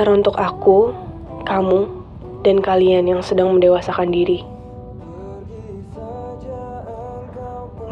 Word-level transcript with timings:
Teruntuk 0.00 0.40
aku, 0.40 0.96
kamu, 1.44 1.84
dan 2.40 2.64
kalian 2.64 3.04
yang 3.04 3.20
sedang 3.20 3.52
mendewasakan 3.52 4.08
diri. 4.08 4.40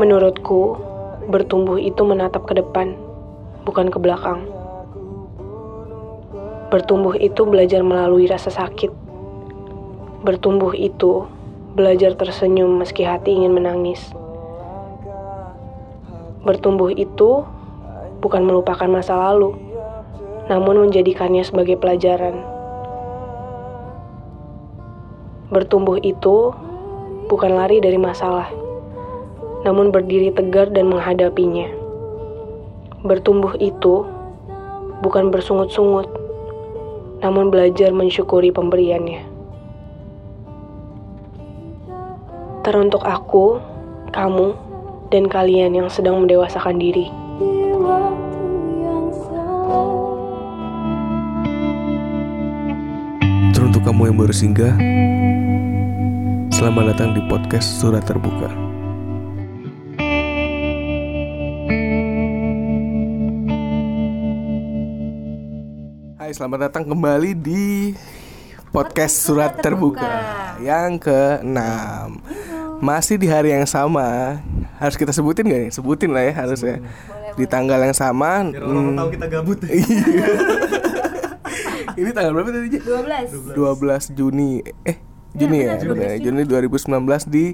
Menurutku, 0.01 0.81
bertumbuh 1.29 1.77
itu 1.77 2.01
menatap 2.09 2.49
ke 2.49 2.57
depan, 2.57 2.97
bukan 3.69 3.93
ke 3.93 4.01
belakang. 4.01 4.49
Bertumbuh 6.73 7.13
itu 7.13 7.45
belajar 7.45 7.85
melalui 7.85 8.25
rasa 8.25 8.49
sakit. 8.49 8.88
Bertumbuh 10.25 10.72
itu 10.72 11.29
belajar 11.77 12.17
tersenyum 12.17 12.81
meski 12.81 13.04
hati 13.04 13.37
ingin 13.37 13.53
menangis. 13.53 14.01
Bertumbuh 16.41 16.88
itu 16.88 17.45
bukan 18.25 18.48
melupakan 18.48 18.88
masa 18.88 19.12
lalu, 19.12 19.67
namun 20.48 20.88
menjadikannya 20.88 21.45
sebagai 21.45 21.77
pelajaran. 21.77 22.41
Bertumbuh 25.48 26.00
itu 26.00 26.52
bukan 27.28 27.52
lari 27.56 27.80
dari 27.80 28.00
masalah, 28.00 28.48
namun 29.64 29.92
berdiri 29.92 30.32
tegar 30.32 30.73
dan 30.73 30.88
menghadapinya. 30.88 31.68
Bertumbuh 33.04 33.56
itu 33.60 34.04
bukan 35.04 35.32
bersungut-sungut, 35.32 36.09
namun 37.20 37.52
belajar 37.52 37.92
mensyukuri 37.92 38.52
pemberiannya. 38.52 39.24
Teruntuk 42.65 43.01
aku, 43.04 43.56
kamu, 44.12 44.52
dan 45.09 45.24
kalian 45.24 45.73
yang 45.73 45.88
sedang 45.88 46.20
mendewasakan 46.20 46.76
diri. 46.76 47.09
Kamu 53.98 54.15
yang 54.15 54.20
baru 54.23 54.30
singgah, 54.30 54.75
selamat 56.54 56.95
datang 56.95 57.18
di 57.18 57.23
podcast 57.27 57.82
Surat 57.82 58.07
Terbuka. 58.07 58.46
Hai, 66.15 66.31
selamat 66.31 66.71
datang 66.71 66.87
kembali 66.87 67.43
di 67.43 67.91
podcast 68.71 69.19
Surat 69.19 69.59
Terbuka 69.59 70.07
yang 70.62 71.03
ke-6. 71.03 71.59
Masih 72.79 73.19
di 73.19 73.27
hari 73.27 73.51
yang 73.51 73.67
sama. 73.67 74.39
Harus 74.79 74.95
kita 74.95 75.11
sebutin 75.11 75.51
gak 75.51 75.59
nih? 75.67 75.71
Sebutin 75.75 76.15
lah 76.15 76.23
ya 76.23 76.47
harusnya. 76.47 76.79
Di 77.35 77.51
tanggal 77.51 77.83
yang 77.83 77.99
sama. 77.99 78.47
Biar 78.47 78.62
orang 78.62 78.95
hmm, 78.95 78.99
tahu 79.03 79.09
kita 79.19 79.27
gabut. 79.27 79.59
Iya. 79.67 79.99
Ini 81.99 82.11
tanggal 82.15 82.33
berapa 82.33 82.51
tadi? 82.55 82.69
Ji? 82.71 82.79
12 82.79 83.59
12 83.59 84.15
Juni 84.15 84.63
eh 84.87 84.97
Juni 85.37 85.59
ya, 85.61 85.77
benar, 85.77 85.95
benar. 85.95 86.19
Juni 86.25 86.43
2019 86.49 87.29
di 87.29 87.45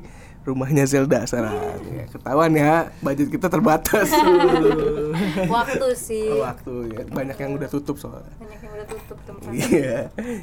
rumahnya 0.44 0.84
Zelda 0.84 1.24
sekarang. 1.24 1.56
Ya, 1.88 2.04
ketahuan 2.12 2.52
ya, 2.52 2.92
budget 3.00 3.28
kita 3.32 3.48
terbatas. 3.48 4.12
Waktu 5.56 5.88
sih 5.96 6.28
Waktu 6.36 6.72
ya, 6.92 7.02
banyak 7.08 7.36
yang 7.40 7.52
udah 7.56 7.68
tutup 7.68 7.96
soalnya. 7.96 8.30
Banyak 8.36 8.60
yang 8.60 8.72
udah 8.76 8.86
tutup 8.86 9.18
tempat 9.24 9.50
Iya. 9.50 9.98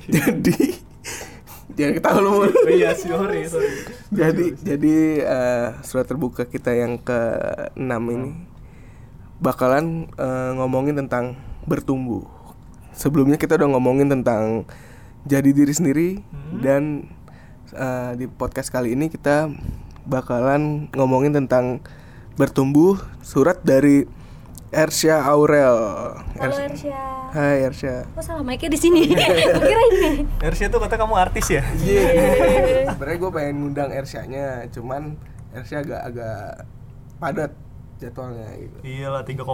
Jadi 0.09 0.57
jangan 1.77 1.93
ketawa 2.01 2.19
lu. 2.19 2.29
Mul. 2.33 2.49
Oh 2.51 2.71
iya, 2.73 2.91
sorry, 2.97 3.47
sorry. 3.47 3.69
jadi 4.11 4.45
jadi 4.59 4.95
eh, 5.23 5.67
surat 5.85 6.09
terbuka 6.09 6.43
kita 6.49 6.75
yang 6.75 6.99
ke-6 6.99 7.93
ini 8.11 8.31
bakalan 9.39 10.09
eh, 10.17 10.51
ngomongin 10.57 10.97
tentang 10.97 11.37
bertumbuh. 11.69 12.40
Sebelumnya 12.91 13.39
kita 13.39 13.55
udah 13.55 13.69
ngomongin 13.71 14.11
tentang 14.11 14.67
jadi 15.23 15.49
diri 15.53 15.73
sendiri 15.73 16.09
dan 16.59 17.07
eh, 17.71 18.11
di 18.17 18.25
podcast 18.27 18.73
kali 18.73 18.93
ini 18.97 19.07
kita 19.07 19.47
bakalan 20.03 20.89
ngomongin 20.97 21.31
tentang 21.31 21.79
bertumbuh 22.35 22.97
surat 23.21 23.61
dari 23.61 24.09
Ersya 24.71 25.23
Aurel. 25.27 25.75
Halo 26.39 26.55
Ers- 26.55 26.79
Ersya 26.79 26.99
Hai 27.31 27.63
Ersya. 27.63 27.95
Kok 28.11 28.23
salah 28.23 28.43
mic 28.43 28.59
di 28.59 28.75
sini? 28.75 29.07
Kira 29.67 29.83
ini 29.95 30.27
Ersya 30.43 30.67
tuh 30.67 30.83
kata 30.83 30.99
kamu 30.99 31.15
artis 31.15 31.47
ya? 31.47 31.63
Iya. 31.79 32.03
Sebenarnya 32.91 33.17
gue 33.23 33.31
pengen 33.31 33.55
ngundang 33.63 33.91
Ersya-nya, 33.95 34.67
cuman 34.71 35.15
Ersya 35.55 35.79
agak 35.83 36.01
agak 36.11 36.67
padat 37.23 37.51
jadwalnya 38.01 38.49
gitu. 38.57 38.77
Iya 38.81 39.07
lah 39.13 39.21
3,6 39.21 39.45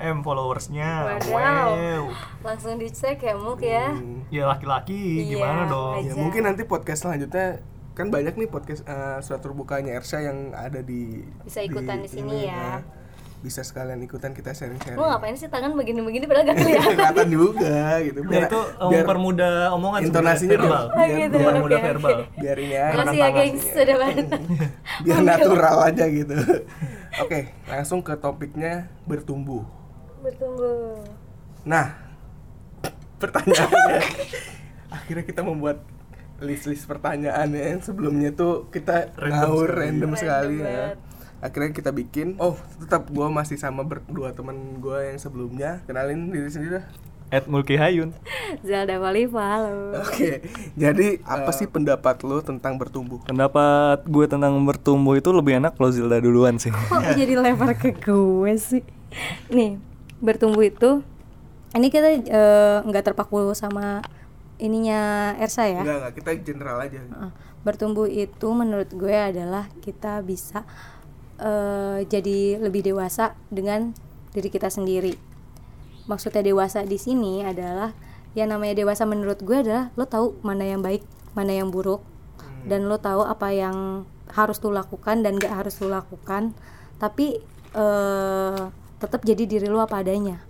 m 0.00 0.16
followersnya. 0.24 1.20
Wadaw. 1.28 2.04
Langsung 2.40 2.80
dicek 2.80 3.20
ya 3.20 3.34
Muk 3.36 3.60
ya 3.60 3.92
Hmm. 3.92 4.24
Ya 4.32 4.48
laki-laki 4.48 5.28
Iya, 5.28 5.36
gimana 5.36 5.62
dong? 5.68 6.00
Ya 6.00 6.14
mungkin 6.16 6.48
nanti 6.48 6.64
podcast 6.64 7.04
selanjutnya 7.04 7.60
kan 7.92 8.08
banyak 8.08 8.32
nih 8.34 8.48
podcast 8.48 8.80
eh, 8.88 9.18
surat 9.20 9.44
terbukanya 9.44 9.92
Ersya 9.92 10.24
yang 10.24 10.56
ada 10.56 10.80
di 10.80 11.20
Bisa 11.44 11.60
ikutan 11.60 12.00
di 12.00 12.08
sini 12.08 12.48
ya. 12.48 12.56
nah. 12.56 12.80
Bisa 13.40 13.60
sekalian 13.60 13.96
ikutan 13.98 14.30
kita 14.30 14.52
sharing-sharing. 14.52 14.94
Lu 14.94 15.02
ngapain 15.02 15.32
sih 15.32 15.48
tangan 15.48 15.72
begini-begini 15.72 16.24
padahal 16.24 16.44
gak 16.46 16.60
kelihatan 16.60 16.92
Kelihatan 16.92 17.28
juga 17.30 17.76
gitu. 17.98 18.18
Ya 18.26 18.40
itu 18.44 18.60
eh, 18.60 18.88
mempermudah 18.92 19.52
omongan 19.72 20.00
intonasinya 20.04 20.56
verbal. 20.56 20.84
biar- 20.86 20.92
Oh, 20.92 21.16
gitu, 21.16 21.36
Biar 21.38 21.54
oke. 21.56 21.80
verbal. 21.86 22.18
biar 22.36 22.56
ini 22.58 22.74
ya. 22.74 22.86
Makasih 22.92 23.16
ya 23.16 23.28
gengs 23.32 23.64
sudah 23.66 23.96
banget 23.98 24.26
biar 25.04 25.20
natural 25.24 25.76
aja 25.84 26.04
gitu. 26.06 26.34
Oke, 27.22 27.38
langsung 27.66 28.00
ke 28.00 28.14
topiknya 28.14 28.72
bertumbuh. 29.02 29.64
Bertumbuh 30.20 31.00
Nah, 31.62 31.96
pertanyaannya 33.16 34.00
akhirnya 34.96 35.24
kita 35.24 35.40
membuat 35.40 35.80
list-list 36.38 36.84
pertanyaan 36.84 37.50
ya. 37.50 37.72
Sebelumnya 37.78 38.30
tuh 38.30 38.68
kita 38.68 39.12
Random 39.12 39.32
ngawur 39.34 39.66
sekali. 39.66 39.80
random, 39.80 39.90
Random 40.06 40.12
sekali 40.14 40.54
ya. 40.54 40.64
banget. 40.64 40.98
Akhirnya 41.40 41.72
kita 41.72 41.90
bikin. 41.90 42.36
Oh, 42.36 42.56
tetap 42.76 43.08
gua 43.08 43.32
masih 43.32 43.56
sama 43.56 43.80
berdua 43.84 44.36
teman 44.36 44.80
gua 44.80 45.04
yang 45.04 45.16
sebelumnya. 45.16 45.80
Kenalin 45.88 46.28
diri 46.28 46.48
sendiri 46.52 46.80
dah. 46.80 46.86
Ed 47.30 47.46
Mulki 47.46 47.78
Hayun. 47.78 48.10
Zelda 48.66 48.98
Walifa 48.98 49.38
halo 49.38 49.94
Oke. 50.02 50.42
Jadi 50.74 51.22
apa 51.22 51.54
sih 51.54 51.70
pendapat 51.70 52.26
lo 52.26 52.42
tentang 52.42 52.74
bertumbuh? 52.74 53.22
Pendapat 53.22 54.02
gue 54.02 54.26
tentang 54.26 54.58
bertumbuh 54.66 55.14
itu 55.14 55.30
lebih 55.30 55.62
enak 55.62 55.78
kalau 55.78 55.94
Zilda 55.94 56.18
duluan 56.18 56.58
sih. 56.58 56.74
Kok 56.74 57.14
jadi 57.14 57.38
lempar 57.38 57.78
ke 57.78 57.94
gue 57.94 58.52
sih? 58.58 58.82
Nih, 59.46 59.78
bertumbuh 60.18 60.66
itu 60.66 61.06
ini 61.70 61.86
kita 61.86 62.18
eh, 62.18 62.76
nggak 62.82 63.14
terpaku 63.14 63.54
sama 63.54 64.02
ininya 64.58 65.32
Ersa 65.38 65.70
ya. 65.70 65.86
Enggak, 65.86 65.96
enggak, 66.02 66.14
kita 66.18 66.30
general 66.42 66.76
aja. 66.82 66.98
Uh, 67.14 67.32
bertumbuh 67.62 68.10
itu 68.10 68.48
menurut 68.50 68.90
gue 68.92 69.14
adalah 69.14 69.70
kita 69.80 70.18
bisa 70.26 70.66
eh, 71.40 71.98
jadi 72.06 72.60
lebih 72.60 72.84
dewasa 72.84 73.34
dengan 73.48 73.96
diri 74.36 74.48
kita 74.52 74.68
sendiri. 74.68 75.16
Maksudnya 76.06 76.44
dewasa 76.44 76.84
di 76.84 77.00
sini 77.00 77.42
adalah 77.42 77.96
yang 78.38 78.54
namanya 78.54 78.78
dewasa 78.78 79.08
menurut 79.08 79.42
gue 79.42 79.58
adalah 79.58 79.90
lo 79.98 80.06
tahu 80.06 80.38
mana 80.46 80.62
yang 80.62 80.84
baik, 80.84 81.02
mana 81.34 81.50
yang 81.50 81.74
buruk, 81.74 82.04
dan 82.68 82.86
lo 82.86 83.00
tahu 83.00 83.26
apa 83.26 83.50
yang 83.50 84.06
harus 84.30 84.62
lo 84.62 84.70
lakukan 84.70 85.26
dan 85.26 85.34
gak 85.40 85.50
harus 85.50 85.74
lo 85.82 85.90
lakukan. 85.90 86.54
Tapi 87.02 87.42
eh, 87.74 88.62
tetap 89.00 89.24
jadi 89.24 89.44
diri 89.48 89.66
lo 89.66 89.82
apa 89.82 90.04
adanya. 90.04 90.44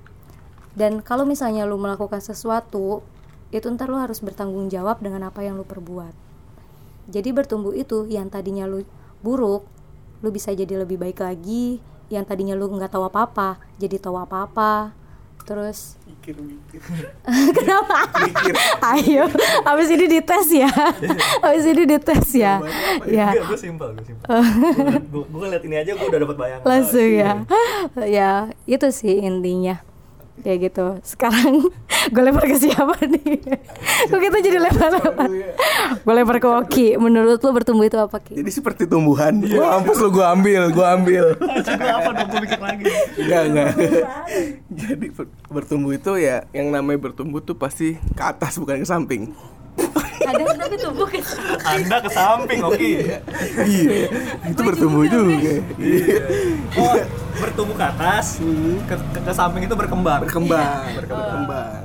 Dan 0.75 1.03
kalau 1.03 1.27
misalnya 1.27 1.67
lo 1.67 1.81
melakukan 1.81 2.23
sesuatu, 2.23 3.03
itu 3.51 3.67
ntar 3.75 3.91
lo 3.91 3.99
harus 3.99 4.23
bertanggung 4.23 4.71
jawab 4.71 5.03
dengan 5.03 5.27
apa 5.27 5.43
yang 5.43 5.59
lo 5.59 5.67
perbuat. 5.67 6.15
Jadi 7.11 7.35
bertumbuh 7.35 7.75
itu 7.75 8.07
yang 8.07 8.31
tadinya 8.31 8.71
lu 8.71 8.87
buruk, 9.21 9.67
lu 10.21 10.29
bisa 10.33 10.53
jadi 10.53 10.81
lebih 10.81 11.01
baik 11.01 11.21
lagi. 11.21 11.81
Yang 12.11 12.25
tadinya 12.27 12.55
lu 12.59 12.67
nggak 12.67 12.91
tahu 12.91 13.07
apa-apa, 13.07 13.61
jadi 13.79 13.97
tahu 14.01 14.19
apa-apa. 14.19 14.93
Terus 15.47 15.97
Mikir-mikir. 16.05 16.79
kenapa? 17.57 18.07
Ayo, 18.93 19.25
habis 19.65 19.89
ini 19.89 20.05
dites 20.05 20.49
ya. 20.53 20.69
Habis 21.45 21.65
ini 21.65 21.83
dites 21.89 22.29
ya. 22.37 22.61
Ya, 23.09 23.33
gue 23.33 23.57
simpel, 23.57 23.97
gue 23.97 24.05
simpel. 24.05 24.29
Gue 25.09 25.25
gue 25.25 25.47
liat 25.49 25.65
ini 25.65 25.77
aja 25.81 25.97
gue 25.97 26.07
udah 26.07 26.21
dapat 26.21 26.37
bayangan. 26.37 26.67
langsung 26.69 27.09
ya. 27.09 27.33
Ya, 28.05 28.53
itu 28.69 28.87
sih 28.93 29.25
intinya. 29.25 29.81
Kayak 30.41 30.59
gitu. 30.71 30.87
Sekarang 31.05 31.69
gue 32.13 32.23
lempar 32.23 32.45
ke 32.45 32.57
siapa 32.57 32.97
nih? 33.05 33.39
Kok 34.09 34.21
kita 34.21 34.39
jadi 34.41 34.59
lempar-lempar? 34.59 35.29
Gue 36.01 36.15
lempar 36.15 36.37
ke 36.41 36.49
Oki. 36.49 36.87
Menurut 36.97 37.39
lu 37.39 37.51
bertumbuh 37.53 37.85
itu 37.85 38.01
apa 38.01 38.17
Ki? 38.19 38.41
Jadi 38.41 38.51
seperti 38.51 38.83
tumbuhan. 38.85 39.37
Gua 39.41 39.79
mampus 39.79 40.01
lu 40.01 40.09
gua 40.11 40.33
ambil, 40.33 40.73
gua 40.73 40.97
ambil. 40.97 41.25
Gue 41.81 41.91
apa 41.91 42.11
dong 42.13 42.29
gue 42.29 42.41
mikir 42.41 42.61
lagi. 42.61 42.85
Enggak, 43.17 43.43
enggak. 43.47 43.69
Jadi 44.71 45.07
ber- 45.13 45.33
bertumbuh 45.51 45.93
itu 45.93 46.13
ya 46.17 46.45
yang 46.51 46.73
namanya 46.73 46.99
bertumbuh 47.01 47.41
tuh 47.41 47.55
pasti 47.55 47.95
ke 47.97 48.23
atas 48.23 48.57
bukan 48.57 48.81
ke 48.81 48.89
samping. 48.89 49.33
Kadang 50.21 50.53
tapi 50.53 50.77
tumbuh 50.77 51.09
ke 51.09 51.19
Anda 51.65 51.97
ke 52.05 52.11
samping, 52.13 52.61
oke. 52.63 52.77
iya. 52.77 53.19
Itu 54.47 54.61
bertumbuh 54.63 55.09
juga. 55.09 55.55
Iya. 55.81 56.19
Oh, 56.77 56.95
bertumbuh 57.41 57.75
ke 57.75 57.85
atas, 57.89 58.37
ke, 58.85 58.95
ke, 58.95 59.19
ke 59.25 59.33
samping 59.33 59.65
itu 59.65 59.75
berkembang. 59.75 60.21
Berkembang, 60.23 60.85
berkembang. 61.01 61.83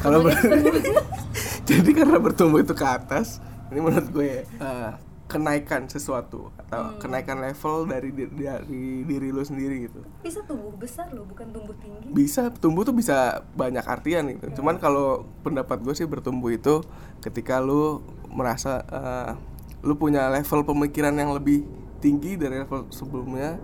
kalau 0.00 0.24
ber- 0.24 0.38
jadi 1.68 1.90
karena 1.92 2.16
bertumbuh 2.16 2.64
itu 2.64 2.72
ke 2.72 2.86
atas 2.88 3.36
ini 3.68 3.84
menurut 3.84 4.08
gue 4.08 4.48
eh, 4.48 4.90
kenaikan 5.24 5.88
sesuatu 5.88 6.52
atau 6.60 7.00
kenaikan 7.00 7.40
level 7.40 7.88
dari 7.88 8.12
dari 8.12 9.08
diri 9.08 9.28
lu 9.32 9.40
sendiri 9.40 9.88
gitu. 9.88 10.04
Bisa 10.20 10.44
tumbuh 10.44 10.72
besar 10.76 11.08
loh 11.16 11.24
bukan 11.24 11.48
tumbuh 11.48 11.72
tinggi. 11.80 12.12
Bisa 12.12 12.52
tumbuh 12.52 12.84
tuh 12.84 12.92
bisa 12.92 13.40
banyak 13.56 13.84
artian 13.84 14.36
gitu. 14.36 14.60
Cuman 14.60 14.76
kalau 14.76 15.24
pendapat 15.40 15.80
gue 15.80 15.94
sih 15.96 16.04
bertumbuh 16.04 16.52
itu 16.52 16.84
ketika 17.24 17.58
lu 17.64 18.04
merasa 18.28 18.84
eh, 18.84 19.32
lu 19.80 19.96
punya 19.96 20.28
level 20.28 20.64
pemikiran 20.64 21.16
yang 21.16 21.32
lebih 21.32 21.64
tinggi 22.04 22.36
dari 22.36 22.60
level 22.60 22.92
sebelumnya 22.92 23.56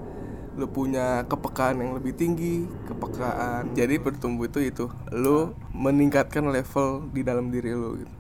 lu 0.57 0.67
punya 0.67 1.25
kepekaan 1.29 1.79
yang 1.79 1.93
lebih 1.93 2.17
tinggi 2.17 2.65
kepekaan. 2.89 3.77
Jadi 3.77 4.01
bertumbuh 4.01 4.49
itu 4.49 4.65
itu. 4.65 4.85
Lu 5.13 5.53
meningkatkan 5.77 6.49
level 6.49 7.13
di 7.13 7.21
dalam 7.21 7.53
diri 7.53 7.77
lu 7.77 8.01
gitu 8.01 8.20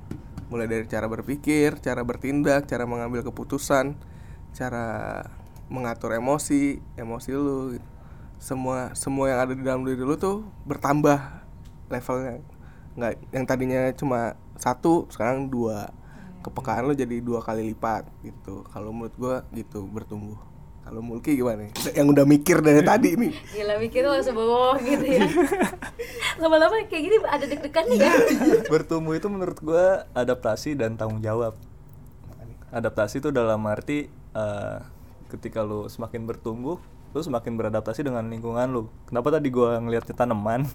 mulai 0.50 0.66
dari 0.66 0.84
cara 0.90 1.06
berpikir 1.06 1.78
cara 1.78 2.02
bertindak 2.02 2.66
cara 2.66 2.82
mengambil 2.84 3.22
keputusan 3.22 3.94
cara 4.50 5.22
mengatur 5.70 6.10
emosi 6.18 6.82
emosi 6.98 7.30
lu 7.38 7.78
gitu. 7.78 7.88
Semua 8.40 8.90
semua 8.98 9.30
yang 9.30 9.40
ada 9.46 9.52
di 9.54 9.62
dalam 9.62 9.86
diri 9.86 10.02
lu 10.02 10.18
tuh 10.18 10.42
bertambah 10.66 11.46
levelnya. 11.86 12.42
Nggak 12.98 13.12
yang 13.30 13.44
tadinya 13.46 13.80
cuma 13.94 14.34
satu 14.58 15.06
sekarang 15.12 15.46
dua. 15.46 15.94
Kepekaan 16.40 16.88
lu 16.88 16.96
jadi 16.96 17.20
dua 17.20 17.44
kali 17.44 17.70
lipat 17.70 18.08
gitu. 18.26 18.66
Kalau 18.72 18.90
menurut 18.90 19.14
gua 19.20 19.36
gitu 19.54 19.84
bertumbuh 19.86 20.49
kalau 20.90 21.06
Mulki 21.06 21.38
gimana? 21.38 21.70
Yang 21.94 22.06
udah 22.18 22.24
mikir 22.26 22.58
dari 22.58 22.82
tadi 22.82 23.14
nih. 23.14 23.30
Gila 23.54 23.78
mikir 23.78 24.02
langsung 24.02 24.34
bawah 24.34 24.74
gitu 24.82 25.06
ya. 25.06 25.22
Lama-lama 26.42 26.82
kayak 26.90 27.02
gini 27.06 27.16
ada 27.22 27.46
deg-degan 27.46 27.86
nih 27.94 27.98
ya? 28.02 28.12
Bertumbuh 28.74 29.14
itu 29.14 29.30
menurut 29.30 29.54
gua 29.62 30.10
adaptasi 30.18 30.74
dan 30.74 30.98
tanggung 30.98 31.22
jawab. 31.22 31.54
Adaptasi 32.74 33.22
itu 33.22 33.30
dalam 33.30 33.62
arti 33.70 34.10
eh, 34.10 34.78
ketika 35.30 35.62
lu 35.62 35.86
semakin 35.86 36.26
bertumbuh 36.26 36.82
lu 37.10 37.20
semakin 37.22 37.54
beradaptasi 37.54 38.02
dengan 38.02 38.26
lingkungan 38.26 38.66
lu. 38.74 38.90
Kenapa 39.06 39.30
tadi 39.30 39.46
gua 39.46 39.78
ngelihatnya 39.78 40.26
tanaman? 40.26 40.66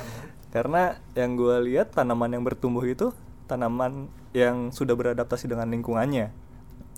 Karena 0.54 1.02
yang 1.18 1.34
gua 1.34 1.58
lihat 1.58 1.98
tanaman 1.98 2.30
yang 2.30 2.46
bertumbuh 2.46 2.86
itu 2.86 3.10
tanaman 3.50 4.06
yang 4.30 4.70
sudah 4.70 4.94
beradaptasi 4.94 5.50
dengan 5.50 5.66
lingkungannya 5.66 6.43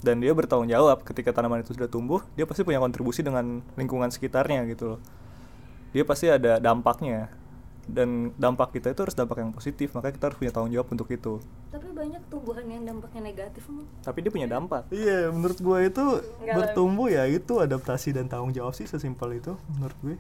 dan 0.05 0.21
dia 0.21 0.33
bertanggung 0.37 0.69
jawab 0.69 1.01
ketika 1.07 1.33
tanaman 1.33 1.65
itu 1.65 1.73
sudah 1.73 1.89
tumbuh 1.89 2.21
dia 2.37 2.45
pasti 2.45 2.67
punya 2.67 2.81
kontribusi 2.83 3.25
dengan 3.25 3.65
lingkungan 3.79 4.13
sekitarnya 4.13 4.69
gitu 4.69 4.97
loh. 4.97 5.01
Dia 5.97 6.05
pasti 6.05 6.29
ada 6.29 6.61
dampaknya. 6.61 7.33
Dan 7.87 8.35
dampak 8.35 8.75
kita 8.75 8.91
itu 8.91 8.99
harus 9.07 9.15
dampak 9.15 9.39
yang 9.39 9.55
positif 9.55 9.95
makanya 9.95 10.19
kita 10.19 10.25
harus 10.27 10.39
punya 10.43 10.51
tanggung 10.51 10.75
jawab 10.75 10.91
untuk 10.91 11.07
itu. 11.07 11.39
Tapi 11.71 11.87
banyak 11.95 12.19
tumbuhan 12.27 12.67
yang 12.67 12.83
dampaknya 12.83 13.31
negatif 13.31 13.63
tapi 14.03 14.27
dia 14.27 14.31
punya 14.35 14.51
dampak. 14.51 14.91
Iya 14.91 15.31
menurut 15.31 15.59
gue 15.63 15.79
itu 15.87 16.05
bertumbuh 16.43 17.07
ya 17.07 17.31
itu 17.31 17.63
adaptasi 17.63 18.11
dan 18.11 18.27
tanggung 18.27 18.51
jawab 18.51 18.75
sih 18.75 18.91
sesimpel 18.91 19.39
itu 19.39 19.55
menurut 19.79 19.95
gue 20.03 20.19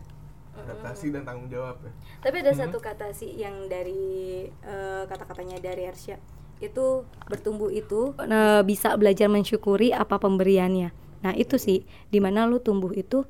adaptasi 0.56 1.10
dan 1.10 1.26
tanggung 1.26 1.50
jawab 1.50 1.74
ya. 1.82 1.92
Tapi 2.22 2.36
ada 2.46 2.52
satu 2.54 2.78
kata 2.78 3.10
sih 3.10 3.34
yang 3.34 3.66
dari 3.66 4.46
eh, 4.46 5.02
kata-katanya 5.10 5.58
dari 5.58 5.90
Arsya 5.90 6.22
itu 6.60 7.04
bertumbuh 7.28 7.68
itu 7.68 8.16
eh, 8.18 8.62
bisa 8.64 8.96
belajar 8.96 9.28
mensyukuri 9.28 9.92
apa 9.92 10.16
pemberiannya. 10.16 10.90
Nah 11.24 11.32
itu 11.36 11.56
sih 11.60 11.84
di 12.08 12.18
mana 12.22 12.48
lu 12.48 12.58
tumbuh 12.62 12.92
itu 12.96 13.24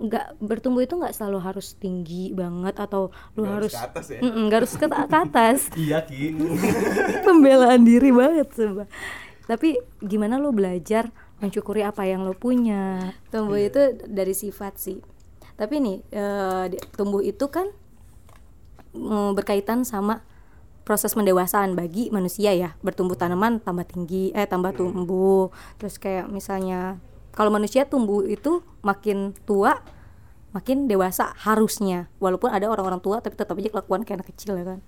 nggak 0.00 0.40
bertumbuh 0.40 0.80
itu 0.80 0.96
nggak 0.96 1.12
selalu 1.12 1.38
harus 1.44 1.76
tinggi 1.76 2.32
banget 2.32 2.72
atau 2.80 3.12
lu 3.36 3.44
Nggak 3.44 3.52
harus 3.52 3.74
harus 3.76 3.76
ke 3.76 3.88
atas 3.92 4.06
ya? 4.08 4.20
Mm-mm, 4.24 4.42
nggak 4.48 4.58
harus 4.64 4.72
ke, 4.80 4.86
ke 4.88 5.18
atas. 5.20 5.58
Iya 5.76 5.98
ki. 6.08 6.22
Pembelaan 7.26 7.82
diri 7.84 8.08
banget 8.08 8.48
sumpah. 8.56 8.88
Tapi 9.44 9.76
gimana 10.00 10.40
lo 10.40 10.54
belajar 10.56 11.12
mensyukuri 11.42 11.84
apa 11.84 12.08
yang 12.08 12.24
lo 12.24 12.32
punya? 12.32 13.12
Tumbuh 13.28 13.60
itu 13.60 14.00
dari 14.08 14.32
sifat 14.32 14.80
sih. 14.80 14.98
Tapi 15.60 15.74
nih 15.84 15.96
eh, 16.16 16.64
di- 16.72 16.80
tumbuh 16.96 17.20
itu 17.20 17.44
kan 17.52 17.68
mm, 18.96 19.36
berkaitan 19.36 19.84
sama 19.84 20.24
proses 20.90 21.14
mendewasaan 21.14 21.78
bagi 21.78 22.10
manusia 22.10 22.50
ya 22.50 22.74
bertumbuh 22.82 23.14
tanaman 23.14 23.62
tambah 23.62 23.86
tinggi 23.86 24.34
eh 24.34 24.50
tambah 24.50 24.74
tumbuh 24.74 25.54
terus 25.78 26.02
kayak 26.02 26.26
misalnya 26.26 26.98
kalau 27.30 27.54
manusia 27.54 27.86
tumbuh 27.86 28.26
itu 28.26 28.66
makin 28.82 29.30
tua 29.46 29.78
makin 30.50 30.90
dewasa 30.90 31.30
harusnya 31.46 32.10
walaupun 32.18 32.50
ada 32.50 32.66
orang-orang 32.66 32.98
tua 32.98 33.22
tapi 33.22 33.38
tetap 33.38 33.54
aja 33.54 33.70
kelakuan 33.70 34.02
kayak 34.02 34.26
anak 34.26 34.34
kecil 34.34 34.58
ya 34.58 34.66
kan 34.66 34.82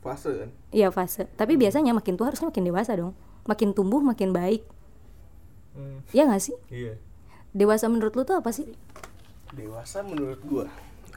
fase 0.00 0.30
kan 0.34 0.50
Iya 0.74 0.88
fase. 0.90 1.30
Tapi 1.38 1.54
biasanya 1.54 1.94
makin 1.94 2.18
tua 2.18 2.26
harusnya 2.32 2.50
makin 2.50 2.66
dewasa 2.66 2.98
dong. 2.98 3.14
Makin 3.46 3.70
tumbuh 3.70 4.02
makin 4.02 4.34
baik. 4.34 4.66
Iya 6.10 6.26
gak 6.26 6.42
sih? 6.42 6.56
iya 6.74 6.98
Dewasa 7.54 7.86
menurut 7.86 8.10
lu 8.18 8.26
tuh 8.26 8.34
apa 8.34 8.50
sih? 8.50 8.66
dewasa 9.52 10.00
menurut 10.00 10.40
gua 10.48 10.66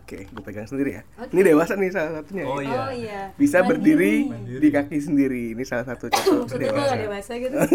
oke 0.05 0.17
gue 0.21 0.43
pegang 0.45 0.69
sendiri 0.69 0.91
ya 0.91 1.03
ini 1.33 1.41
dewasa 1.41 1.73
nih 1.73 1.89
salah 1.89 2.21
satunya 2.21 2.45
oh 2.45 2.61
ya. 2.61 2.69
iya 2.69 2.81
iya. 2.93 3.21
bisa 3.33 3.65
berdiri 3.65 4.29
di 4.61 4.69
kaki 4.69 5.01
sendiri 5.01 5.57
ini 5.57 5.65
salah 5.65 5.89
satu 5.89 6.13
contoh 6.13 6.45
dewasa 6.53 6.93
dewasa 6.93 7.31
gitu. 7.35 7.57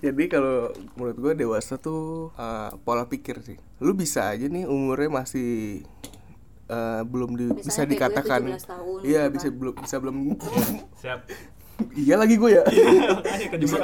Jadi 0.00 0.32
kalau 0.32 0.72
menurut 0.96 1.16
gue 1.20 1.32
dewasa 1.36 1.76
tuh 1.76 2.32
uh, 2.32 2.72
pola 2.80 3.04
pikir 3.04 3.44
sih. 3.44 3.60
Lu 3.84 3.92
bisa 3.92 4.32
aja 4.32 4.48
nih 4.48 4.64
umurnya 4.64 5.12
masih 5.12 5.84
uh, 6.72 7.04
belum 7.04 7.36
di- 7.36 7.52
Misalnya 7.52 7.68
bisa 7.68 7.82
dikatakan. 7.84 8.40
17 8.48 8.64
tahun 8.64 8.98
Iya 9.04 9.22
gitu 9.28 9.34
bisa 9.36 9.48
belum 9.52 9.74
bisa 9.76 9.96
belum. 10.00 10.16
siap 10.96 11.20
iya 12.00 12.16
lagi 12.16 12.40
gue 12.40 12.48
ya. 12.48 12.64
bisa 13.60 13.76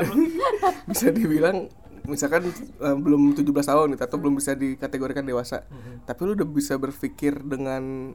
bisa 0.88 1.06
dibilang 1.12 1.69
misalkan 2.06 2.49
uh, 2.81 2.97
belum 2.97 3.35
17 3.35 3.44
tahun 3.53 3.87
gitu, 3.94 4.03
atau 4.03 4.19
belum 4.19 4.35
bisa 4.38 4.55
dikategorikan 4.56 5.26
dewasa. 5.26 5.67
Tapi 6.06 6.20
lu 6.25 6.32
udah 6.38 6.49
bisa 6.49 6.79
berpikir 6.79 7.38
dengan 7.43 8.14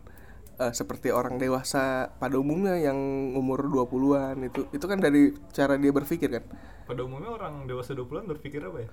uh, 0.58 0.74
seperti 0.74 1.14
orang 1.14 1.38
dewasa 1.38 2.12
pada 2.18 2.40
umumnya 2.40 2.76
yang 2.80 2.98
umur 3.38 3.68
20-an 3.68 4.40
itu. 4.48 4.68
Itu 4.74 4.86
kan 4.90 5.00
dari 5.04 5.36
cara 5.54 5.76
dia 5.78 5.92
berpikir 5.92 6.30
kan. 6.32 6.46
pada 6.92 7.08
umumnya 7.08 7.32
orang 7.32 7.72
dewasa 7.72 7.96
20-an 7.96 8.28
berpikir 8.28 8.60
apa 8.68 8.84
ya 8.84 8.90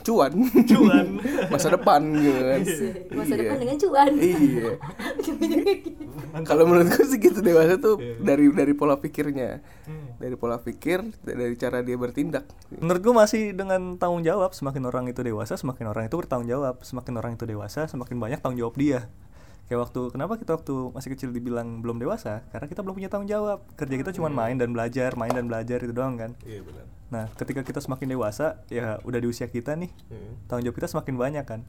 Cuan. 0.00 0.32
cuan 0.64 1.20
Masa 1.52 1.68
depan 1.68 2.00
gitu 2.16 2.40
kan. 2.40 2.60
Masa 3.12 3.28
Iya. 3.28 3.40
depan 3.44 3.56
dengan 3.58 3.76
cuan. 3.76 4.12
Iya. 4.16 4.70
Kalau 6.48 6.64
menurut 6.64 6.88
gue 6.88 7.04
sih 7.04 7.18
gitu 7.18 7.40
dewasa 7.40 7.76
tuh 7.76 7.96
Iya. 7.98 8.16
dari 8.18 8.48
dari 8.48 8.72
pola 8.72 8.96
pikirnya, 8.96 9.60
Hmm. 9.84 10.16
dari 10.16 10.32
pola 10.32 10.56
pikir, 10.56 11.04
dari 11.20 11.54
cara 11.54 11.80
dia 11.80 11.96
bertindak. 11.96 12.48
Menurut 12.70 13.00
gue 13.00 13.14
masih 13.14 13.42
dengan 13.52 13.96
tanggung 13.96 14.20
jawab 14.22 14.52
Semakin 14.52 14.84
orang 14.84 15.08
itu 15.08 15.20
dewasa 15.20 15.56
Semakin 15.56 15.88
orang 15.88 16.04
itu 16.04 16.16
bertanggung 16.16 16.44
jawab 16.46 16.80
Semakin 16.80 17.14
orang 17.16 17.32
itu 17.32 17.44
dewasa 17.44 17.84
Semakin 17.84 18.16
banyak 18.18 18.38
tanggung 18.38 18.60
jawab 18.60 18.76
dia 18.76 19.08
Kayak 19.68 19.80
waktu 19.84 20.00
Kenapa 20.16 20.40
kita 20.40 20.56
waktu 20.56 20.74
masih 20.96 21.12
kecil 21.12 21.28
dibilang 21.30 21.84
belum 21.84 22.00
dewasa? 22.00 22.40
Karena 22.48 22.66
kita 22.66 22.80
belum 22.80 22.96
punya 22.96 23.12
tanggung 23.12 23.28
jawab. 23.28 23.68
Kerja 23.76 23.94
kita 24.00 24.10
cuma 24.16 24.32
main 24.32 24.56
dan 24.56 24.72
belajar 24.72 25.12
Main 25.14 25.36
dan 25.36 25.44
belajar 25.44 25.78
itu 25.84 25.92
doang 25.92 26.16
kan. 26.16 26.32
Iya 26.42 26.64
benar. 26.64 26.84
Nah 27.08 27.24
ketika 27.36 27.60
kita 27.60 27.80
semakin 27.84 28.16
dewasa 28.16 28.64
Ya 28.72 28.96
udah 29.04 29.20
di 29.20 29.28
usia 29.28 29.48
kita 29.48 29.76
nih 29.76 29.92
Tanggung 30.48 30.64
jawab 30.64 30.76
kita 30.80 30.88
semakin 30.88 31.14
banyak 31.20 31.44
kan. 31.44 31.60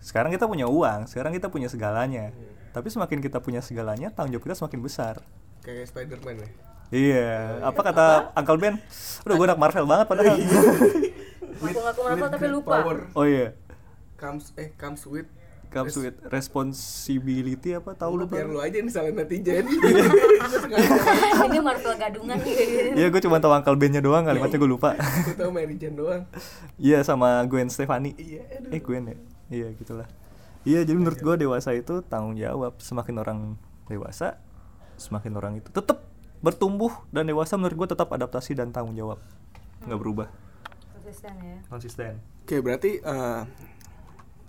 Sekarang 0.00 0.32
kita 0.32 0.48
punya 0.48 0.66
uang 0.66 1.04
Sekarang 1.04 1.36
kita 1.36 1.52
punya 1.52 1.68
segalanya. 1.68 2.32
Tapi 2.72 2.88
semakin 2.88 3.20
kita 3.20 3.44
punya 3.44 3.60
segalanya 3.60 4.08
Tanggung 4.08 4.32
jawab 4.32 4.48
kita 4.48 4.56
semakin 4.56 4.80
besar. 4.80 5.14
Kayak 5.60 5.92
Spiderman 5.92 6.40
ya. 6.40 6.48
Iya. 6.88 7.60
Apa 7.68 7.80
kata 7.84 8.32
Uncle 8.32 8.56
Ben? 8.56 8.80
Udah 9.28 9.34
gue 9.36 9.46
anak 9.52 9.60
Marvel 9.60 9.84
banget 9.84 10.06
padahal. 10.08 10.36
Ngaku-ngaku 11.60 12.00
Marvel 12.00 12.28
tapi 12.32 12.46
lupa. 12.48 12.80
Power. 12.80 12.98
Oh 13.12 13.28
iya. 13.28 13.52
Comes 14.16 14.56
eh 14.56 14.72
comes 14.80 15.04
with 15.04 15.28
comes 15.68 15.94
with 15.94 16.16
responsibility 16.28 17.72
apa 17.72 17.92
tahu 17.92 18.18
lu 18.18 18.24
biar 18.24 18.48
lu 18.48 18.58
aja 18.58 18.80
nih 18.80 18.92
salah 18.92 19.12
netizen. 19.12 19.64
Ini 21.48 21.58
Marvel 21.60 21.94
gadungan 21.96 22.36
Iya 22.94 23.06
gue 23.08 23.20
cuma 23.20 23.38
tahu 23.38 23.52
Uncle 23.52 23.76
Ben-nya 23.76 24.00
doang 24.00 24.24
kalimatnya 24.24 24.58
gue 24.58 24.70
lupa 24.70 24.94
Gue 24.96 25.34
tau 25.36 25.50
Mary 25.52 25.76
Jane 25.76 25.96
doang. 25.96 26.22
Iya 26.88 27.02
sama 27.02 27.42
Gwen 27.46 27.68
Stefani 27.68 28.14
Iya. 28.16 28.42
Eh 28.68 28.80
Gwen 28.80 29.12
ya? 29.12 29.16
Iya 29.48 29.68
gitulah 29.74 30.08
Iya 30.64 30.84
jadi 30.84 30.98
menurut 30.98 31.20
gue 31.20 31.34
dewasa 31.38 31.72
itu 31.72 32.04
tanggung 32.04 32.36
jawab 32.36 32.76
Semakin 32.80 33.14
orang 33.20 33.38
dewasa 33.86 34.36
Semakin 34.98 35.32
orang 35.38 35.52
itu 35.58 35.68
tetap 35.70 36.04
bertumbuh 36.40 36.92
Dan 37.08 37.28
dewasa 37.28 37.56
menurut 37.56 37.86
gue 37.86 37.88
tetap 37.96 38.10
adaptasi 38.10 38.54
dan 38.54 38.70
tanggung 38.70 38.94
jawab 38.94 39.18
nggak 39.78 39.98
berubah 39.98 40.28
Konsisten 40.92 41.34
ya. 41.40 41.58
Konsisten 41.70 42.12
Oke, 42.44 42.58
berarti 42.60 42.98
eh, 42.98 43.40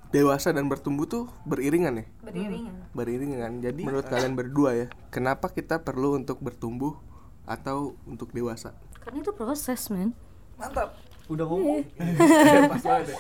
dewasa 0.10 0.50
dan 0.50 0.66
bertumbuh 0.66 1.06
tuh 1.06 1.30
beriringan 1.46 2.02
ya? 2.02 2.06
Beriringan. 2.26 2.76
Beriringan. 2.98 3.52
Jadi 3.62 3.82
menurut 3.86 4.10
kalian 4.10 4.34
berdua 4.34 4.74
ya, 4.74 4.88
kenapa 5.14 5.54
kita 5.54 5.86
perlu 5.86 6.18
untuk 6.18 6.42
bertumbuh 6.42 6.98
atau 7.46 7.98
untuk 8.10 8.34
dewasa? 8.34 8.74
Karena 9.02 9.22
itu 9.22 9.34
proses, 9.34 9.90
men. 9.94 10.14
Mantap. 10.58 10.98
Udah 11.30 11.46
ngomong 11.46 11.86
Pas 12.74 12.82
banget 12.82 13.14
ya. 13.14 13.18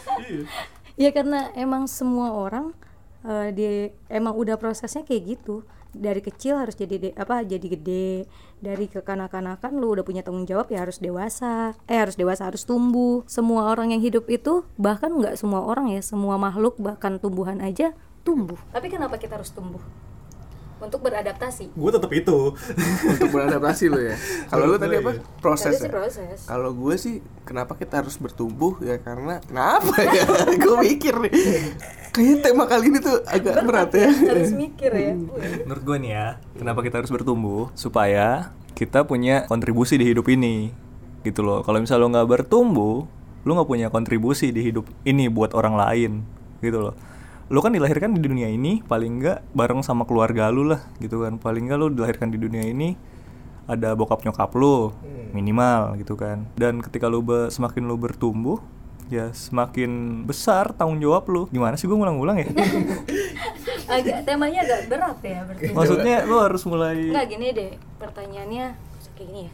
Ya 0.98 1.10
karena 1.14 1.54
emang 1.54 1.86
semua 1.86 2.34
orang 2.34 2.74
eh, 3.22 3.50
di 3.54 3.66
emang 4.10 4.34
udah 4.34 4.58
prosesnya 4.58 5.06
kayak 5.06 5.38
gitu. 5.38 5.62
Dari 5.94 6.22
kecil 6.22 6.60
harus 6.60 6.76
jadi 6.78 6.96
de- 6.98 7.16
apa 7.16 7.46
jadi 7.46 7.64
gede. 7.64 8.28
Dari 8.60 8.86
kekanak-kanakan 8.92 9.80
lu 9.80 9.96
udah 9.96 10.04
punya 10.04 10.26
tanggung 10.26 10.44
jawab 10.44 10.70
ya 10.74 10.84
harus 10.84 11.00
dewasa. 11.00 11.78
Eh 11.88 11.98
harus 11.98 12.20
dewasa 12.20 12.50
harus 12.50 12.68
tumbuh. 12.68 13.24
Semua 13.30 13.72
orang 13.72 13.94
yang 13.94 14.02
hidup 14.04 14.28
itu 14.28 14.68
bahkan 14.76 15.14
nggak 15.16 15.40
semua 15.40 15.64
orang 15.64 15.94
ya 15.94 16.02
semua 16.04 16.36
makhluk 16.36 16.76
bahkan 16.82 17.18
tumbuhan 17.22 17.64
aja 17.64 17.96
tumbuh. 18.28 18.60
Tapi 18.76 18.92
kenapa 18.92 19.16
kita 19.16 19.40
harus 19.40 19.54
tumbuh 19.54 19.82
untuk 20.80 21.00
beradaptasi. 21.04 21.76
Gue 21.76 21.92
tetap 21.92 22.12
itu. 22.16 22.56
Untuk 23.06 23.30
beradaptasi 23.36 23.86
lo 23.92 24.00
ya? 24.00 24.16
Kalau 24.48 24.64
lu 24.66 24.76
tadi 24.80 24.96
apa? 25.00 25.12
proses 25.44 25.76
Tadi 25.76 25.84
sih 25.84 25.88
ya? 25.88 25.92
proses. 25.92 26.38
Kalau 26.48 26.72
gue 26.72 26.96
sih 26.96 27.16
kenapa 27.44 27.76
kita 27.76 28.04
harus 28.04 28.16
bertumbuh 28.16 28.80
ya? 28.80 28.96
Karena 29.00 29.44
kenapa 29.44 29.96
ya? 30.02 30.26
gue 30.64 30.76
mikir 30.80 31.14
nih. 31.28 31.34
Kayaknya 32.10 32.36
tema 32.42 32.64
kali 32.66 32.86
ini 32.90 33.00
tuh 33.04 33.22
agak 33.28 33.56
berat 33.68 33.92
ya. 33.94 34.10
harus 34.10 34.52
mikir 34.56 34.92
ya. 34.96 35.14
Menurut 35.68 35.84
gue 35.84 35.98
nih 36.00 36.12
ya 36.16 36.28
kenapa 36.56 36.80
kita 36.82 37.04
harus 37.04 37.12
bertumbuh? 37.12 37.70
Supaya 37.76 38.56
kita 38.74 39.04
punya 39.04 39.46
kontribusi 39.52 40.00
di 40.00 40.08
hidup 40.08 40.26
ini 40.32 40.72
gitu 41.28 41.44
loh. 41.44 41.62
Kalau 41.62 41.84
misalnya 41.84 42.04
lo 42.04 42.08
nggak 42.16 42.30
bertumbuh 42.32 43.20
lo 43.48 43.52
nggak 43.56 43.70
punya 43.72 43.88
kontribusi 43.88 44.52
di 44.52 44.68
hidup 44.68 44.84
ini 45.08 45.32
buat 45.32 45.56
orang 45.56 45.80
lain 45.80 46.12
gitu 46.60 46.92
loh 46.92 46.96
lo 47.50 47.60
kan 47.66 47.74
dilahirkan 47.74 48.14
di 48.14 48.22
dunia 48.22 48.46
ini 48.46 48.86
paling 48.86 49.20
nggak 49.20 49.58
bareng 49.58 49.82
sama 49.82 50.06
keluarga 50.06 50.54
lu 50.54 50.70
lah 50.70 50.86
gitu 51.02 51.26
kan. 51.26 51.42
Paling 51.42 51.66
nggak 51.66 51.80
lo 51.82 51.88
dilahirkan 51.90 52.30
di 52.30 52.38
dunia 52.38 52.62
ini 52.62 52.94
ada 53.66 53.94
bokap 53.94 54.22
nyokap 54.22 54.54
lo 54.54 54.94
minimal 55.34 55.98
gitu 55.98 56.14
kan. 56.14 56.46
Dan 56.54 56.82
ketika 56.82 57.10
lo 57.10 57.22
be- 57.26 57.50
semakin 57.50 57.90
lo 57.90 57.98
bertumbuh 57.98 58.62
ya 59.10 59.34
semakin 59.34 60.22
besar 60.30 60.70
tanggung 60.78 61.02
jawab 61.02 61.26
lo 61.34 61.42
gimana 61.50 61.74
sih 61.74 61.90
gue 61.90 61.98
ngulang-ngulang 61.98 62.46
ya? 62.46 62.48
Agak 63.98 64.22
temanya 64.22 64.62
agak 64.62 64.82
berat 64.86 65.18
ya 65.26 65.42
berarti. 65.50 65.74
Maksudnya 65.74 66.18
lo 66.30 66.46
harus 66.46 66.62
mulai 66.70 67.10
Enggak 67.10 67.26
gini 67.34 67.48
deh, 67.50 67.72
pertanyaannya 67.98 68.66
kayak 69.18 69.28
gini 69.34 69.42
ya. 69.50 69.52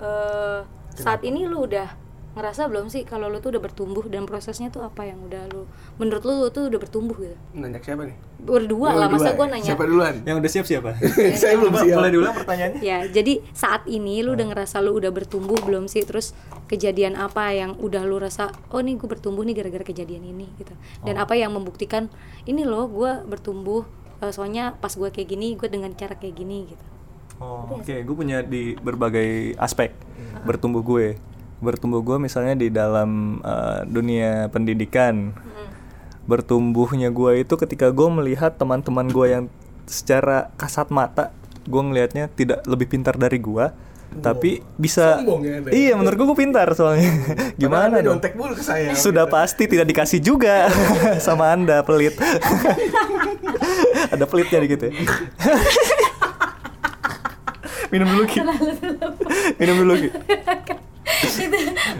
Eh 0.00 0.60
saat 0.96 1.20
ini 1.28 1.44
lu 1.44 1.68
udah 1.68 1.92
ngerasa 2.30 2.70
belum 2.70 2.86
sih 2.86 3.02
kalau 3.02 3.26
lu 3.26 3.42
tuh 3.42 3.50
udah 3.50 3.62
bertumbuh 3.62 4.06
dan 4.06 4.22
prosesnya 4.22 4.70
tuh 4.70 4.86
apa 4.86 5.02
yang 5.02 5.18
udah 5.26 5.50
lu 5.50 5.66
menurut 5.98 6.22
lu, 6.22 6.46
lu 6.46 6.48
tuh 6.54 6.70
udah 6.70 6.78
bertumbuh 6.78 7.18
gitu? 7.18 7.36
Nanya 7.58 7.82
siapa 7.82 8.06
nih? 8.06 8.16
Berdua 8.38 8.94
lah, 8.94 9.10
masa 9.10 9.34
gua 9.34 9.50
nanya. 9.50 9.74
Siapa 9.74 9.82
duluan? 9.82 10.22
yang 10.22 10.38
udah 10.38 10.50
siap 10.50 10.62
siapa 10.62 10.94
Saya 11.42 11.58
belum 11.58 11.74
siap. 11.74 11.98
Boleh 11.98 12.12
diulang 12.14 12.34
pertanyaannya? 12.38 12.80
Ya, 12.86 13.02
jadi 13.10 13.42
saat 13.50 13.82
ini 13.90 14.22
lu 14.22 14.38
udah 14.38 14.46
ngerasa 14.46 14.78
lu 14.78 14.94
udah 14.94 15.10
bertumbuh 15.10 15.58
belum 15.58 15.90
sih? 15.90 16.06
Terus 16.06 16.32
kejadian 16.70 17.18
apa 17.18 17.50
yang 17.50 17.74
udah 17.82 18.06
lu 18.06 18.22
rasa, 18.22 18.54
oh 18.70 18.78
nih 18.78 18.94
gue 18.94 19.10
bertumbuh 19.10 19.42
nih 19.42 19.58
gara-gara 19.58 19.82
kejadian 19.82 20.22
ini 20.22 20.46
gitu. 20.54 20.72
Dan 21.02 21.18
apa 21.18 21.34
yang 21.34 21.50
membuktikan 21.50 22.06
ini 22.46 22.62
loh 22.62 22.86
gue 22.86 23.26
bertumbuh 23.26 23.82
eh, 24.22 24.30
soalnya 24.30 24.78
pas 24.78 24.94
gue 24.94 25.10
kayak 25.10 25.34
gini, 25.34 25.58
gue 25.58 25.66
dengan 25.66 25.90
cara 25.98 26.14
kayak 26.14 26.38
gini 26.38 26.70
gitu. 26.70 26.86
Oh, 27.40 27.64
oke, 27.80 28.04
gue 28.04 28.14
punya 28.14 28.44
di 28.44 28.76
berbagai 28.76 29.56
aspek 29.56 29.96
bertumbuh 30.44 30.84
gue. 30.84 31.29
Bertumbuh 31.60 32.00
gue 32.00 32.16
misalnya 32.16 32.56
di 32.56 32.68
dalam 32.72 33.40
uh, 33.44 33.84
dunia 33.84 34.48
pendidikan. 34.48 35.36
Bertumbuhnya 36.24 37.12
gue 37.12 37.44
itu 37.44 37.54
ketika 37.56 37.92
gue 37.92 38.08
melihat 38.08 38.56
teman-teman 38.56 39.08
gue 39.08 39.26
yang 39.28 39.44
secara 39.84 40.54
kasat 40.56 40.88
mata 40.94 41.34
gue 41.68 41.82
ngelihatnya 41.82 42.32
tidak 42.32 42.64
lebih 42.64 42.88
pintar 42.88 43.20
dari 43.20 43.36
gue, 43.36 43.66
tapi 44.18 44.58
bisa. 44.74 45.22
Sombong 45.22 45.40
ya, 45.46 45.54
iya, 45.70 45.92
menurut 45.94 46.16
gue 46.18 46.26
gue 46.34 46.38
pintar 46.38 46.66
soalnya. 46.74 47.06
Gimana 47.62 48.02
dong? 48.02 48.18
Nyontek 48.18 48.34
mulu 48.34 48.58
ke 48.58 48.64
saya. 48.66 48.90
Sudah 48.98 49.30
pasti 49.30 49.70
tidak 49.70 49.86
dikasih 49.86 50.18
juga 50.18 50.66
sama 51.26 51.54
anda 51.54 51.86
pelit. 51.86 52.18
Ada 54.14 54.26
pelitnya 54.26 54.58
dikit 54.66 54.80
ya. 54.82 54.90
Minum 57.94 58.06
dulu 58.10 58.24
Ki. 58.26 58.38
Minum 59.58 59.76
dulu 59.86 59.94
Ki. 59.94 60.08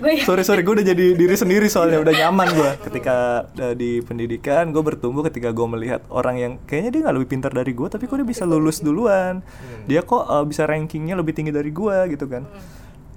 Gue 0.00 0.25
Sorry 0.25 0.43
sorry, 0.45 0.62
gue 0.65 0.75
udah 0.81 0.87
jadi 0.87 1.07
diri 1.15 1.37
sendiri 1.37 1.67
soalnya 1.69 2.00
udah 2.00 2.15
nyaman 2.15 2.49
gue 2.53 2.71
ketika 2.89 3.47
uh, 3.61 3.75
di 3.77 4.00
pendidikan 4.00 4.73
gue 4.73 4.83
bertumbuh 4.83 5.25
ketika 5.29 5.53
gue 5.53 5.67
melihat 5.69 6.00
orang 6.09 6.37
yang 6.41 6.53
kayaknya 6.65 6.91
dia 6.91 7.00
nggak 7.09 7.17
lebih 7.21 7.29
pintar 7.31 7.53
dari 7.53 7.73
gue 7.77 7.89
tapi 7.89 8.09
kok 8.09 8.17
dia 8.17 8.29
bisa 8.29 8.45
lulus 8.49 8.81
duluan. 8.81 9.45
Dia 9.85 10.05
kok 10.05 10.25
uh, 10.25 10.45
bisa 10.45 10.65
rankingnya 10.65 11.19
lebih 11.19 11.37
tinggi 11.37 11.53
dari 11.53 11.71
gue 11.71 11.97
gitu 12.17 12.27
kan. 12.31 12.49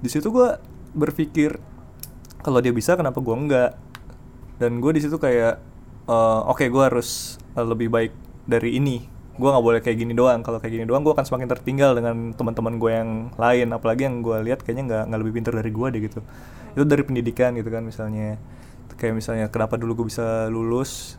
Di 0.03 0.09
situ 0.11 0.27
gue 0.29 0.59
berpikir 0.93 1.57
kalau 2.43 2.59
dia 2.59 2.75
bisa 2.75 2.99
kenapa 2.99 3.23
gue 3.23 3.35
enggak 3.35 3.71
dan 4.59 4.77
gue 4.83 4.91
di 4.93 5.01
situ 5.01 5.15
kayak 5.17 5.57
uh, 6.07 6.45
oke 6.51 6.63
gue 6.67 6.83
harus 6.83 7.39
uh, 7.55 7.65
lebih 7.65 7.89
baik 7.89 8.13
dari 8.43 8.77
ini 8.77 9.12
gue 9.33 9.49
nggak 9.49 9.65
boleh 9.65 9.79
kayak 9.81 9.97
gini 9.97 10.13
doang. 10.13 10.45
Kalau 10.45 10.61
kayak 10.61 10.73
gini 10.77 10.85
doang 10.85 11.01
gue 11.01 11.13
akan 11.13 11.25
semakin 11.25 11.47
tertinggal 11.49 11.97
dengan 11.97 12.31
teman-teman 12.37 12.77
gue 12.77 12.91
yang 12.93 13.09
lain. 13.33 13.67
Apalagi 13.73 14.05
yang 14.05 14.21
gue 14.21 14.37
lihat 14.45 14.61
kayaknya 14.61 14.83
nggak 14.89 15.03
nggak 15.09 15.19
lebih 15.25 15.33
pintar 15.41 15.53
dari 15.57 15.71
gue 15.73 15.87
deh 15.89 16.01
gitu. 16.05 16.19
Itu 16.77 16.83
dari 16.85 17.03
pendidikan 17.05 17.57
gitu 17.57 17.69
kan 17.73 17.81
misalnya. 17.81 18.37
Kayak 18.93 19.13
misalnya 19.17 19.45
kenapa 19.49 19.75
dulu 19.81 20.05
gue 20.05 20.13
bisa 20.13 20.47
lulus 20.53 21.17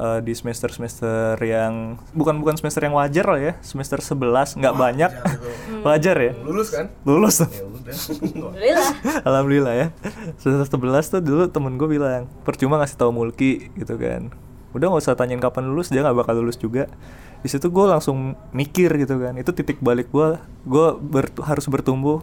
uh, 0.00 0.24
di 0.24 0.32
semester 0.32 0.72
semester 0.72 1.36
yang 1.44 2.00
bukan 2.16 2.40
bukan 2.40 2.56
semester 2.56 2.88
yang 2.88 2.96
wajar 2.96 3.26
lah 3.28 3.40
ya. 3.40 3.52
Semester 3.60 4.00
11 4.00 4.56
nggak 4.56 4.74
banyak. 4.74 5.10
wajar 5.86 6.16
ya. 6.16 6.32
Lulus 6.40 6.72
kan? 6.72 6.88
lulus. 7.04 7.36
Ya 7.44 7.68
udah. 7.68 7.92
Alhamdulillah. 7.92 8.90
Alhamdulillah 9.28 9.74
ya. 9.76 9.86
Semester 10.40 10.80
11 10.80 11.12
tuh 11.12 11.20
dulu 11.20 11.44
temen 11.52 11.76
gue 11.76 11.88
bilang 12.00 12.32
Percuma 12.48 12.80
ngasih 12.80 12.96
tahu 12.96 13.12
Mulki 13.12 13.68
gitu 13.76 14.00
kan 14.00 14.32
Udah 14.72 14.88
gak 14.88 15.02
usah 15.02 15.14
tanyain 15.14 15.38
kapan 15.38 15.64
lulus 15.66 15.88
Dia 15.88 16.00
gak 16.00 16.16
bakal 16.16 16.36
lulus 16.36 16.56
juga 16.56 16.88
di 17.38 17.50
situ 17.50 17.66
gue 17.66 17.84
langsung 17.84 18.32
mikir 18.50 18.94
gitu 18.96 19.18
kan 19.18 19.34
Itu 19.34 19.50
titik 19.50 19.78
balik 19.78 20.08
gue 20.08 20.36
Gue 20.62 20.86
ber- 20.94 21.34
harus 21.42 21.66
bertumbuh 21.66 22.22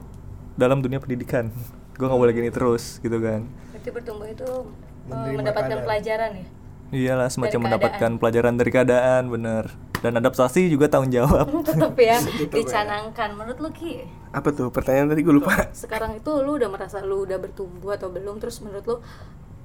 dalam 0.55 0.79
dunia 0.79 0.97
pendidikan 0.97 1.51
Gue 1.93 2.05
gak 2.05 2.15
boleh 2.15 2.31
gini 2.31 2.47
terus 2.47 2.97
gitu 2.97 3.17
kan 3.17 3.43
Berarti 3.69 3.89
bertumbuh 3.89 4.25
itu 4.25 4.47
eh, 4.47 4.63
Menerima 5.07 5.37
mendapatkan 5.37 5.67
keadaan. 5.69 5.85
pelajaran 5.85 6.31
ya. 6.33 6.45
Iyalah 6.89 7.27
semacam 7.27 7.59
mendapatkan 7.61 8.11
pelajaran 8.15 8.53
dari 8.55 8.71
keadaan 8.71 9.23
bener 9.27 9.63
Dan 9.95 10.15
adaptasi 10.15 10.67
juga 10.67 10.87
tanggung 10.87 11.11
jawab 11.11 11.45
Tetap 11.67 11.93
ya 11.93 12.17
dicanangkan. 12.49 13.29
Menurut 13.35 13.59
lu 13.59 13.69
Ki, 13.69 14.07
Apa 14.31 14.49
tuh? 14.49 14.69
Pertanyaan 14.69 15.09
tadi 15.09 15.19
gue 15.19 15.35
lupa. 15.35 15.67
sekarang 15.69 16.15
itu 16.15 16.31
lu 16.39 16.55
udah 16.55 16.65
merasa 16.65 17.03
lu 17.03 17.21
udah 17.21 17.35
bertumbuh 17.35 17.91
atau 17.91 18.07
belum? 18.07 18.39
Terus 18.39 18.57
menurut 18.59 18.85
lu 18.85 18.97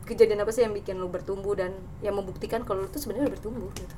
kejadian 0.04 0.44
apa 0.44 0.52
sih 0.52 0.62
yang 0.62 0.76
bikin 0.76 1.00
lu 1.00 1.08
bertumbuh 1.08 1.56
dan 1.56 1.72
yang 2.00 2.14
membuktikan 2.14 2.62
kalau 2.62 2.84
lu 2.84 2.88
tuh 2.88 3.00
sebenarnya 3.00 3.32
bertumbuh 3.32 3.68
gitu? 3.74 3.94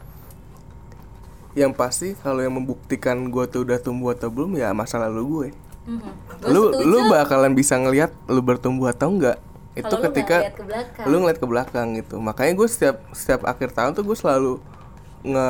Yang 1.56 1.72
pasti 1.74 2.08
kalau 2.20 2.44
yang 2.44 2.54
membuktikan 2.54 3.32
gue 3.32 3.44
tuh 3.48 3.64
udah 3.64 3.78
tumbuh 3.80 4.12
atau 4.12 4.28
belum 4.28 4.54
ya 4.56 4.70
masa 4.76 5.00
lalu 5.00 5.22
gue. 5.24 5.48
Mhm. 5.86 6.12
Gua 6.42 6.50
Lu 6.52 6.62
setuju. 6.74 6.84
lu 6.84 6.98
bakalan 7.08 7.52
bisa 7.54 7.74
ngelihat 7.78 8.10
lu 8.26 8.40
bertumbuh 8.42 8.90
atau 8.90 9.08
enggak. 9.10 9.38
Itu 9.76 9.88
lu 9.88 10.00
nggak 10.00 10.04
ketika 10.12 10.36
ngeliat 10.56 10.88
ke 10.92 11.00
lu 11.08 11.16
ngeliat 11.22 11.38
ke 11.40 11.46
belakang 11.46 11.88
gitu. 11.96 12.16
Makanya 12.20 12.52
gue 12.54 12.68
setiap 12.68 12.96
setiap 13.14 13.46
akhir 13.46 13.72
tahun 13.72 13.92
tuh 13.96 14.04
gue 14.04 14.16
selalu 14.16 14.52
nge 15.26 15.48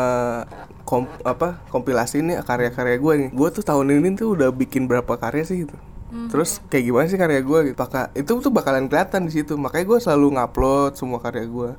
kom, 0.87 1.05
apa 1.27 1.59
kompilasi 1.69 2.23
nih 2.23 2.39
karya-karya 2.47 2.97
gue 3.03 3.13
nih. 3.27 3.29
Gue 3.35 3.49
tuh 3.51 3.65
tahun 3.67 3.91
ini 3.99 4.15
tuh 4.15 4.39
udah 4.39 4.49
bikin 4.55 4.87
berapa 4.87 5.11
karya 5.19 5.43
sih 5.43 5.67
gitu. 5.67 5.75
Mhm. 6.16 6.32
Terus 6.32 6.64
kayak 6.73 6.85
gimana 6.88 7.04
sih 7.12 7.20
karya 7.20 7.44
gue 7.44 7.61
gitu. 7.73 7.85
Itu 8.16 8.30
tuh 8.40 8.52
bakalan 8.52 8.88
kelihatan 8.88 9.28
di 9.28 9.32
situ. 9.37 9.61
Makanya 9.61 9.85
gue 9.85 9.99
selalu 10.00 10.26
ngupload 10.40 10.96
semua 10.96 11.20
karya 11.20 11.44
gue. 11.44 11.70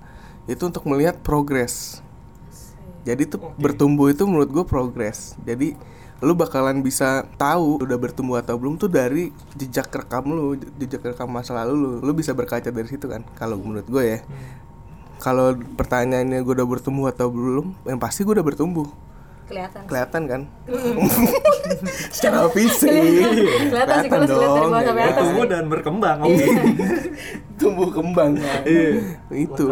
Itu 0.46 0.70
untuk 0.70 0.86
melihat 0.86 1.18
progres. 1.26 2.06
Jadi 3.02 3.26
tuh 3.26 3.42
bertumbuh 3.58 4.14
itu 4.14 4.30
menurut 4.30 4.54
gue 4.54 4.64
progres. 4.68 5.34
Jadi 5.42 5.74
lu 6.18 6.34
bakalan 6.34 6.82
bisa 6.82 7.26
tahu 7.38 7.82
udah 7.82 7.98
bertumbuh 7.98 8.42
atau 8.42 8.58
belum 8.58 8.78
tuh 8.78 8.90
dari 8.90 9.30
jejak 9.54 9.90
rekam 9.90 10.26
lu, 10.30 10.58
jejak 10.78 11.02
rekam 11.02 11.30
masa 11.30 11.58
lalu 11.58 11.74
lu. 11.78 11.92
Lu 12.06 12.12
bisa 12.14 12.38
berkaca 12.38 12.70
dari 12.70 12.86
situ 12.86 13.10
kan. 13.10 13.26
Kalau 13.34 13.58
menurut 13.58 13.90
gue 13.90 14.04
ya. 14.06 14.20
Kalau 15.18 15.58
pertanyaannya 15.58 16.46
gue 16.46 16.54
udah 16.54 16.70
bertumbuh 16.70 17.10
atau 17.10 17.34
belum, 17.34 17.74
yang 17.90 17.98
pasti 17.98 18.22
gue 18.22 18.38
udah 18.38 18.46
bertumbuh. 18.46 18.86
Kelihatan. 19.48 19.82
Kelihatan 19.88 20.22
kan? 20.28 20.42
Secara 22.16 22.52
fisik. 22.52 22.92
Kelihatan 23.72 23.96
sih 24.04 24.10
kalau 24.12 24.26
lihat 24.28 24.52
dari 24.52 24.68
bawah 24.68 24.84
sampai 24.84 25.04
atas. 25.08 25.24
Tumbuh 25.24 25.46
dan 25.48 25.64
berkembang 25.72 26.18
oke 26.24 26.46
tumbuh 27.60 27.90
kembang 27.90 28.32
kan. 28.38 28.62
Iya. 28.68 29.18
itu 29.34 29.68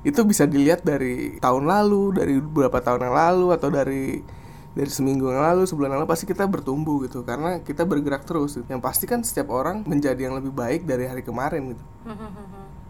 itu 0.00 0.20
bisa 0.24 0.48
dilihat 0.48 0.80
dari 0.80 1.36
tahun 1.38 1.68
lalu 1.68 2.02
dari 2.16 2.34
beberapa 2.40 2.80
tahun 2.80 3.06
yang 3.10 3.16
lalu 3.16 3.46
atau 3.52 3.68
dari 3.68 4.24
dari 4.70 4.90
seminggu 4.90 5.28
yang 5.28 5.44
lalu 5.44 5.66
sebulan 5.66 5.92
yang 5.92 6.00
lalu 6.02 6.10
pasti 6.10 6.24
kita 6.24 6.46
bertumbuh 6.46 7.04
gitu 7.04 7.26
karena 7.26 7.60
kita 7.60 7.84
bergerak 7.84 8.22
terus 8.24 8.56
gitu. 8.56 8.66
yang 8.70 8.80
pasti 8.80 9.04
kan 9.04 9.20
setiap 9.20 9.50
orang 9.50 9.82
menjadi 9.84 10.30
yang 10.30 10.38
lebih 10.38 10.54
baik 10.54 10.86
dari 10.86 11.10
hari 11.10 11.26
kemarin 11.26 11.74
gitu 11.74 11.84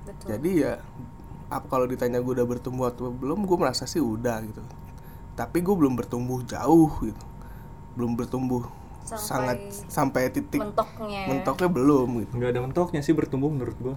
Betul. 0.07 0.27
jadi 0.29 0.51
ya 0.55 0.73
apa 1.51 1.67
kalau 1.67 1.89
ditanya 1.89 2.23
gue 2.23 2.33
udah 2.37 2.47
bertumbuh 2.47 2.93
atau 2.93 3.11
belum 3.11 3.43
gue 3.43 3.59
merasa 3.59 3.89
sih 3.89 3.99
udah 3.99 4.39
gitu 4.45 4.63
tapi 5.41 5.65
gue 5.65 5.73
belum 5.73 5.97
bertumbuh 5.97 6.45
jauh 6.45 6.93
gitu 7.01 7.25
belum 7.97 8.13
bertumbuh 8.13 8.69
Sampai 9.01 9.25
sangat 9.25 9.59
sampai 9.89 10.23
titik 10.29 10.61
Mentoknya. 10.61 11.25
mentoknya 11.27 11.69
belum 11.73 12.09
gitu 12.21 12.33
nggak 12.37 12.51
ada 12.53 12.61
mentoknya 12.61 13.01
sih 13.01 13.17
bertumbuh 13.17 13.49
menurut 13.49 13.75
gue 13.81 13.97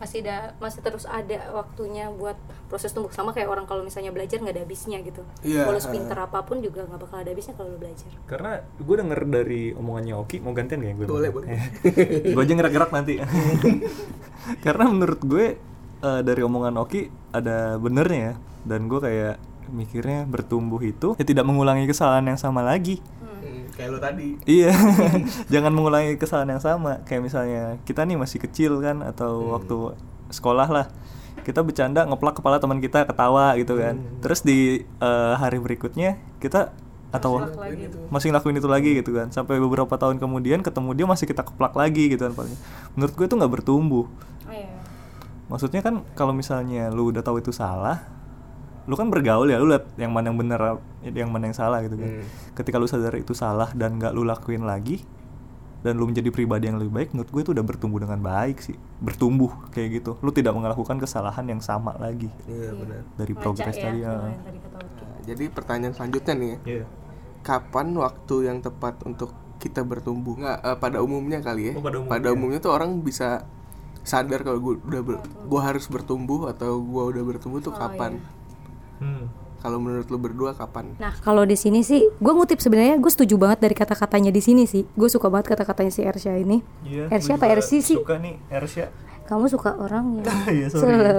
masih 0.00 0.24
ada 0.24 0.56
masih 0.56 0.80
terus 0.80 1.04
ada 1.04 1.52
waktunya 1.52 2.08
buat 2.08 2.32
proses 2.72 2.88
tumbuh 2.88 3.12
sama 3.12 3.36
kayak 3.36 3.52
orang 3.52 3.68
kalau 3.68 3.84
misalnya 3.84 4.08
belajar 4.08 4.40
nggak 4.40 4.56
ada 4.56 4.64
habisnya 4.64 5.04
gitu 5.04 5.20
Iya. 5.44 5.68
walau 5.68 5.76
pinter 5.76 6.16
apa 6.16 6.40
pun 6.40 6.64
juga 6.64 6.88
nggak 6.88 7.00
bakal 7.04 7.20
ada 7.20 7.28
habisnya 7.28 7.52
kalau 7.52 7.76
lo 7.76 7.78
belajar 7.78 8.08
Karena 8.24 8.64
gue 8.64 8.96
denger 8.96 9.20
dari 9.28 9.62
omongannya 9.76 10.16
Oki 10.16 10.40
mau 10.40 10.56
gantian 10.56 10.80
gak 10.80 10.88
ya 10.88 10.94
gue? 10.96 11.04
Boleh, 11.04 11.28
boleh. 11.28 11.48
gue 12.32 12.40
aja 12.40 12.54
gerak-gerak 12.56 12.90
nanti. 12.96 13.20
Karena 14.64 14.84
menurut 14.88 15.20
gue 15.20 15.46
eh, 16.00 16.20
dari 16.24 16.40
omongan 16.40 16.80
Oki 16.80 17.00
ada 17.30 17.76
benernya 17.76 18.20
ya. 18.20 18.34
Dan 18.64 18.88
gue 18.88 19.00
kayak 19.00 19.36
mikirnya 19.70 20.26
bertumbuh 20.26 20.82
itu 20.82 21.14
ya 21.16 21.24
tidak 21.24 21.46
mengulangi 21.46 21.86
kesalahan 21.86 22.26
yang 22.26 22.38
sama 22.38 22.60
lagi. 22.60 22.98
Hmm, 23.22 23.70
kayak 23.72 23.88
lo 23.94 23.98
tadi 24.02 24.36
Iya, 24.44 24.74
jangan 25.52 25.72
mengulangi 25.72 26.18
kesalahan 26.20 26.58
yang 26.58 26.62
sama. 26.62 27.00
Kayak 27.06 27.22
misalnya 27.30 27.62
kita 27.88 28.04
nih 28.04 28.18
masih 28.18 28.38
kecil 28.42 28.82
kan 28.84 29.00
atau 29.06 29.56
waktu 29.56 29.96
sekolah 30.34 30.68
lah. 30.68 30.86
Kita 31.40 31.64
bercanda 31.64 32.04
ngeplak 32.04 32.36
kepala 32.36 32.60
teman 32.60 32.84
kita 32.84 33.08
ketawa 33.08 33.56
gitu 33.56 33.80
kan. 33.80 33.96
Terus 34.20 34.44
di 34.44 34.84
eh, 34.84 35.34
hari 35.38 35.56
berikutnya 35.56 36.20
kita 36.42 36.74
atau 37.10 37.42
masih 38.08 38.30
ngelakuin 38.30 38.56
itu 38.58 38.68
lagi 38.70 38.90
gitu 39.02 39.10
kan. 39.18 39.34
Sampai 39.34 39.58
beberapa 39.58 39.98
tahun 39.98 40.22
kemudian 40.22 40.62
ketemu 40.62 40.94
dia 40.94 41.06
masih 41.06 41.26
kita 41.26 41.42
keplak 41.42 41.74
lagi 41.74 42.12
gitu 42.12 42.30
kan 42.30 42.34
paling. 42.34 42.56
Menurut 42.94 43.14
gue 43.18 43.26
itu 43.26 43.34
nggak 43.34 43.52
bertumbuh. 43.60 44.06
oh, 44.06 44.54
iya. 44.54 44.70
Maksudnya 45.50 45.82
kan 45.82 46.06
kalau 46.14 46.30
misalnya 46.30 46.94
lu 46.94 47.10
udah 47.10 47.26
tahu 47.26 47.42
itu 47.42 47.50
salah, 47.50 48.06
lu 48.88 48.94
kan 48.94 49.08
bergaul 49.08 49.48
ya, 49.48 49.60
lu 49.60 49.68
lihat 49.68 49.84
yang 49.96 50.10
mana 50.10 50.32
yang 50.32 50.38
benar, 50.38 50.80
yang 51.04 51.28
mana 51.28 51.48
yang 51.48 51.56
salah 51.56 51.80
gitu 51.84 51.96
kan. 51.96 52.20
Hmm. 52.20 52.24
Ketika 52.54 52.76
lu 52.76 52.86
sadar 52.86 53.14
itu 53.14 53.32
salah 53.32 53.68
dan 53.72 54.00
nggak 54.00 54.12
lu 54.12 54.24
lakuin 54.24 54.64
lagi, 54.64 55.04
dan 55.80 55.96
lu 55.96 56.04
menjadi 56.04 56.28
pribadi 56.28 56.68
yang 56.68 56.76
lebih 56.76 56.92
baik, 56.92 57.08
menurut 57.16 57.30
gue 57.32 57.40
itu 57.40 57.50
udah 57.52 57.64
bertumbuh 57.64 58.00
dengan 58.00 58.20
baik 58.20 58.60
sih, 58.60 58.76
bertumbuh 59.00 59.48
kayak 59.72 60.00
gitu. 60.00 60.20
Lu 60.20 60.28
tidak 60.28 60.52
melakukan 60.52 61.00
kesalahan 61.00 61.48
yang 61.48 61.64
sama 61.64 61.96
lagi 61.96 62.28
iya 62.44 62.70
benar 62.76 63.00
dari 63.16 63.32
progres 63.32 63.76
ya, 63.76 63.84
tadi. 63.88 63.98
ya. 64.04 64.12
Nah, 64.12 64.36
jadi 65.24 65.44
pertanyaan 65.48 65.94
selanjutnya 65.96 66.34
nih 66.36 66.48
ya. 66.48 66.58
Iya. 66.64 66.84
kapan 67.40 67.96
waktu 67.96 68.52
yang 68.52 68.60
tepat 68.60 69.00
untuk 69.08 69.32
kita 69.56 69.80
bertumbuh 69.80 70.36
nggak 70.36 70.58
eh, 70.60 70.76
pada 70.76 71.00
umumnya 71.00 71.40
kali 71.40 71.72
ya 71.72 71.80
Oh, 71.80 71.84
pada 71.84 72.28
umumnya. 72.32 72.60
tuh 72.60 72.72
orang 72.72 73.00
bisa 73.00 73.48
sadar 74.00 74.40
kalau 74.40 74.60
gue 74.60 74.80
udah 74.80 75.00
ber, 75.00 75.16
gue 75.24 75.60
harus 75.60 75.88
bertumbuh 75.88 76.48
atau 76.48 76.80
gue 76.80 77.02
udah 77.16 77.22
bertumbuh 77.24 77.60
tuh 77.60 77.72
kapan 77.72 78.20
Hmm. 79.00 79.32
kalau 79.60 79.76
menurut 79.80 80.08
lu 80.08 80.16
berdua 80.16 80.52
kapan 80.56 80.96
Nah, 80.96 81.12
kalau 81.20 81.44
di 81.44 81.56
sini 81.56 81.80
sih, 81.84 82.04
gue 82.04 82.32
ngutip 82.32 82.60
sebenarnya 82.60 82.96
gue 82.96 83.12
setuju 83.12 83.36
banget 83.36 83.64
dari 83.64 83.76
kata-katanya 83.76 84.32
di 84.32 84.40
sini 84.40 84.64
sih. 84.64 84.88
Gue 84.96 85.08
suka 85.12 85.28
banget 85.28 85.52
kata-katanya 85.52 85.92
si 85.92 86.00
Ersya 86.00 86.36
ini. 86.40 86.64
Iya. 86.84 87.12
Ersya 87.12 87.36
apa 87.36 87.48
Ersi 87.48 87.84
sih? 87.84 87.96
Suka 87.96 88.16
nih 88.16 88.40
Ersya. 88.48 88.88
Kamu 89.30 89.46
suka 89.46 89.78
orang 89.78 90.18
yang 90.18 90.26
Iya 90.58 90.66
sorry. 90.74 90.90
Sele. 90.90 91.14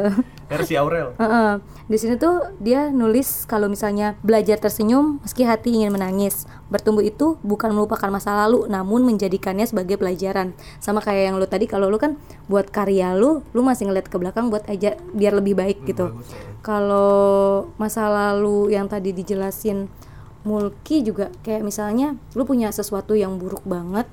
Ersi 0.51 0.75
Aurel. 0.75 1.15
Heeh. 1.15 1.63
Di 1.87 1.95
sini 1.95 2.19
tuh 2.19 2.43
dia 2.59 2.91
nulis 2.91 3.47
kalau 3.47 3.71
misalnya 3.71 4.19
belajar 4.19 4.59
tersenyum 4.59 5.23
meski 5.23 5.47
hati 5.47 5.79
ingin 5.79 5.95
menangis. 5.95 6.43
Bertumbuh 6.67 7.07
itu 7.07 7.39
bukan 7.39 7.71
melupakan 7.71 8.11
masa 8.11 8.35
lalu, 8.35 8.67
namun 8.67 9.07
menjadikannya 9.07 9.63
sebagai 9.63 9.95
pelajaran. 9.95 10.51
Sama 10.83 10.99
kayak 10.99 11.31
yang 11.31 11.35
lu 11.39 11.47
tadi 11.47 11.71
kalau 11.71 11.87
lu 11.87 11.95
kan 11.95 12.19
buat 12.51 12.67
karya 12.67 13.15
lu, 13.15 13.47
lu 13.55 13.63
masih 13.63 13.87
ngeliat 13.87 14.11
ke 14.11 14.19
belakang 14.19 14.51
buat 14.51 14.67
aja 14.67 14.99
biar 15.15 15.31
lebih 15.39 15.55
baik 15.55 15.87
gitu. 15.87 16.11
Kalau 16.59 17.71
masa 17.79 18.11
lalu 18.11 18.75
yang 18.75 18.91
tadi 18.91 19.15
dijelasin 19.15 19.87
Mulki 20.43 21.05
juga 21.05 21.31
kayak 21.47 21.63
misalnya 21.63 22.19
lu 22.35 22.43
punya 22.43 22.75
sesuatu 22.75 23.15
yang 23.15 23.39
buruk 23.39 23.63
banget, 23.63 24.09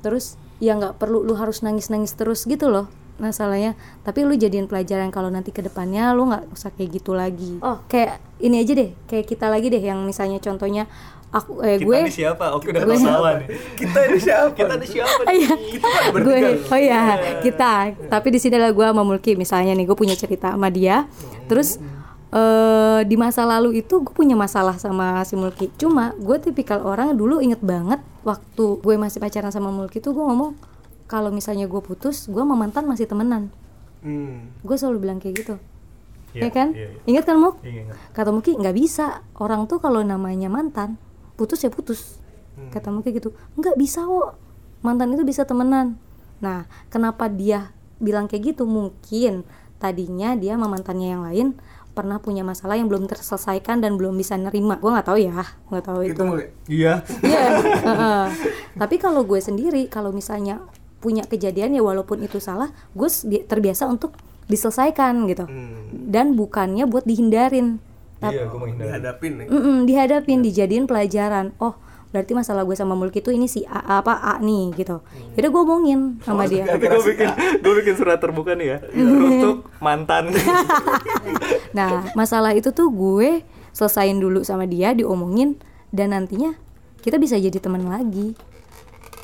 terus 0.00 0.40
ya 0.56 0.78
nggak 0.78 0.96
perlu 0.96 1.20
lu 1.20 1.34
harus 1.36 1.60
nangis-nangis 1.60 2.14
terus 2.14 2.46
gitu 2.46 2.68
loh 2.70 2.99
masalahnya 3.20 3.76
tapi 4.00 4.24
lu 4.24 4.32
jadiin 4.32 4.64
pelajaran 4.64 5.08
kalau 5.08 5.28
nanti 5.28 5.48
ke 5.48 5.60
depannya 5.60 6.10
lu 6.10 6.26
nggak 6.26 6.50
usah 6.50 6.72
kayak 6.72 6.96
gitu 6.96 7.12
lagi 7.12 7.60
oh 7.60 7.84
kayak 7.86 8.18
ini 8.38 8.58
aja 8.58 8.72
deh 8.74 8.90
kayak 9.04 9.28
kita 9.28 9.46
lagi 9.46 9.68
deh 9.68 9.78
yang 9.78 10.02
misalnya 10.02 10.40
contohnya 10.40 10.88
aku 11.30 11.62
eh, 11.62 11.78
Kita 11.78 11.86
gue 11.86 11.98
nih 12.02 12.14
siapa? 12.16 12.44
Oke 12.50 12.74
udah 12.74 12.82
gue- 12.88 12.96
ketahuan 12.96 13.34
nih. 13.38 13.48
kita 13.78 13.98
ini 14.02 14.18
siapa 14.18 14.50
Kita 14.50 14.74
nih 14.74 14.88
siapa? 14.88 15.20
Oh 15.22 15.30
iya, 15.30 15.52
gue, 16.10 16.38
oh 16.66 16.80
iya, 16.80 17.00
kita. 17.38 17.72
Tapi 18.10 18.28
di 18.28 18.38
sini 18.42 18.58
adalah 18.58 18.74
gue 18.74 18.82
sama 18.82 19.06
Mulki, 19.06 19.38
misalnya 19.38 19.70
nih, 19.70 19.86
gue 19.86 19.94
punya 19.94 20.18
cerita 20.18 20.50
sama 20.50 20.74
dia. 20.74 21.06
Terus 21.46 21.78
eh 22.30 23.00
di 23.04 23.14
masa 23.14 23.42
lalu 23.42 23.78
itu 23.78 24.02
gue 24.02 24.10
punya 24.10 24.34
masalah 24.34 24.74
sama 24.74 25.22
si 25.22 25.34
Mulki. 25.34 25.70
Cuma 25.74 26.14
gue 26.14 26.34
tipikal 26.38 26.82
orang 26.82 27.14
dulu 27.14 27.38
inget 27.38 27.58
banget 27.58 28.02
waktu 28.22 28.78
gue 28.78 28.94
masih 28.94 29.18
pacaran 29.18 29.50
sama 29.50 29.70
Mulki 29.70 29.98
tuh 29.98 30.10
gue 30.10 30.22
ngomong 30.22 30.54
kalau 31.10 31.34
misalnya 31.34 31.66
gue 31.66 31.82
putus, 31.82 32.30
gue 32.30 32.38
sama 32.38 32.54
mantan 32.54 32.86
masih 32.86 33.10
temenan. 33.10 33.50
hmm. 34.06 34.62
Gue 34.62 34.78
selalu 34.78 35.10
bilang 35.10 35.18
kayak 35.18 35.42
gitu. 35.42 35.54
Iya, 36.30 36.46
ya 36.46 36.50
kan? 36.54 36.68
iya, 36.70 36.86
iya. 36.94 37.00
Ingat 37.10 37.24
kan 37.26 37.36
Muk? 37.42 37.58
Iya. 37.66 37.90
Kata 38.14 38.30
Muki 38.30 38.54
nggak 38.54 38.76
bisa. 38.78 39.26
Orang 39.34 39.66
tuh 39.66 39.82
kalau 39.82 39.98
namanya 40.06 40.46
mantan, 40.46 40.94
putus 41.34 41.66
ya 41.66 41.70
putus. 41.74 42.22
Kata 42.70 42.94
Muki 42.94 43.10
gitu. 43.10 43.34
Nggak 43.58 43.74
bisa 43.74 44.06
kok. 44.06 44.38
Mantan 44.86 45.10
itu 45.18 45.26
bisa 45.26 45.42
temenan. 45.42 45.98
Nah, 46.38 46.70
kenapa 46.86 47.26
dia 47.26 47.74
bilang 47.98 48.30
kayak 48.30 48.54
gitu? 48.54 48.62
Mungkin 48.62 49.42
tadinya 49.82 50.38
dia 50.38 50.54
sama 50.54 50.70
mantannya 50.70 51.08
yang 51.10 51.24
lain 51.26 51.48
pernah 51.90 52.22
punya 52.22 52.46
masalah 52.46 52.78
yang 52.78 52.86
belum 52.86 53.10
terselesaikan 53.10 53.82
dan 53.82 53.98
belum 53.98 54.14
bisa 54.14 54.38
nerima. 54.38 54.78
Gue 54.78 54.94
nggak 54.94 55.08
tahu 55.10 55.18
ya, 55.18 55.42
nggak 55.66 55.84
tahu 55.84 56.00
itu. 56.06 56.22
Iya. 56.70 57.02
Iya. 57.26 57.42
heeh. 57.90 58.26
Tapi 58.78 58.96
kalau 59.02 59.26
gue 59.26 59.42
sendiri, 59.42 59.90
kalau 59.90 60.14
misalnya 60.14 60.62
punya 61.00 61.24
kejadian 61.24 61.72
ya 61.72 61.80
walaupun 61.80 62.20
itu 62.20 62.38
salah, 62.38 62.68
gue 62.90 63.06
s- 63.06 63.24
bi- 63.24 63.42
terbiasa 63.42 63.84
untuk 63.84 64.12
diselesaikan 64.46 65.24
gitu. 65.26 65.44
hmm. 65.44 66.06
Dan 66.06 66.34
bukannya 66.34 66.84
buat 66.84 67.02
dihindarin. 67.02 67.80
Tapi 68.18 68.36
Iya, 68.36 68.44
gue 68.46 68.58
dihadapin 68.76 69.32
nih 69.34 69.46
Mm-mm, 69.48 69.76
dihadapin, 69.82 70.38
dijadiin 70.40 70.84
pelajaran. 70.84 71.56
Oh, 71.56 71.72
berarti 72.10 72.32
masalah 72.32 72.62
gue 72.62 72.74
sama 72.74 72.92
Mulki 72.92 73.18
itu 73.18 73.30
ini 73.30 73.46
si 73.46 73.64
A, 73.64 73.80
apa 73.96 74.12
A 74.12 74.36
nih 74.38 74.76
gitu. 74.76 75.00
Yaudah 75.32 75.48
gue 75.48 75.62
omongin 75.62 76.00
sama 76.20 76.44
dia. 76.44 76.68
Tapi 76.68 76.84
gue 76.84 77.02
bikin 77.06 77.28
gue 77.58 77.72
bikin 77.76 77.94
surat 77.94 78.18
terbuka 78.18 78.52
nih 78.52 78.66
ya 78.66 78.78
untuk 78.92 79.56
mantan. 79.78 80.28
Nah, 81.70 82.10
masalah 82.12 82.50
itu 82.50 82.70
tuh 82.70 82.90
gue 82.90 83.46
selesain 83.70 84.18
dulu 84.18 84.42
sama 84.42 84.66
dia, 84.66 84.90
diomongin 84.90 85.54
dan 85.88 86.10
nantinya 86.10 86.58
kita 86.98 87.16
bisa 87.16 87.38
jadi 87.38 87.56
teman 87.56 87.86
lagi. 87.86 88.34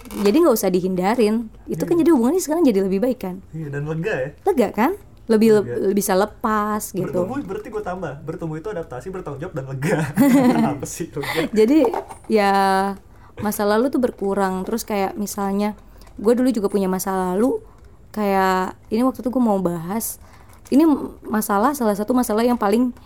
Jadi 0.07 0.37
nggak 0.39 0.55
usah 0.55 0.71
dihindarin. 0.71 1.51
Itu 1.67 1.83
kan 1.83 1.97
jadi 1.97 2.11
hubungannya 2.15 2.39
sekarang 2.39 2.63
jadi 2.63 2.85
lebih 2.85 3.03
baik 3.03 3.19
kan? 3.21 3.37
Iya 3.51 3.69
dan 3.71 3.83
lega 3.85 4.15
ya. 4.15 4.29
Lega 4.45 4.69
kan? 4.71 4.93
Lebih 5.27 5.49
le- 5.51 5.67
bisa 5.91 6.15
lepas 6.15 6.95
gitu. 6.95 7.03
Bertumbuh 7.03 7.43
berarti 7.43 7.69
gue 7.69 7.83
tambah. 7.83 8.13
Bertumbuh 8.23 8.57
itu 8.57 8.71
adaptasi, 8.71 9.11
bertanggung 9.11 9.43
jawab 9.43 9.55
dan 9.59 9.65
lega. 9.67 9.99
Apa 10.79 10.87
sih 10.87 11.11
lega? 11.11 11.51
jadi 11.51 11.79
ya 12.27 12.53
masa 13.37 13.69
lalu 13.69 13.93
tuh 13.93 14.01
berkurang 14.01 14.65
terus 14.65 14.81
kayak 14.81 15.13
misalnya 15.15 15.77
gue 16.17 16.33
dulu 16.33 16.49
juga 16.49 16.73
punya 16.73 16.89
masa 16.89 17.13
lalu 17.13 17.61
kayak 18.09 18.73
ini 18.89 19.05
waktu 19.05 19.21
itu 19.21 19.29
gue 19.29 19.43
mau 19.45 19.61
bahas 19.61 20.17
ini 20.73 20.89
masalah 21.21 21.77
salah 21.77 21.93
satu 21.93 22.17
masalah 22.17 22.41
yang 22.41 22.57
paling 22.57 22.97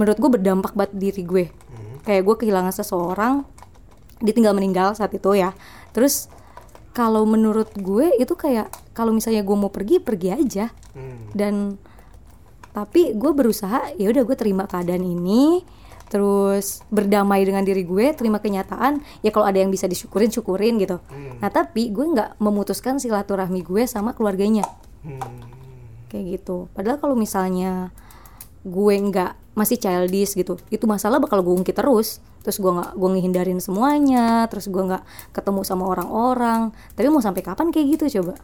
menurut 0.00 0.16
gue 0.16 0.30
berdampak 0.32 0.72
buat 0.72 0.88
diri 0.88 1.20
gue 1.20 1.44
kayak 2.08 2.24
gue 2.24 2.34
kehilangan 2.40 2.72
seseorang 2.72 3.44
dia 4.24 4.32
tinggal 4.32 4.56
meninggal 4.56 4.96
saat 4.96 5.12
itu 5.12 5.36
ya 5.36 5.52
terus 5.92 6.32
kalau 6.94 7.26
menurut 7.26 7.74
gue 7.74 8.14
itu 8.22 8.32
kayak 8.38 8.70
kalau 8.94 9.10
misalnya 9.10 9.42
gue 9.42 9.56
mau 9.58 9.68
pergi 9.68 9.98
pergi 9.98 10.30
aja. 10.30 10.66
Hmm. 10.94 11.34
dan 11.34 11.74
tapi 12.70 13.18
gue 13.18 13.30
berusaha 13.34 13.98
ya 13.98 14.14
udah 14.14 14.22
gue 14.22 14.36
terima 14.38 14.70
keadaan 14.70 15.02
ini 15.02 15.66
terus 16.06 16.86
berdamai 16.86 17.42
dengan 17.42 17.66
diri 17.66 17.82
gue 17.82 18.14
terima 18.14 18.38
kenyataan 18.38 19.02
ya 19.26 19.34
kalau 19.34 19.42
ada 19.50 19.58
yang 19.58 19.74
bisa 19.74 19.90
disyukurin 19.90 20.30
syukurin 20.30 20.78
gitu. 20.78 21.02
Nah 21.42 21.50
tapi 21.50 21.90
gue 21.90 22.06
nggak 22.06 22.38
memutuskan 22.38 23.02
silaturahmi 23.02 23.66
gue 23.66 23.82
sama 23.90 24.14
keluarganya. 24.14 24.62
Hmm. 25.02 25.18
kayak 26.14 26.38
gitu. 26.38 26.70
Padahal 26.70 27.02
kalau 27.02 27.18
misalnya 27.18 27.90
gue 28.62 28.94
nggak 28.94 29.43
masih 29.54 29.78
childish 29.78 30.34
gitu. 30.34 30.58
Itu 30.68 30.84
masalah 30.90 31.22
bakal 31.22 31.40
gue 31.40 31.54
ungkit 31.54 31.78
terus. 31.78 32.18
Terus 32.42 32.60
gue 32.60 32.72
nggak 32.74 32.98
gue 32.98 33.08
ngehindarin 33.16 33.62
semuanya 33.62 34.44
terus 34.50 34.68
gue 34.68 34.82
nggak 34.82 35.02
ketemu 35.32 35.60
sama 35.62 35.88
orang-orang. 35.88 36.74
Tapi 36.92 37.06
mau 37.08 37.22
sampai 37.22 37.40
kapan 37.40 37.70
kayak 37.70 37.86
gitu 37.98 38.20
coba? 38.20 38.36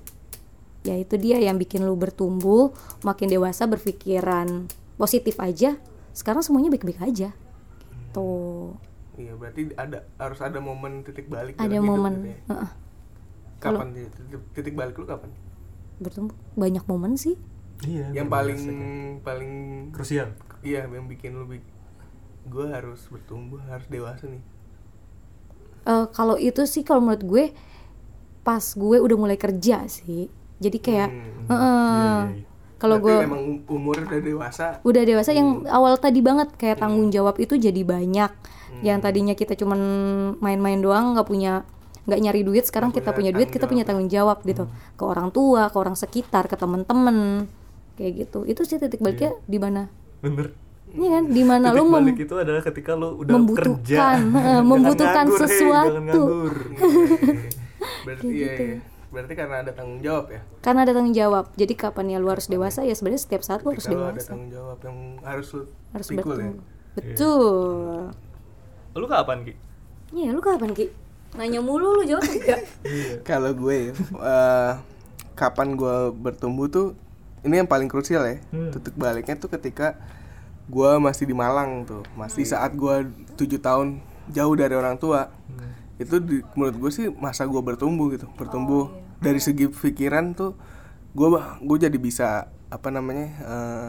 Ya 0.86 0.96
itu 0.96 1.20
dia 1.20 1.36
yang 1.36 1.60
bikin 1.60 1.84
lu 1.84 1.92
bertumbuh 1.98 2.72
makin 3.04 3.28
dewasa 3.28 3.68
berpikiran 3.68 4.70
positif 4.96 5.36
aja. 5.36 5.76
Sekarang 6.16 6.40
semuanya 6.40 6.72
baik-baik 6.72 7.02
aja. 7.04 7.34
Gitu. 7.92 8.30
Iya 9.20 9.36
berarti 9.36 9.60
ada 9.76 10.08
harus 10.16 10.40
ada 10.40 10.58
momen 10.64 11.04
titik 11.04 11.28
balik 11.28 11.60
ada 11.60 11.68
dalam 11.68 11.84
hidup 11.84 11.90
momen. 11.92 12.12
gitu 12.16 12.28
ya. 12.30 12.38
Heeh, 12.48 12.70
kapan 13.60 13.88
sih? 13.92 14.04
Titik, 14.08 14.40
titik 14.56 14.74
balik 14.78 14.94
lu 14.96 15.04
kapan? 15.04 15.30
Bertumbuh. 16.00 16.36
Banyak 16.56 16.84
momen 16.88 17.20
sih. 17.20 17.36
Iya. 17.80 18.12
yang 18.12 18.28
paling 18.28 18.60
paling 19.24 19.52
krusial. 19.96 20.36
Iya 20.60 20.84
yang 20.84 21.06
bikin 21.08 21.36
lu 21.36 21.44
gue 22.50 22.66
harus 22.72 23.04
bertumbuh 23.12 23.60
harus 23.68 23.86
dewasa 23.88 24.24
nih. 24.28 24.42
Eh, 25.88 26.06
kalau 26.12 26.36
itu 26.36 26.64
sih 26.68 26.84
kalau 26.84 27.00
menurut 27.04 27.24
gue 27.24 27.44
pas 28.44 28.60
gue 28.62 28.96
udah 29.00 29.16
mulai 29.20 29.36
kerja 29.36 29.84
sih 29.88 30.32
jadi 30.60 30.78
kayak 30.80 31.10
Hmm. 31.50 32.36
iya. 32.36 32.44
kalau 32.80 32.96
gue 32.96 33.12
emang 33.12 33.64
umurnya 33.68 34.08
udah 34.08 34.22
dewasa. 34.24 34.66
Udah 34.84 35.02
dewasa 35.04 35.36
yang 35.36 35.68
awal 35.68 36.00
tadi 36.00 36.24
banget 36.24 36.48
kayak 36.56 36.80
tanggung 36.80 37.12
jawab 37.12 37.36
itu 37.36 37.60
jadi 37.60 37.80
banyak. 37.84 38.32
Yang 38.80 38.98
tadinya 39.04 39.34
kita 39.36 39.52
cuman 39.58 39.80
main-main 40.40 40.80
doang 40.80 41.12
nggak 41.12 41.28
punya 41.28 41.68
nggak 42.08 42.20
nyari 42.24 42.40
duit 42.40 42.64
sekarang 42.64 42.96
kita 42.96 43.12
punya 43.12 43.36
duit 43.36 43.52
kita 43.52 43.68
punya 43.68 43.84
tanggung 43.84 44.08
jawab 44.08 44.40
gitu. 44.48 44.64
Ke 44.96 45.04
orang 45.04 45.28
tua 45.28 45.68
ke 45.68 45.76
orang 45.76 45.92
sekitar 45.92 46.48
ke 46.48 46.56
temen-temen 46.56 47.48
kayak 48.00 48.12
gitu. 48.24 48.48
Itu 48.48 48.64
sih 48.64 48.80
titik 48.80 49.04
baliknya 49.04 49.36
di 49.44 49.58
mana 49.60 49.92
bener. 50.20 50.46
Iya 50.90 51.08
kan? 51.14 51.24
Di 51.30 51.42
mana 51.46 51.66
titik 51.70 51.78
lu 51.78 51.84
mem- 51.86 51.94
balik 52.02 52.18
itu 52.26 52.34
adalah 52.34 52.62
ketika 52.66 52.92
lu 52.98 53.08
udah 53.22 53.34
membutuhkan, 53.38 53.78
kerja. 53.78 53.98
eh, 54.50 54.62
membutuhkan 54.62 55.26
nganggur, 55.26 55.40
sesuatu. 55.46 55.88
jangan 55.90 56.04
nganggur. 56.10 56.54
berarti 58.04 58.26
iya, 58.28 58.44
gitu. 58.44 58.62
iya. 58.64 58.78
berarti 59.10 59.32
karena 59.34 59.56
ada 59.66 59.72
tanggung 59.74 60.00
jawab 60.02 60.26
ya? 60.30 60.40
Karena 60.62 60.80
ada 60.86 60.92
tanggung 60.94 61.16
jawab. 61.16 61.44
Jadi 61.54 61.72
kapan 61.74 62.06
ya 62.14 62.18
lu 62.18 62.28
harus 62.30 62.46
dewasa 62.46 62.80
ya 62.82 62.94
sebenarnya 62.94 63.22
setiap 63.22 63.42
saat 63.42 63.62
lu 63.62 63.74
harus 63.74 63.86
kalau 63.86 64.06
ada 64.06 64.18
dewasa. 64.18 64.30
tanggung 64.30 64.50
jawab 64.50 64.78
yang 64.82 64.98
harus 65.22 65.48
lu 65.54 65.62
harus 65.94 66.06
pikul 66.10 66.22
betul. 66.22 66.38
Ya 66.38 66.50
betul. 66.94 67.98
Lu 68.98 69.06
kapan 69.06 69.38
ki? 69.46 69.54
Iya 70.10 70.28
lu 70.34 70.40
kapan 70.42 70.70
ki? 70.74 70.86
Nanya 71.38 71.60
mulu 71.62 72.02
lu 72.02 72.02
jawab. 72.02 72.26
Enggak 72.26 72.60
kalau 73.28 73.50
gue 73.54 73.94
eh, 73.94 74.72
kapan 75.38 75.68
gue 75.78 75.96
bertumbuh 76.18 76.66
tuh 76.66 76.98
ini 77.40 77.54
yang 77.56 77.66
paling 77.66 77.86
krusial 77.86 78.22
ya. 78.22 78.36
Titik 78.70 78.94
baliknya 78.94 79.34
tuh 79.34 79.48
ketika 79.48 79.96
gue 80.66 80.90
masih 80.98 81.24
di 81.24 81.32
Malang 81.32 81.82
tuh. 81.82 82.04
Masih 82.12 82.44
saat 82.44 82.72
gue 82.72 83.06
tujuh 83.34 83.58
tahun 83.58 83.98
jauh 84.28 84.54
dari 84.54 84.72
orang 84.72 84.96
tua. 84.96 85.32
Itu 85.96 86.16
di- 86.16 86.44
menurut 86.54 86.76
gue 86.78 86.90
sih 86.90 87.06
masa 87.10 87.44
gue 87.44 87.58
bertumbuh 87.58 88.08
gitu 88.10 88.28
bertumbuh. 88.32 88.88
Dari 89.18 89.36
segi 89.36 89.68
pikiran 89.68 90.32
tuh 90.32 90.56
gue 91.10 91.28
gue 91.60 91.78
jadi 91.78 91.96
bisa 91.96 92.28
apa 92.68 92.88
namanya 92.88 93.26
eh, 93.36 93.88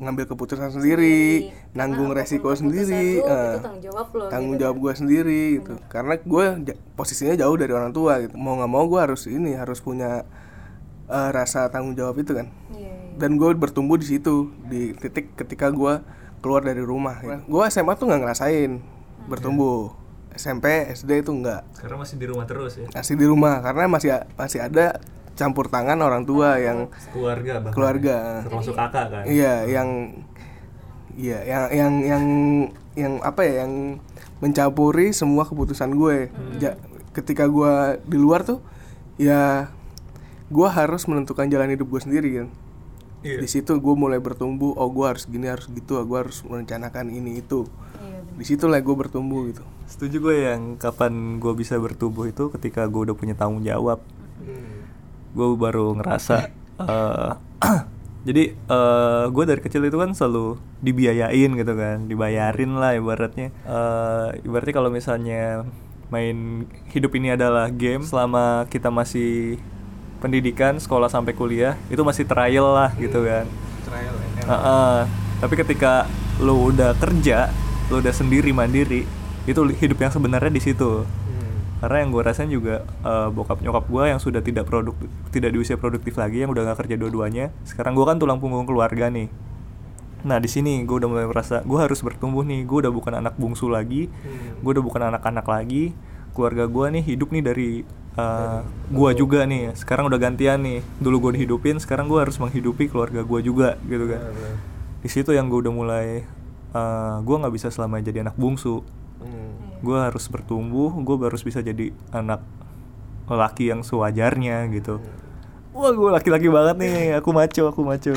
ngambil 0.00 0.24
keputusan 0.26 0.72
sendiri 0.72 1.46
nanggung 1.72 2.10
resiko 2.10 2.50
sendiri 2.50 3.20
Lu, 3.20 3.28
eh, 3.28 3.54
itu 3.54 3.60
tanggung 3.60 3.78
jawab 3.78 4.06
lo 4.10 4.24
tanggung 4.26 4.56
jawab 4.56 4.76
gue 4.80 4.92
sendiri 4.96 5.42
gitu. 5.60 5.74
Karena 5.86 6.16
gue 6.16 6.44
posisinya 6.92 7.36
jauh 7.36 7.54
dari 7.54 7.70
orang 7.70 7.92
tua 7.92 8.18
gitu. 8.18 8.34
Mau 8.34 8.56
nggak 8.56 8.66
mau 8.68 8.82
gue 8.84 8.98
harus 8.98 9.22
ini 9.26 9.52
harus 9.52 9.78
punya 9.78 10.26
eh, 11.12 11.30
rasa 11.30 11.68
tanggung 11.68 11.92
jawab 11.92 12.16
itu 12.18 12.32
kan. 12.32 12.48
Dan 13.12 13.36
gue 13.36 13.52
bertumbuh 13.52 14.00
di 14.00 14.08
situ 14.08 14.48
di 14.66 14.96
titik 14.96 15.36
ketika 15.36 15.68
gue 15.68 16.00
keluar 16.40 16.64
dari 16.64 16.80
rumah 16.80 17.20
gitu. 17.20 17.38
gue 17.46 17.62
SMA 17.68 17.92
tuh 17.94 18.08
nggak 18.08 18.20
ngerasain 18.24 18.80
bertumbuh. 19.28 19.92
SMP 20.32 20.88
SD 20.88 21.20
itu 21.20 21.28
nggak. 21.30 21.76
Karena 21.76 21.96
masih 22.00 22.16
di 22.16 22.24
rumah 22.24 22.48
terus 22.48 22.80
ya? 22.80 22.88
Masih 22.88 23.14
di 23.20 23.26
rumah 23.28 23.60
karena 23.60 23.84
masih 23.84 24.10
masih 24.34 24.64
ada 24.64 24.96
campur 25.36 25.68
tangan 25.68 26.00
orang 26.00 26.24
tua 26.24 26.56
yang 26.56 26.88
keluarga 27.12 27.60
bahkan 27.60 27.76
keluarga. 27.76 28.16
termasuk 28.48 28.72
kakak 28.72 29.06
kan? 29.12 29.22
Iya, 29.28 29.68
yang 29.68 29.88
iya 31.12 31.38
yang 31.44 31.64
yang 31.68 31.92
yang 32.00 32.24
yang 32.96 33.12
apa 33.20 33.44
ya 33.44 33.68
yang 33.68 34.00
mencampuri 34.40 35.12
semua 35.12 35.44
keputusan 35.44 35.92
gue. 35.92 36.32
Ja- 36.56 36.80
ketika 37.12 37.44
gue 37.44 38.00
di 38.08 38.16
luar 38.16 38.40
tuh 38.40 38.64
ya 39.20 39.68
gue 40.52 40.68
harus 40.68 41.08
menentukan 41.08 41.48
jalan 41.48 41.72
hidup 41.72 41.88
gue 41.88 42.00
sendiri 42.04 42.28
kan. 42.44 42.48
Iya. 43.22 43.38
Di 43.40 43.48
situ 43.48 43.72
gue 43.72 43.94
mulai 43.96 44.20
bertumbuh, 44.20 44.76
oh 44.76 44.88
gue 44.90 45.06
harus 45.08 45.24
gini 45.24 45.48
harus 45.48 45.64
gitu, 45.70 45.96
gue 45.96 46.18
harus 46.18 46.44
merencanakan 46.44 47.08
ini 47.08 47.40
itu. 47.40 47.64
Di 48.32 48.44
situ 48.44 48.64
lah 48.66 48.80
gue 48.80 48.92
bertumbuh 48.92 49.48
gitu. 49.48 49.64
setuju 49.84 50.16
gue 50.24 50.36
yang 50.48 50.62
kapan 50.80 51.36
gue 51.36 51.52
bisa 51.52 51.76
bertumbuh 51.76 52.24
itu 52.24 52.48
ketika 52.48 52.88
gue 52.88 53.04
udah 53.04 53.12
punya 53.12 53.36
tanggung 53.36 53.60
jawab 53.60 54.00
gue 55.32 55.46
baru 55.54 55.92
ngerasa 55.96 56.48
eh, 56.80 57.32
jadi 58.26 58.42
eh, 58.56 59.24
gue 59.28 59.44
dari 59.44 59.60
kecil 59.60 59.84
itu 59.84 60.00
kan 60.00 60.16
selalu 60.16 60.56
dibiayain 60.80 61.50
gitu 61.52 61.72
kan 61.76 62.08
dibayarin 62.08 62.72
lah 62.72 62.96
ibaratnya 62.96 63.52
Eh, 63.64 64.28
ibaratnya 64.44 64.74
kalau 64.74 64.88
misalnya 64.88 65.68
main 66.08 66.64
hidup 66.88 67.12
ini 67.12 67.32
adalah 67.32 67.68
game 67.68 68.04
selama 68.04 68.64
kita 68.68 68.88
masih 68.88 69.60
pendidikan 70.22 70.78
sekolah 70.78 71.10
sampai 71.10 71.34
kuliah 71.34 71.74
itu 71.90 72.00
masih 72.06 72.22
trial 72.22 72.70
lah 72.70 72.94
gitu 72.94 73.26
kan. 73.26 73.50
Trial 73.82 74.14
Heeh. 74.42 74.98
tapi 75.42 75.54
ketika 75.58 76.06
lu 76.38 76.70
udah 76.70 76.94
kerja 76.94 77.50
lu 77.90 77.98
udah 77.98 78.14
sendiri 78.14 78.54
mandiri 78.54 79.04
itu 79.42 79.60
hidup 79.74 79.98
yang 79.98 80.12
sebenarnya 80.14 80.54
di 80.54 80.62
situ. 80.62 81.02
Karena 81.82 82.06
yang 82.06 82.14
gue 82.14 82.22
rasain 82.22 82.46
juga 82.46 82.86
eh, 82.86 83.28
bokap 83.34 83.58
nyokap 83.58 83.90
gue 83.90 84.04
yang 84.14 84.22
sudah 84.22 84.38
tidak 84.38 84.70
produk 84.70 84.94
tidak 85.34 85.50
di 85.50 85.58
usia 85.58 85.74
produktif 85.74 86.14
lagi 86.14 86.46
yang 86.46 86.54
udah 86.54 86.62
gak 86.70 86.86
kerja 86.86 86.94
dua-duanya 86.94 87.50
sekarang 87.66 87.98
gue 87.98 88.06
kan 88.06 88.22
tulang 88.22 88.38
punggung 88.38 88.62
keluarga 88.70 89.10
nih. 89.10 89.26
Nah 90.22 90.38
di 90.38 90.46
sini 90.46 90.86
gue 90.86 90.96
udah 91.02 91.10
mulai 91.10 91.26
merasa 91.26 91.58
gue 91.66 91.74
harus 91.74 91.98
bertumbuh 91.98 92.46
nih 92.46 92.62
gue 92.62 92.86
udah 92.86 92.92
bukan 92.94 93.18
anak 93.18 93.34
bungsu 93.34 93.66
lagi 93.66 94.06
gue 94.62 94.70
udah 94.70 94.84
bukan 94.84 95.10
anak-anak 95.10 95.42
lagi. 95.42 95.90
Keluarga 96.32 96.70
gue 96.70 96.86
nih 96.96 97.02
hidup 97.02 97.28
nih 97.34 97.42
dari 97.42 97.68
eh, 98.18 98.60
gue 98.92 99.10
juga 99.16 99.44
nih 99.44 99.76
sekarang 99.76 100.08
udah 100.08 100.20
gantian 100.20 100.60
nih. 100.62 100.80
Dulu 101.00 101.28
gue 101.28 101.40
dihidupin 101.40 101.78
sekarang 101.78 102.08
gue 102.08 102.20
harus 102.20 102.36
menghidupi 102.36 102.88
keluarga 102.88 103.24
gue 103.24 103.40
juga 103.44 103.76
gitu 103.86 104.04
kan. 104.08 104.20
Di 105.02 105.08
situ 105.10 105.34
yang 105.34 105.50
gue 105.50 105.62
udah 105.64 105.74
mulai 105.74 106.06
eh, 106.72 107.16
gue 107.20 107.36
nggak 107.36 107.54
bisa 107.54 107.68
selamanya 107.68 108.10
jadi 108.12 108.28
anak 108.28 108.36
bungsu. 108.36 108.82
Gue 109.82 109.98
harus 109.98 110.30
bertumbuh 110.30 110.94
gue 111.02 111.16
harus 111.26 111.42
bisa 111.42 111.58
jadi 111.58 111.90
anak 112.14 112.42
laki 113.30 113.70
yang 113.70 113.80
sewajarnya 113.86 114.68
gitu 114.74 115.00
wah 115.72 115.90
gue 115.92 116.10
laki-laki 116.12 116.48
banget 116.52 116.76
nih. 116.78 117.16
Aku 117.20 117.32
maco 117.32 117.62
aku 117.68 117.80
maco. 117.84 118.12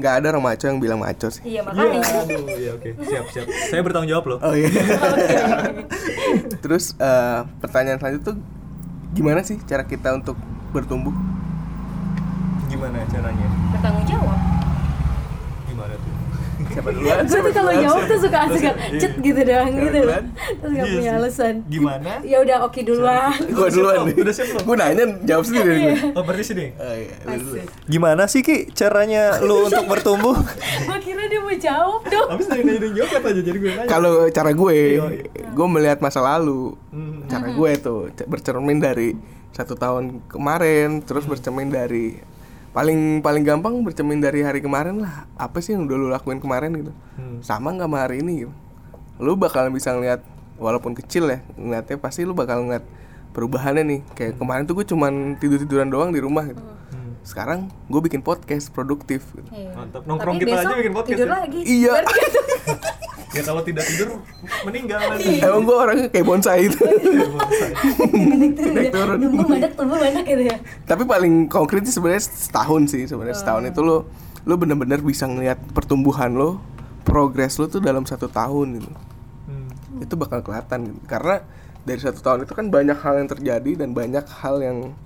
Nggak 0.00 0.12
ada 0.22 0.26
orang 0.32 0.44
maco 0.44 0.64
yang 0.64 0.80
bilang 0.80 1.00
maco 1.02 1.28
sih. 1.28 1.42
iya 1.44 1.60
makanya. 1.60 2.00
Aduh 2.24 2.46
iya 2.56 2.70
oke. 2.74 2.88
Siap 3.04 3.24
siap. 3.34 3.46
Saya 3.68 3.80
bertanggung 3.84 4.10
jawab 4.10 4.24
loh. 4.36 4.38
Oh 4.40 4.54
iya. 4.56 4.70
Terus 6.64 6.94
eh, 6.96 7.40
pertanyaan 7.60 7.98
selanjutnya 8.00 8.26
tuh 8.32 8.36
gimana 9.12 9.42
sih 9.42 9.58
cara 9.66 9.84
kita 9.84 10.14
untuk 10.14 10.38
bertumbuh? 10.70 11.12
gimana 12.70 13.02
caranya? 13.10 13.48
Bertanggung 13.74 14.06
jawab 14.06 14.19
Siapa 16.70 16.88
duluan? 16.88 17.22
gue 17.22 17.40
tuh 17.40 17.52
kalau 17.52 17.72
jawab 17.74 18.02
tuh 18.06 18.18
suka 18.20 18.38
suka 18.48 18.70
Iya. 18.70 18.98
cet 18.98 19.12
gitu 19.18 19.40
doang 19.40 19.70
gitu. 19.72 19.98
loh 20.00 20.22
terus 20.54 20.70
gak 20.70 20.80
Iya 20.80 20.94
punya 20.94 21.10
alasan. 21.16 21.54
Gimana? 21.66 22.10
Ya 22.22 22.36
udah 22.38 22.56
oke 22.62 22.80
duluan. 22.80 23.34
Gua 23.50 23.68
duluan 23.68 23.98
nih. 24.06 24.14
Udah 24.16 24.32
siap? 24.32 24.62
Gua 24.62 24.76
nanya 24.76 25.04
jawab 25.24 25.44
sendiri 25.44 25.70
gue. 25.76 25.94
oh 26.12 26.22
berarti 26.22 26.44
sini? 26.46 26.66
Oh 26.76 26.94
iya, 26.94 27.14
gimana 27.84 28.22
sih 28.24 28.40
ki 28.40 28.70
caranya 28.70 29.38
lu 29.40 29.62
untuk 29.66 29.84
bertumbuh? 29.84 30.36
Gue 30.80 30.98
kira 31.00 31.26
dia 31.26 31.40
mau 31.40 31.50
jawab 31.52 32.02
dong. 32.06 32.28
Habis 32.30 32.46
dari 32.46 32.62
nanya 32.64 32.88
jawab 32.88 33.10
apa 33.12 33.26
aja? 33.28 33.42
Jadi 33.42 33.58
gue 33.58 33.70
nanya. 33.72 33.88
Kalau 33.88 34.12
cara 34.28 34.50
gue, 34.52 34.78
Iya, 34.90 35.04
gue 35.50 35.66
melihat 35.68 35.98
masa 35.98 36.20
lalu. 36.20 36.74
Hmm. 36.88 37.26
Cara 37.26 37.50
gue 37.50 37.70
tuh 37.76 37.98
bercermin 38.24 38.78
dari 38.78 39.18
satu 39.50 39.74
tahun 39.74 40.22
kemarin, 40.26 41.02
terus 41.02 41.26
bercermin 41.26 41.68
dari 41.68 42.14
paling 42.70 43.18
paling 43.20 43.42
gampang 43.42 43.82
bercermin 43.82 44.22
dari 44.22 44.46
hari 44.46 44.62
kemarin 44.62 45.02
lah. 45.02 45.26
Apa 45.34 45.58
sih 45.58 45.74
yang 45.74 45.86
udah 45.86 45.96
lu 45.96 46.08
lakuin 46.10 46.38
kemarin 46.38 46.70
gitu? 46.78 46.92
Hmm. 47.18 47.38
Sama 47.42 47.74
nggak 47.74 47.88
sama 47.90 47.98
hari 48.06 48.22
ini? 48.22 48.46
Gitu. 48.46 48.54
Lu 49.20 49.36
bakal 49.36 49.68
bisa 49.74 49.92
ngeliat 49.92 50.22
walaupun 50.56 50.96
kecil 50.96 51.28
ya, 51.28 51.38
ngeliatnya 51.58 51.96
pasti 51.98 52.22
lu 52.24 52.32
bakal 52.32 52.64
ngeliat 52.64 52.84
perubahannya 53.36 53.84
nih. 53.84 54.00
Kayak 54.16 54.32
kemarin 54.38 54.64
tuh 54.64 54.74
gue 54.78 54.86
cuman 54.86 55.36
tidur 55.36 55.58
tiduran 55.60 55.88
doang 55.90 56.10
di 56.14 56.20
rumah 56.22 56.46
gitu. 56.48 56.62
Hmm. 56.62 56.79
Sekarang 57.30 57.70
gue 57.86 58.00
bikin 58.02 58.20
podcast 58.20 58.74
produktif. 58.74 59.22
Gitu. 59.30 59.46
mantap 59.70 60.02
nongkrong 60.02 60.42
Tapi 60.42 60.50
kita 60.50 60.58
aja 60.58 60.74
bikin 60.74 60.94
podcast 60.98 61.14
tidur 61.14 61.28
ya? 61.30 61.34
lagi 61.38 61.60
Iya. 61.62 61.94
ya 63.38 63.42
kalau 63.46 63.62
tidak 63.62 63.84
tidur 63.86 64.08
meninggal 64.66 64.98
Iya. 64.98 65.10
nanti 65.14 65.30
Emang 65.38 65.62
gue 65.62 65.76
orangnya 65.78 66.08
kayak 66.10 66.26
bonsai 66.26 66.66
itu. 66.66 66.82
Naik 68.74 68.90
turun. 68.90 69.16
tumbuh 69.22 69.46
banyak 69.46 69.72
tumbuh 69.78 69.98
banyak 69.98 70.24
gitu 70.26 70.42
ya 70.50 70.56
Tapi 70.84 71.02
paling 71.06 71.34
konkret 71.46 71.86
sih 71.86 71.94
sebenarnya 71.94 72.24
setahun 72.26 72.82
sih 72.90 73.06
sebenarnya 73.06 73.38
setahun 73.38 73.62
itu 73.70 73.80
lo 73.80 74.10
lo 74.40 74.54
bener-bener 74.56 74.98
bisa 74.98 75.28
ngelihat 75.28 75.60
pertumbuhan 75.76 76.32
lo, 76.32 76.64
progres 77.04 77.60
lo 77.60 77.68
tuh 77.68 77.76
dalam 77.78 78.08
satu 78.08 78.24
tahun 78.24 78.80
gitu. 78.80 78.88
Hmm. 79.46 79.68
Itu 80.00 80.16
bakal 80.16 80.40
kelihatan 80.40 80.88
gitu. 80.88 81.00
Karena 81.04 81.44
dari 81.84 82.00
satu 82.00 82.24
tahun 82.24 82.48
itu 82.48 82.52
kan 82.56 82.72
banyak 82.72 82.96
hal 83.04 83.20
yang 83.20 83.28
terjadi 83.28 83.84
dan 83.84 83.92
banyak 83.92 84.24
hal 84.40 84.64
yang 84.64 84.96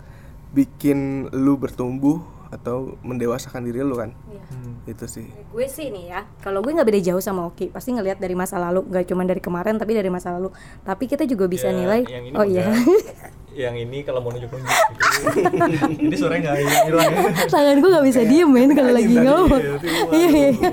bikin 0.54 0.98
lu 1.30 1.58
bertumbuh 1.58 2.22
atau 2.48 2.94
mendewasakan 3.02 3.66
diri 3.66 3.82
lu 3.82 3.98
kan. 3.98 4.14
Hmm. 4.14 4.78
Itu 4.86 5.04
sih. 5.04 5.26
gue 5.26 5.66
sih 5.66 5.88
nih 5.88 6.04
ya 6.08 6.20
kalau 6.38 6.60
gue 6.60 6.70
nggak 6.70 6.84
beda 6.84 7.00
jauh 7.02 7.18
sama 7.18 7.46
Oki 7.46 7.68
pasti 7.68 7.90
ngelihat 7.90 8.18
dari 8.18 8.34
masa 8.34 8.58
lalu 8.58 8.84
nggak 8.84 9.06
cuma 9.06 9.22
dari 9.22 9.38
kemarin 9.38 9.74
tapi 9.74 9.92
dari 9.92 10.06
masa 10.06 10.30
lalu 10.30 10.50
tapi 10.82 11.06
kita 11.06 11.24
juga 11.24 11.46
bisa 11.46 11.70
Ya, 11.70 11.74
nilai 11.74 12.00
oh 12.34 12.44
iya 12.44 12.68
yang 13.64 13.72
ini 13.72 14.02
kalau 14.02 14.18
mau 14.18 14.28
nunjuk 14.28 14.50
nunjuk 14.50 14.66
gitu. 14.66 16.04
ini 16.04 16.14
sore 16.14 16.36
nggak 16.36 16.54
hilang 16.58 17.06
ya 17.06 17.22
tangan 17.46 17.76
gue 17.78 17.86
nggak 17.88 18.06
bisa 18.06 18.20
diem 18.26 18.50
men 18.50 18.70
kalau 18.72 18.92
lagi 18.92 19.14
ngomong 19.14 19.62
Iya, 19.62 19.78
tiba. 19.80 20.10
iya 20.12 20.28
iya 20.28 20.70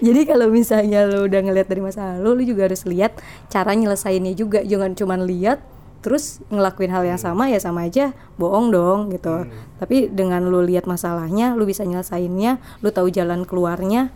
jadi 0.00 0.20
kalau 0.24 0.46
misalnya 0.48 1.04
lo 1.04 1.24
udah 1.24 1.40
ngelihat 1.42 1.68
dari 1.68 1.80
masa 1.80 2.16
lalu 2.16 2.30
lo 2.32 2.42
juga 2.44 2.62
harus 2.66 2.82
lihat 2.84 3.12
cara 3.48 3.72
nyelesainnya 3.72 4.32
juga 4.32 4.60
jangan 4.62 4.92
cuma 4.92 5.14
lihat 5.16 5.60
terus 6.02 6.42
ngelakuin 6.50 6.90
hal 6.90 7.06
yang 7.06 7.16
sama 7.16 7.46
ya 7.46 7.62
sama 7.62 7.86
aja 7.86 8.10
bohong 8.36 8.74
dong 8.74 9.14
gitu. 9.14 9.46
Tapi 9.78 10.10
dengan 10.10 10.42
lu 10.50 10.60
lihat 10.60 10.90
masalahnya 10.90 11.54
lu 11.54 11.62
bisa 11.62 11.86
nyelesainnya 11.86 12.58
lu 12.82 12.90
tahu 12.90 13.08
jalan 13.08 13.46
keluarnya 13.46 14.10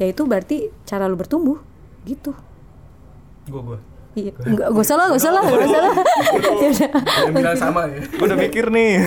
ya 0.00 0.08
itu 0.08 0.24
berarti 0.24 0.72
cara 0.88 1.06
lu 1.06 1.14
bertumbuh 1.14 1.60
gitu. 2.08 2.32
Gue 3.46 3.62
gue 3.62 3.78
iya 4.16 4.32
nggak 4.32 4.72
gak 4.72 4.80
usah 4.80 4.96
lah 4.96 5.06
gak 5.12 5.20
usah 5.20 5.32
lah 5.36 5.42
gak 5.44 5.60
usah 5.60 5.80
lah 5.84 5.94
Ya 7.20 7.30
udah. 7.36 7.52
Sama 7.52 7.84
ya. 7.84 8.00
gue 8.00 8.26
udah 8.26 8.38
mikir 8.40 8.72
nih. 8.72 8.90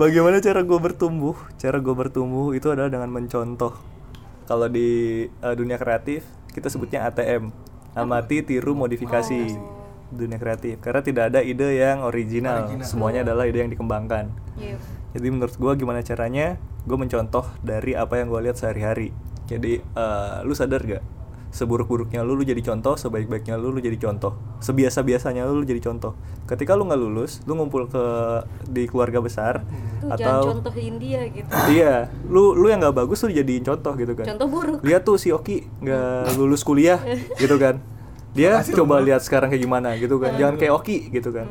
Bagaimana 0.00 0.40
cara 0.40 0.64
gue 0.64 0.78
bertumbuh? 0.80 1.36
Cara 1.60 1.84
gue 1.84 1.92
bertumbuh 1.92 2.56
itu 2.56 2.72
adalah 2.72 2.88
dengan 2.88 3.12
mencontoh. 3.12 3.76
Kalau 4.48 4.72
di 4.72 4.88
eh, 5.28 5.54
dunia 5.56 5.76
kreatif 5.76 6.24
kita 6.56 6.72
sebutnya 6.72 7.12
ATM 7.12 7.65
amati 7.96 8.44
tiru 8.44 8.76
modifikasi 8.76 9.56
dunia 10.12 10.38
kreatif. 10.38 10.78
Karena 10.84 11.00
tidak 11.02 11.34
ada 11.34 11.40
ide 11.42 11.80
yang 11.80 12.04
original, 12.04 12.68
semuanya 12.84 13.26
adalah 13.26 13.48
ide 13.48 13.64
yang 13.64 13.72
dikembangkan. 13.72 14.30
Jadi 15.16 15.26
menurut 15.32 15.56
gue 15.56 15.72
gimana 15.80 16.04
caranya 16.04 16.60
gue 16.84 16.94
mencontoh 17.00 17.48
dari 17.64 17.96
apa 17.96 18.20
yang 18.20 18.28
gue 18.28 18.40
lihat 18.46 18.60
sehari-hari. 18.60 19.10
Jadi 19.48 19.80
eh, 19.80 20.36
lu 20.44 20.52
sadar 20.52 20.84
gak 20.84 21.15
seburuk-buruknya 21.56 22.20
lu 22.20 22.36
lu 22.36 22.44
jadi 22.44 22.60
contoh 22.60 23.00
sebaik-baiknya 23.00 23.56
lu 23.56 23.72
lu 23.72 23.80
jadi 23.80 23.96
contoh. 23.96 24.36
Sebiasa-biasanya 24.60 25.48
lu 25.48 25.64
lu 25.64 25.64
jadi 25.64 25.80
contoh. 25.80 26.12
Ketika 26.44 26.76
lu 26.76 26.84
nggak 26.84 27.00
lulus 27.00 27.40
lu 27.48 27.56
ngumpul 27.56 27.88
ke 27.88 28.04
di 28.68 28.84
keluarga 28.84 29.24
besar 29.24 29.64
Tuh, 29.64 30.12
jangan 30.20 30.20
atau 30.20 30.40
contohin 30.60 31.00
dia 31.00 31.24
gitu. 31.32 31.48
Iya 31.80 32.12
lu 32.28 32.52
lu 32.52 32.68
yang 32.68 32.84
nggak 32.84 32.92
bagus 32.92 33.24
lu 33.24 33.32
jadiin 33.32 33.64
contoh 33.64 33.96
gitu 33.96 34.12
kan. 34.12 34.28
Contoh 34.36 34.46
buruk. 34.52 34.78
Lihat 34.84 35.02
tuh 35.08 35.16
si 35.16 35.32
Oki 35.32 35.64
nggak 35.80 36.36
lulus 36.36 36.60
kuliah 36.60 37.00
gitu 37.42 37.56
kan. 37.56 37.80
Dia 38.36 38.60
coba 38.60 39.00
lihat 39.00 39.24
sekarang 39.24 39.48
kayak 39.48 39.64
gimana 39.64 39.96
gitu 39.96 40.20
kan. 40.20 40.36
Jangan 40.36 40.60
kayak 40.60 40.76
Oki 40.76 41.08
gitu 41.08 41.32
kan. 41.32 41.48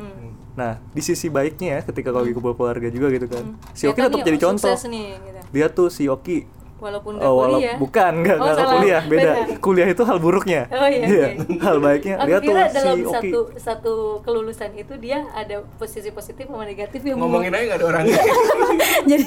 Nah 0.54 0.78
di 0.94 1.02
sisi 1.02 1.26
baiknya 1.26 1.68
ya 1.68 1.80
ketika 1.82 2.14
kalau 2.14 2.22
kumpul 2.30 2.54
keluarga 2.54 2.86
juga 2.94 3.10
gitu 3.10 3.26
kan. 3.26 3.58
Si 3.74 3.90
Oki 3.90 3.98
tetap 4.06 4.22
jadi 4.22 4.38
oh, 4.38 4.42
contoh 4.54 4.70
nih, 4.86 5.18
gitu. 5.18 5.40
lihat 5.50 5.74
tuh 5.74 5.90
si 5.90 6.06
Oki 6.06 6.46
walaupun 6.76 7.16
gak 7.16 7.24
Oh, 7.24 7.34
walau- 7.36 7.56
kuliah 7.56 7.76
bukan, 7.76 8.12
enggak, 8.20 8.36
Oh, 8.36 8.46
salah. 8.48 8.72
kuliah, 8.74 9.02
beda. 9.02 9.32
Beda. 9.32 9.32
Kuliah 9.58 9.88
itu 9.88 10.02
hal 10.02 10.18
buruknya. 10.18 10.60
Oh, 10.68 10.84
iya, 10.84 11.04
oke. 11.04 11.28
Hal 11.58 11.76
baiknya 11.78 12.14
Aku 12.16 12.26
lihat 12.26 12.40
tuh 12.40 12.48
kira 12.48 12.62
si 12.64 12.74
dalam 12.74 12.96
Oki. 12.98 13.12
satu 13.12 13.38
satu 13.56 13.92
kelulusan 14.20 14.70
itu 14.74 14.94
dia 14.96 15.24
ada 15.32 15.56
posisi 15.74 16.08
positif 16.10 16.44
sama 16.44 16.62
negatif 16.62 17.00
yang 17.00 17.16
Ngomongin 17.16 17.50
aja 17.50 17.64
gak 17.66 17.78
ada 17.78 17.86
orangnya. 17.86 18.20
jadi 19.10 19.24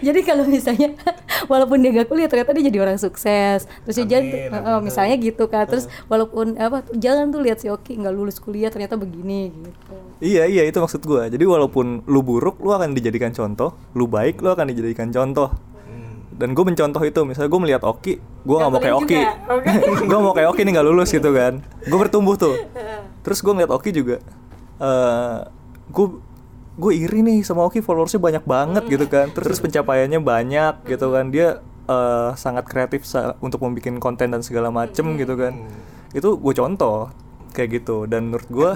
jadi 0.00 0.20
kalau 0.22 0.44
misalnya 0.44 0.88
walaupun 1.46 1.78
dia 1.78 1.90
gak 1.94 2.08
kuliah 2.08 2.26
ternyata 2.26 2.50
dia 2.50 2.64
jadi 2.66 2.78
orang 2.80 2.98
sukses 2.98 3.64
terus 3.82 3.96
dia 3.96 4.18
Amin, 4.18 4.50
jangan 4.50 4.60
eh, 4.68 4.80
misalnya 4.82 5.16
gitu 5.16 5.44
kan 5.46 5.64
terus 5.64 5.86
walaupun 6.06 6.56
apa 6.56 6.82
jangan 6.92 7.28
tuh 7.28 7.40
lihat 7.40 7.58
si 7.58 7.68
Oki 7.68 7.94
nggak 7.96 8.10
lulus 8.10 8.38
kuliah 8.38 8.68
ternyata 8.68 8.94
begini 8.94 9.50
gitu 9.50 9.94
Iya, 10.18 10.44
iya 10.44 10.62
itu 10.64 10.74
maksud 10.74 10.98
gua. 11.00 11.30
Jadi 11.30 11.46
walaupun 11.46 12.02
lu 12.04 12.20
buruk, 12.20 12.58
lu 12.58 12.74
akan 12.74 12.90
dijadikan 12.90 13.30
contoh. 13.30 13.78
Lu 13.94 14.10
baik, 14.10 14.42
lu 14.42 14.50
akan 14.50 14.66
dijadikan 14.66 15.08
contoh. 15.08 15.54
Dan 16.38 16.54
gue 16.54 16.62
mencontoh 16.62 17.02
itu, 17.02 17.20
misalnya 17.26 17.50
gue 17.50 17.60
melihat 17.60 17.82
Oki, 17.82 18.14
gue 18.22 18.56
nggak 18.56 18.70
mau 18.70 18.78
kayak 18.78 18.96
Oki, 18.96 19.18
gue 20.10 20.18
mau 20.22 20.30
kayak 20.30 20.48
Oki 20.54 20.62
nih 20.62 20.72
nggak 20.78 20.86
lulus 20.86 21.10
gitu 21.10 21.34
kan. 21.34 21.58
Gue 21.82 21.98
bertumbuh 21.98 22.38
tuh. 22.38 22.54
Terus 23.26 23.42
gue 23.42 23.52
ngeliat 23.52 23.74
Oki 23.74 23.90
juga, 23.90 24.22
eh 24.78 25.38
gue 25.90 26.06
gue 26.78 26.92
iri 26.94 27.26
nih 27.26 27.42
sama 27.42 27.66
Oki 27.66 27.82
followersnya 27.82 28.22
banyak 28.22 28.44
banget 28.46 28.86
gitu 28.86 29.10
kan. 29.10 29.34
Terus 29.34 29.58
pencapaiannya 29.58 30.22
banyak 30.22 30.86
gitu 30.86 31.10
kan. 31.10 31.34
Dia 31.34 31.58
eh, 31.90 32.30
sangat 32.38 32.70
kreatif 32.70 33.02
sa- 33.02 33.34
untuk 33.42 33.58
membuat 33.58 33.98
konten 33.98 34.30
dan 34.30 34.46
segala 34.46 34.70
macem 34.70 35.18
gitu 35.18 35.34
kan. 35.34 35.58
Itu 36.14 36.38
gue 36.38 36.54
contoh 36.54 37.10
kayak 37.50 37.82
gitu. 37.82 38.06
Dan 38.06 38.30
menurut 38.30 38.46
gue 38.46 38.70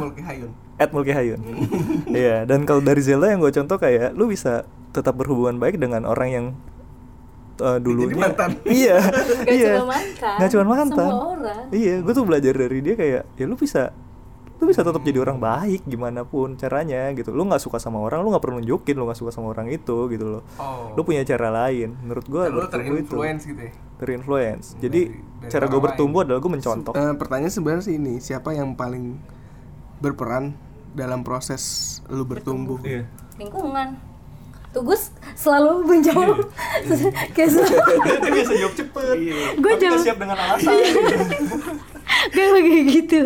at 0.82 0.90
Mulki 0.90 1.14
Hayun. 1.14 1.40
Iya, 2.18 2.42
dan 2.42 2.66
kalau 2.66 2.82
dari 2.82 2.98
Zelda 3.00 3.30
yang 3.30 3.38
gue 3.38 3.54
contoh 3.54 3.78
kayak 3.78 4.18
lu 4.18 4.26
bisa 4.26 4.66
tetap 4.90 5.14
berhubungan 5.14 5.56
baik 5.56 5.78
dengan 5.78 6.04
orang 6.04 6.28
yang 6.28 6.46
uh, 7.62 7.78
dulunya 7.78 8.18
mantan. 8.18 8.50
iya 8.82 8.98
Gak 8.98 9.54
iya 9.54 9.72
cuma 9.76 9.88
mantan, 9.92 10.34
Nggak 10.36 10.50
cuma 10.50 10.64
mantan 10.66 10.90
semua 11.08 11.26
orang. 11.32 11.62
iya 11.70 11.94
gue 11.98 12.12
tuh 12.12 12.24
belajar 12.24 12.52
dari 12.52 12.78
dia 12.80 12.94
kayak 12.94 13.22
ya 13.32 13.44
lu 13.44 13.54
bisa 13.54 13.94
lu 14.54 14.64
bisa 14.64 14.80
tetap 14.80 14.98
jadi 15.00 15.18
orang 15.18 15.38
baik 15.38 15.82
gimana 15.84 16.22
pun 16.22 16.54
caranya 16.54 17.10
gitu 17.10 17.30
lu 17.30 17.42
nggak 17.42 17.58
suka 17.58 17.78
sama 17.78 17.98
orang 17.98 18.20
lu 18.20 18.30
nggak 18.30 18.38
perlu 18.40 18.58
nunjukin 18.58 18.94
lu 18.94 19.04
nggak 19.04 19.18
suka 19.18 19.30
sama 19.30 19.50
orang 19.50 19.66
itu 19.68 20.06
gitu 20.08 20.22
loh 20.28 20.42
Oh. 20.54 20.94
lu 20.94 21.02
punya 21.02 21.22
cara 21.24 21.50
lain 21.50 21.94
menurut 21.96 22.22
gue 22.24 22.42
lu 22.46 22.62
terinfluence 22.64 23.42
gitu 23.44 23.58
ya. 23.60 23.72
terinfluence 23.96 24.66
jadi 24.76 25.10
dari 25.10 25.50
cara 25.50 25.66
gue 25.66 25.80
bertumbuh 25.80 26.22
adalah 26.22 26.38
gue 26.38 26.52
mencontoh 26.52 26.92
Eh, 26.92 27.14
pertanyaan 27.16 27.50
sebenarnya 27.50 27.84
sih 27.84 27.94
ini, 27.96 28.18
siapa 28.18 28.50
yang 28.50 28.74
paling 28.74 29.18
berperan 29.98 30.54
dalam 30.92 31.22
proses 31.22 31.62
lu 32.06 32.22
bertumbuh? 32.22 32.78
Iya. 32.80 33.02
lingkungan 33.34 33.98
tuh 34.72 34.82
gue 34.82 34.98
selalu 35.34 35.84
menjawab. 35.84 36.36
Kayak 37.36 37.50
selalu. 37.52 37.76
Dia 38.18 38.30
biasa 38.32 38.52
jawab 38.56 38.74
cepet. 38.74 39.04
Gua 39.04 39.12
tapi 39.12 39.60
nggak 39.60 39.78
jawab- 39.78 40.02
siap 40.02 40.16
dengan 40.16 40.36
alasan. 40.38 40.72
Gue 42.12 42.44
kayak 42.44 42.84
gitu. 42.92 43.18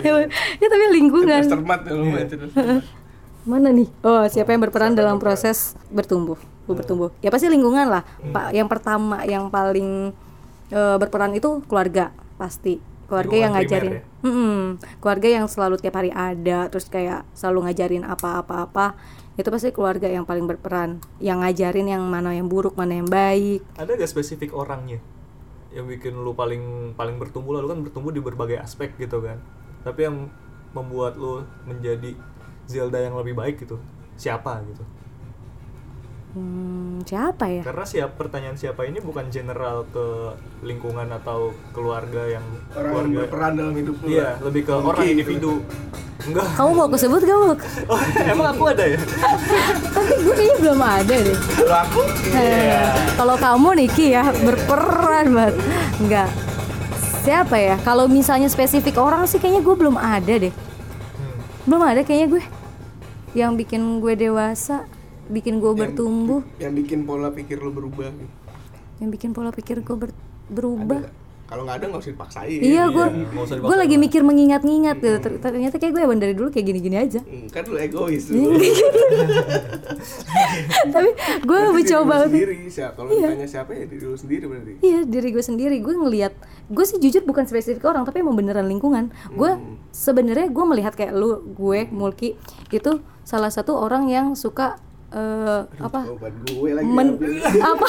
Ya, 0.00 0.12
ya 0.56 0.66
tapi 0.66 0.84
lingkungan. 0.92 1.44
Cermat 1.44 1.80
ya 1.84 1.92
mana 3.50 3.68
nih? 3.68 3.88
Oh 4.00 4.24
siapa 4.24 4.56
yang 4.56 4.64
berperan 4.64 4.96
dalam 4.96 5.20
proses 5.20 5.76
bertumbuh? 5.92 6.40
Gue 6.64 6.74
bertumbuh. 6.74 7.12
Ya 7.20 7.28
pasti 7.28 7.46
lingkungan 7.46 7.84
lah. 7.84 8.00
Pak 8.24 8.56
yang 8.56 8.64
pertama 8.64 9.20
yang 9.24 9.52
paling 9.52 10.16
eh, 10.70 10.96
berperan 10.96 11.36
itu 11.36 11.60
keluarga 11.64 12.16
pasti. 12.34 12.80
Keluarga 13.04 13.36
yang 13.36 13.52
ngajarin. 13.52 14.00
primer 14.00 14.14
Mm-mm. 14.24 14.80
keluarga 14.96 15.28
yang 15.28 15.44
selalu 15.44 15.76
tiap 15.76 16.00
hari 16.00 16.08
ada 16.08 16.72
terus 16.72 16.88
kayak 16.88 17.28
selalu 17.36 17.68
ngajarin 17.68 18.08
apa-apa-apa 18.08 18.96
itu 19.34 19.48
pasti 19.50 19.74
keluarga 19.74 20.06
yang 20.06 20.22
paling 20.22 20.46
berperan 20.46 21.02
yang 21.18 21.42
ngajarin 21.42 21.90
yang 21.90 22.02
mana 22.06 22.34
yang 22.34 22.46
buruk 22.46 22.78
mana 22.78 23.02
yang 23.02 23.10
baik. 23.10 23.66
Ada 23.74 23.98
gak 23.98 24.10
spesifik 24.10 24.54
orangnya 24.54 25.02
yang 25.74 25.90
bikin 25.90 26.14
lu 26.14 26.38
paling 26.38 26.94
paling 26.94 27.18
bertumbuh? 27.18 27.58
Lah 27.58 27.66
lu 27.66 27.68
kan 27.74 27.80
bertumbuh 27.82 28.14
di 28.14 28.22
berbagai 28.22 28.62
aspek 28.62 28.94
gitu 28.94 29.18
kan. 29.18 29.42
Tapi 29.82 30.06
yang 30.06 30.30
membuat 30.70 31.18
lu 31.18 31.42
menjadi 31.66 32.14
Zelda 32.66 32.98
yang 33.02 33.14
lebih 33.18 33.34
baik 33.36 33.62
gitu 33.62 33.78
siapa 34.14 34.62
gitu 34.70 34.82
hmm, 36.34 37.02
siapa 37.02 37.44
ya 37.48 37.62
karena 37.62 37.84
siap 37.84 38.10
pertanyaan 38.14 38.54
siapa 38.54 38.82
ini 38.82 38.98
bukan 38.98 39.26
general 39.28 39.86
ke 39.88 40.06
lingkungan 40.60 41.08
atau 41.12 41.38
keluarga 41.70 42.28
yang 42.28 42.44
Orang 42.70 42.84
yang 42.84 42.92
keluarga 42.92 43.18
berperan 43.22 43.52
dalam 43.54 43.74
hidup 43.74 43.96
lu. 43.96 44.06
iya 44.08 44.28
lebih 44.38 44.62
ke 44.62 44.72
Mungkin 44.72 44.88
orang 44.88 45.02
gitu. 45.02 45.12
individu 45.12 45.52
enggak 46.24 46.46
kamu 46.54 46.70
mau 46.72 46.84
aku 46.84 46.96
sebut 46.96 47.20
gak 47.20 47.36
mau 47.36 47.52
oh, 47.92 48.00
emang 48.24 48.46
aku 48.48 48.64
ada 48.66 48.84
ya 48.86 48.98
tapi 49.90 50.12
gue 50.16 50.32
kayaknya 50.32 50.56
belum 50.58 50.80
ada 50.80 51.14
deh 51.18 51.38
Kalau 51.38 51.76
aku 51.80 52.00
Eh, 52.34 52.88
Kalau 53.14 53.36
kamu 53.36 53.68
Niki 53.76 54.06
ya 54.10 54.24
berperan 54.34 55.26
banget. 55.30 55.54
Enggak. 55.96 56.28
Siapa 57.22 57.56
ya? 57.56 57.76
Kalau 57.78 58.04
misalnya 58.06 58.48
spesifik 58.48 58.98
orang 58.98 59.24
sih 59.24 59.38
kayaknya 59.38 59.62
gue 59.62 59.72
belum 59.72 59.94
ada 59.94 60.34
deh. 60.36 60.50
Hmm. 60.50 61.38
Belum 61.64 61.80
ada 61.80 62.00
kayaknya 62.02 62.26
gue. 62.28 62.42
Yang 63.32 63.52
bikin 63.56 63.80
gue 63.98 64.14
dewasa, 64.18 64.84
bikin 65.26 65.56
gue 65.56 65.72
bertumbuh, 65.72 66.40
yang 66.56 66.72
bikin 66.72 67.02
pola 67.02 67.28
pikir 67.28 67.58
lu 67.58 67.70
berubah. 67.70 68.12
yang 68.96 69.08
bikin 69.08 69.30
pola 69.30 69.50
pikir 69.50 69.80
gue 69.80 69.96
ber- 69.98 70.16
berubah. 70.46 71.02
Kalau 71.44 71.60
nggak 71.62 71.76
ada 71.76 71.86
nggak 71.86 72.00
usah 72.00 72.12
dipaksain. 72.12 72.56
Iya, 72.56 72.88
gue 72.88 73.04
usah 73.36 73.60
gue 73.60 73.76
lagi 73.76 73.96
mikir 73.96 74.22
mengingat-ingat 74.22 74.96
gitu. 74.96 75.18
Ter- 75.18 75.38
Ternyata 75.38 75.76
kayak 75.76 75.92
gue 75.92 76.02
emang 76.02 76.16
dari 76.16 76.32
dulu 76.32 76.48
kayak 76.48 76.64
gini-gini 76.64 76.96
aja. 76.96 77.20
Hmm, 77.20 77.52
kan 77.52 77.68
lu 77.68 77.76
egois 77.76 78.32
Iya, 78.32 78.48
lu. 78.48 78.56
Tapi 80.88 81.10
gue 81.42 81.58
mencoba 81.70 82.14
sendiri 82.24 82.54
siapa 82.68 82.96
kalau 82.96 83.10
ditanya 83.10 83.44
siapa 83.44 83.70
ya 83.72 83.84
diri 83.84 84.04
lu 84.04 84.16
sendiri 84.16 84.44
berarti. 84.46 84.72
Iya 84.80 85.00
diri 85.04 85.28
gue 85.30 85.44
sendiri. 85.44 85.76
Gue 85.80 85.94
ngelihat 85.94 86.32
gue 86.66 86.84
sih 86.84 86.96
jujur 86.96 87.22
bukan 87.22 87.44
spesifik 87.44 87.84
orang 87.84 88.04
tapi 88.04 88.20
emang 88.20 88.34
beneran 88.34 88.64
lingkungan. 88.64 89.12
Gue 89.30 89.56
sebenarnya 89.90 90.48
gue 90.48 90.64
melihat 90.64 90.94
kayak 90.94 91.12
lu 91.12 91.44
gue 91.44 91.88
Mulki 91.88 92.40
itu 92.70 92.92
salah 93.20 93.48
satu 93.48 93.76
orang 93.76 94.08
yang 94.08 94.32
suka 94.32 94.80
eh, 95.14 95.60
apa? 95.78 96.00
gue 96.44 96.70
lagi 96.74 96.90
men 96.90 97.16
apa? 97.72 97.88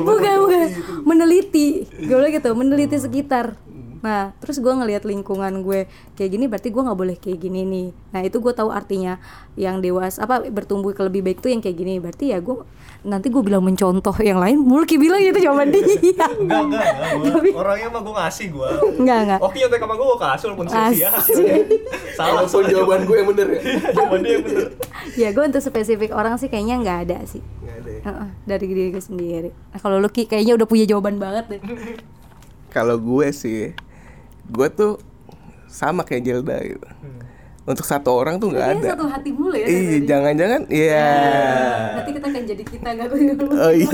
Bukan 0.00 0.36
bukan. 0.48 0.68
meneliti. 1.04 1.84
Gue 2.08 2.32
gitu 2.32 2.50
meneliti 2.56 2.96
sekitar 2.96 3.54
nah 4.04 4.36
terus 4.36 4.60
gue 4.60 4.68
ngelihat 4.68 5.08
lingkungan 5.08 5.64
gue 5.64 5.88
kayak 6.12 6.30
gini 6.36 6.44
berarti 6.44 6.68
gue 6.68 6.82
nggak 6.84 6.98
boleh 7.00 7.16
kayak 7.16 7.40
gini 7.40 7.64
nih. 7.64 7.88
Nah 8.12 8.20
itu 8.20 8.36
gue 8.36 8.52
tahu 8.52 8.68
artinya 8.68 9.16
yang 9.56 9.80
dewasa 9.80 10.28
apa 10.28 10.44
bertumbuh 10.52 10.92
ke 10.92 11.00
lebih 11.00 11.24
baik 11.24 11.40
tuh 11.40 11.48
yang 11.48 11.64
kayak 11.64 11.80
gini. 11.80 11.96
Berarti 11.96 12.36
ya 12.36 12.44
gue 12.44 12.68
nanti 13.04 13.32
gue 13.32 13.40
bilang 13.40 13.64
mencontoh 13.64 14.12
yang 14.20 14.40
lain 14.40 14.60
Mulki 14.60 15.00
bilang 15.00 15.24
gitu 15.24 15.40
jawaban 15.40 15.72
dia. 15.72 15.84
Enggak 15.84 16.28
enggak 16.36 16.60
enggak 17.16 17.36
gua, 17.48 17.60
orangnya 17.64 17.88
mah 17.88 18.00
gue 18.04 18.14
ngasih 18.16 18.46
gue 18.52 18.68
Enggak, 19.00 19.18
enggak. 19.24 19.40
Oke 19.40 19.56
nyontek 19.60 19.80
sama 19.80 19.94
gue 19.96 20.06
gue 20.06 20.18
kasih 20.20 20.44
walaupun 20.52 20.66
sia-sia. 20.68 21.08
Asik. 21.08 21.64
salah 22.12 22.32
Walaupun 22.44 22.64
jawaban 22.68 23.00
gue 23.08 23.16
yang 23.16 23.28
bener 23.32 23.46
ya? 23.48 23.60
Jawaban 23.96 24.20
dia 24.20 24.32
yang 24.36 24.44
bener. 24.44 24.66
Ya 25.16 25.28
gue 25.32 25.44
untuk 25.48 25.62
spesifik 25.64 26.10
orang 26.12 26.36
sih 26.36 26.52
kayaknya 26.52 26.76
nggak 26.84 26.98
ada 27.08 27.16
sih. 27.24 27.40
Nggak 27.40 27.76
ada 27.80 27.90
ya? 27.90 28.02
Heeh, 28.04 28.28
dari 28.44 28.64
diri 28.68 28.88
gue 28.92 29.04
sendiri. 29.04 29.50
Nah, 29.52 29.78
kalau 29.80 29.96
lu 29.96 30.08
Ki, 30.12 30.28
kayaknya 30.28 30.60
udah 30.60 30.66
punya 30.68 30.84
jawaban 30.84 31.16
banget 31.16 31.44
deh. 31.56 31.60
Kalau 32.74 32.98
gue 32.98 33.28
sih 33.30 33.70
gue 34.50 34.68
tuh 34.72 34.92
sama 35.66 36.04
kayak 36.04 36.22
Jelda 36.24 36.56
gitu. 36.62 36.86
Untuk 37.64 37.88
satu 37.88 38.12
orang 38.12 38.36
tuh 38.36 38.52
nggak 38.52 38.60
Kayaknya 38.60 38.84
ada. 38.84 38.92
satu 38.92 39.06
hati 39.08 39.30
mulu 39.32 39.56
ya. 39.56 39.64
iya 39.64 39.96
jangan-jangan 40.04 40.62
iya. 40.68 41.08
Nanti 41.96 42.10
kita 42.12 42.26
akan 42.28 42.42
jadi 42.44 42.62
kita 42.68 42.88
nggak 42.92 43.08
oh 43.56 43.72
iya. 43.72 43.88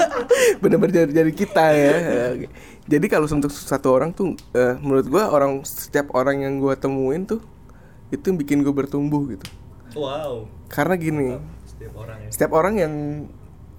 Benar-benar 0.62 0.92
jadi, 1.08 1.12
jadi 1.24 1.32
kita 1.32 1.64
ya. 1.72 1.94
Jadi 2.84 3.06
kalau 3.08 3.24
untuk 3.24 3.48
satu 3.48 3.88
orang 3.88 4.12
tuh 4.12 4.36
eh, 4.52 4.76
menurut 4.84 5.08
gua 5.08 5.32
orang 5.32 5.64
setiap 5.64 6.12
orang 6.12 6.44
yang 6.44 6.60
gua 6.60 6.76
temuin 6.76 7.24
tuh 7.24 7.40
itu 8.10 8.26
yang 8.26 8.36
bikin 8.36 8.60
gue 8.66 8.74
bertumbuh 8.74 9.22
gitu. 9.30 9.46
Wow. 9.96 10.50
Karena 10.68 10.94
gini 10.98 11.38
setiap 11.64 11.94
orang 12.04 12.18
ya. 12.20 12.28
setiap 12.28 12.52
orang 12.52 12.74
yang 12.76 12.92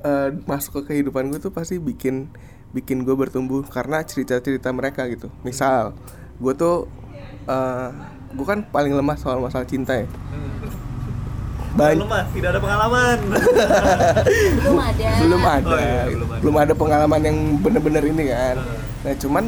eh, 0.01 0.29
masuk 0.49 0.81
ke 0.81 0.95
kehidupan 0.95 1.29
gue 1.29 1.37
tuh 1.37 1.53
pasti 1.53 1.77
bikin 1.77 2.31
bikin 2.71 3.03
gue 3.03 3.15
bertumbuh 3.15 3.63
karena 3.67 4.03
cerita-cerita 4.03 4.71
mereka 4.71 5.07
gitu. 5.11 5.27
Misal 5.43 5.95
gue 6.39 6.53
tuh 6.55 6.87
eh 7.47 7.89
gue 8.31 8.45
kan 8.47 8.63
paling 8.63 8.95
lemah 8.95 9.19
soal 9.19 9.43
masalah 9.43 9.67
cinta 9.67 9.95
ya. 9.95 10.07
Banyak 11.71 12.03
lemah 12.03 12.23
tidak 12.35 12.49
ada 12.51 12.59
pengalaman. 12.59 13.17
Belum 14.59 14.79
ada. 14.79 15.07
belum 15.23 15.41
ada, 15.41 15.71
Oh 15.71 15.79
iya, 15.79 16.03
belum 16.11 16.27
ada. 16.27 16.39
belum 16.43 16.55
ada 16.59 16.73
pengalaman 16.75 17.21
yang 17.23 17.37
bener-bener 17.63 18.03
ini 18.11 18.23
kan. 18.27 18.55
Nah 19.07 19.13
cuman 19.15 19.43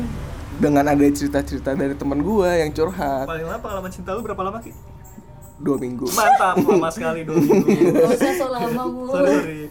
dengan 0.60 0.84
ada 0.88 1.04
cerita-cerita 1.04 1.76
dari 1.76 1.96
teman 1.98 2.24
gue 2.24 2.50
yang 2.64 2.72
curhat. 2.72 3.28
Paling 3.28 3.44
lama 3.44 3.60
pengalaman 3.60 3.92
cinta 3.92 4.16
lu 4.16 4.24
berapa 4.24 4.40
lama 4.40 4.60
ki? 4.64 4.72
Dua 5.60 5.76
minggu. 5.80 6.08
Mantap 6.12 6.56
lama 6.64 6.90
sekali 6.92 7.28
dua 7.28 7.36
minggu. 7.40 7.92
Gak 7.92 8.12
usah 8.16 8.32
so 8.40 8.48
lama 8.52 8.84
sorry 9.12 9.68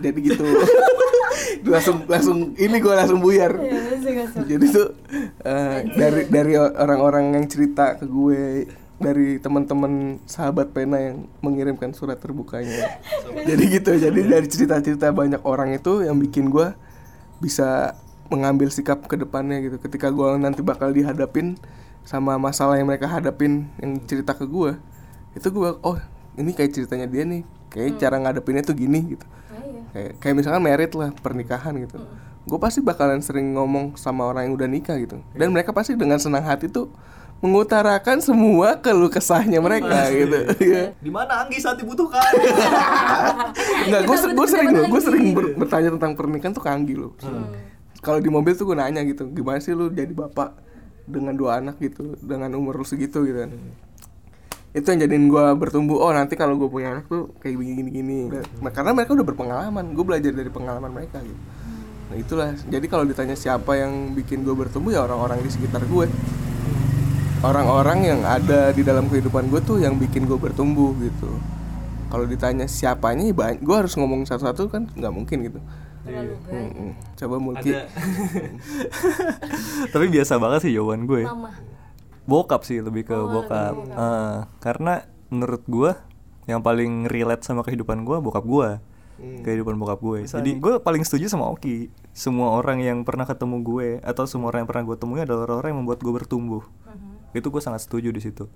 jadi 0.00 0.18
gitu. 0.20 0.44
Langsung 1.64 2.04
langsung 2.04 2.52
ini 2.60 2.76
gue 2.76 2.94
langsung 2.94 3.24
buyar. 3.24 3.56
Ya, 3.56 3.96
usah. 4.28 4.44
jadi 4.44 4.64
tuh 4.68 4.88
eh, 5.44 5.78
dari 5.96 6.22
dari 6.28 6.52
orang-orang 6.60 7.40
yang 7.40 7.44
cerita 7.48 7.96
ke 7.96 8.04
gue 8.04 8.68
dari 9.00 9.42
teman-teman 9.42 10.22
sahabat 10.24 10.70
pena 10.70 10.96
yang 10.96 11.26
mengirimkan 11.42 11.90
surat 11.92 12.16
terbukanya. 12.16 13.00
Jadi 13.48 13.64
gitu 13.68 13.90
jadi 13.98 14.20
dari 14.22 14.46
cerita-cerita 14.46 15.10
banyak 15.10 15.42
orang 15.42 15.74
itu 15.74 16.06
yang 16.06 16.16
bikin 16.16 16.48
gue 16.48 16.72
bisa 17.42 17.98
mengambil 18.30 18.70
sikap 18.70 19.04
ke 19.04 19.18
depannya 19.18 19.60
gitu. 19.60 19.76
Ketika 19.82 20.08
gue 20.08 20.38
nanti 20.38 20.62
bakal 20.62 20.94
dihadapin 20.94 21.58
sama 22.06 22.38
masalah 22.38 22.78
yang 22.78 22.86
mereka 22.88 23.10
hadapin 23.10 23.68
yang 23.80 23.98
cerita 24.04 24.36
ke 24.36 24.44
gue 24.44 24.76
itu 25.34 25.48
gue 25.50 25.70
oh 25.82 25.98
ini 26.38 26.54
kayak 26.54 26.72
ceritanya 26.72 27.06
dia 27.10 27.26
nih. 27.26 27.42
Kayak 27.74 27.98
cara 27.98 28.16
ngadepinnya 28.22 28.62
tuh 28.62 28.78
gini 28.78 29.18
gitu. 29.18 29.26
iya. 29.26 29.43
Kayak 29.94 30.18
kayak 30.18 30.34
misalkan 30.34 30.60
merit 30.60 30.92
lah 30.92 31.14
pernikahan 31.14 31.72
gitu. 31.78 32.02
Gue 32.44 32.58
pasti 32.60 32.82
bakalan 32.82 33.22
sering 33.22 33.54
ngomong 33.54 33.94
sama 33.94 34.26
orang 34.26 34.50
yang 34.50 34.54
udah 34.58 34.68
nikah 34.68 34.98
gitu. 34.98 35.22
Dan 35.32 35.54
mereka 35.54 35.70
pasti 35.70 35.94
dengan 35.94 36.18
senang 36.18 36.44
hati 36.44 36.66
tuh 36.68 36.90
mengutarakan 37.40 38.24
semua 38.24 38.80
keluh 38.80 39.12
kesahnya 39.12 39.60
mereka 39.60 40.08
gitu. 40.10 40.38
Iya. 40.64 40.96
di 40.96 41.12
mana 41.12 41.44
Anggi 41.44 41.60
saat 41.60 41.76
dibutuhkan? 41.76 42.20
Enggak, 43.88 44.02
gue 44.08 44.16
gue 44.32 44.48
sering 44.48 44.68
loh, 44.72 44.84
gue 44.88 45.02
sering 45.02 45.26
ber- 45.36 45.54
bertanya 45.56 45.92
tentang 45.92 46.12
pernikahan 46.16 46.52
tuh 46.56 46.64
ke 46.64 46.70
Anggi 46.72 46.94
loh. 46.96 47.12
Kalau 48.00 48.20
di 48.20 48.28
mobil 48.28 48.52
tuh 48.52 48.68
gue 48.68 48.76
nanya 48.76 49.00
gitu, 49.04 49.28
gimana 49.32 49.60
sih 49.60 49.72
lu 49.72 49.88
jadi 49.88 50.12
bapak 50.12 50.56
dengan 51.04 51.36
dua 51.36 51.60
anak 51.60 51.76
gitu, 51.80 52.16
dengan 52.20 52.52
umur 52.56 52.80
lu 52.80 52.84
segitu? 52.84 53.24
Gitu 53.24 53.44
kan. 53.44 53.50
Itu 54.74 54.90
yang 54.90 55.06
jadiin 55.06 55.30
gue 55.30 55.44
bertumbuh, 55.54 56.02
oh 56.02 56.10
nanti 56.10 56.34
kalau 56.34 56.58
gue 56.58 56.66
punya 56.66 56.98
anak 56.98 57.06
tuh 57.06 57.30
kayak 57.38 57.54
begini 57.54 57.90
gini 57.94 58.16
Nah, 58.58 58.72
karena 58.74 58.90
mereka 58.90 59.14
udah 59.14 59.22
berpengalaman, 59.22 59.94
gue 59.94 60.04
belajar 60.04 60.34
dari 60.34 60.50
pengalaman 60.50 60.90
mereka 60.90 61.22
gitu. 61.22 61.38
Nah 62.10 62.16
itulah, 62.18 62.50
jadi 62.66 62.86
kalau 62.90 63.06
ditanya 63.06 63.38
siapa 63.38 63.78
yang 63.78 64.12
bikin 64.18 64.42
gue 64.42 64.52
bertumbuh 64.52 64.90
ya 64.90 65.06
orang-orang 65.06 65.40
di 65.40 65.50
sekitar 65.50 65.86
gue. 65.86 66.10
Orang-orang 67.44 67.98
yang 68.02 68.20
ada 68.24 68.72
di 68.72 68.82
dalam 68.82 69.06
kehidupan 69.06 69.52
gue 69.52 69.60
tuh 69.62 69.78
yang 69.78 69.94
bikin 69.94 70.26
gue 70.26 70.36
bertumbuh 70.36 70.90
gitu. 70.98 71.28
Kalau 72.08 72.24
ditanya 72.26 72.64
siapanya 72.66 73.30
ya 73.30 73.34
banyak. 73.36 73.60
Gue 73.62 73.76
harus 73.78 73.94
ngomong 73.94 74.24
satu-satu 74.26 74.70
kan 74.72 74.82
nggak 74.90 75.12
mungkin 75.12 75.38
gitu. 75.48 75.60
Terlalu. 76.04 76.34
Mm-mm. 76.52 76.90
coba 77.16 77.36
multi 77.40 77.72
ada. 77.72 77.88
Tapi 79.92 80.06
biasa 80.12 80.36
banget 80.36 80.68
sih 80.68 80.72
jawaban 80.76 81.08
gue 81.08 81.24
Mama. 81.24 81.48
Bokap 82.24 82.64
sih 82.64 82.80
lebih 82.80 83.08
ke 83.08 83.16
Oh, 83.16 83.28
bokap, 83.28 83.76
lebih 83.76 83.92
ke 83.92 84.00
Eh, 84.00 84.38
karena 84.60 84.94
menurut 85.28 85.62
gue 85.68 85.92
yang 86.44 86.60
paling 86.60 87.08
relate 87.08 87.44
sama 87.44 87.64
kehidupan 87.64 88.04
gue 88.04 88.20
bokap 88.20 88.44
gue 88.44 88.68
kehidupan 89.46 89.78
bokap 89.78 90.02
gue 90.02 90.26
jadi 90.26 90.58
gue 90.58 90.74
paling 90.82 91.06
setuju 91.06 91.30
sama 91.30 91.46
Oki. 91.54 91.88
Semua 92.10 92.58
orang 92.58 92.82
yang 92.82 93.06
pernah 93.06 93.24
ketemu 93.24 93.62
gue 93.62 93.88
atau 94.02 94.26
semua 94.26 94.50
orang 94.50 94.66
yang 94.66 94.70
pernah 94.70 94.84
gue 94.90 94.96
temui 94.98 95.20
adalah 95.22 95.46
orang 95.62 95.70
yang 95.74 95.80
membuat 95.86 96.02
gue 96.02 96.12
bertumbuh. 96.12 96.62
Itu 97.34 97.50
gue 97.50 97.62
sangat 97.62 97.86
setuju 97.86 98.10
di 98.10 98.20
situ. 98.22 98.50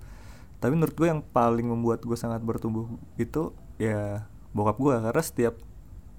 Tapi 0.59 0.75
menurut 0.75 0.95
gue 0.95 1.07
yang 1.07 1.23
paling 1.23 1.63
membuat 1.63 2.03
gue 2.03 2.15
sangat 2.19 2.43
bertumbuh 2.43 2.91
itu 3.15 3.55
ya 3.79 4.27
bokap 4.51 4.75
gue 4.75 4.95
karena 4.99 5.23
setiap 5.23 5.55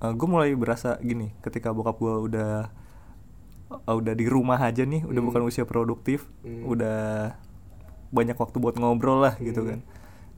eh, 0.01 0.13
gue 0.17 0.29
mulai 0.29 0.57
berasa 0.57 0.97
gini 1.05 1.37
ketika 1.45 1.77
bokap 1.77 2.01
gue 2.01 2.15
udah 2.33 2.73
uh, 3.71 3.95
udah 3.97 4.15
di 4.19 4.27
rumah 4.27 4.59
aja 4.59 4.83
nih 4.83 5.07
udah 5.07 5.23
bukan 5.23 5.43
usia 5.47 5.65
produktif 5.65 6.27
udah 6.45 7.35
banyak 8.11 8.35
waktu 8.35 8.57
buat 8.59 8.75
ngobrol 8.77 9.23
lah 9.23 9.39
gitu 9.39 9.63
kan. 9.65 9.81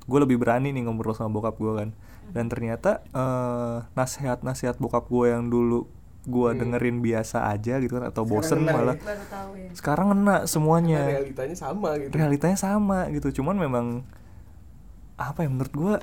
Gue 0.04 0.18
lebih 0.20 0.36
berani 0.36 0.70
nih 0.70 0.84
ngobrol 0.84 1.16
sama 1.16 1.32
bokap 1.32 1.56
gue 1.56 1.72
kan. 1.72 1.90
Dan 2.32 2.48
ternyata 2.52 3.00
eh, 3.12 3.76
nasihat-nasihat 3.96 4.76
bokap 4.76 5.08
gue 5.08 5.32
yang 5.32 5.48
dulu 5.48 5.88
gue 6.22 6.50
dengerin 6.54 7.02
biasa 7.02 7.50
aja 7.50 7.82
gitu 7.82 7.98
kan 7.98 8.14
atau 8.14 8.22
bosen 8.22 8.62
ngena 8.62 8.78
malah. 8.78 8.96
ya. 9.58 9.74
sekarang 9.74 10.14
ngena 10.14 10.46
semuanya. 10.46 11.02
realitanya 11.18 11.56
sama 11.58 11.98
gitu. 11.98 12.14
Realitanya 12.14 12.58
sama 12.60 13.10
gitu 13.10 13.42
cuman 13.42 13.58
memang 13.58 13.86
apa 15.18 15.42
ya 15.42 15.50
menurut 15.50 15.74
gue 15.74 15.94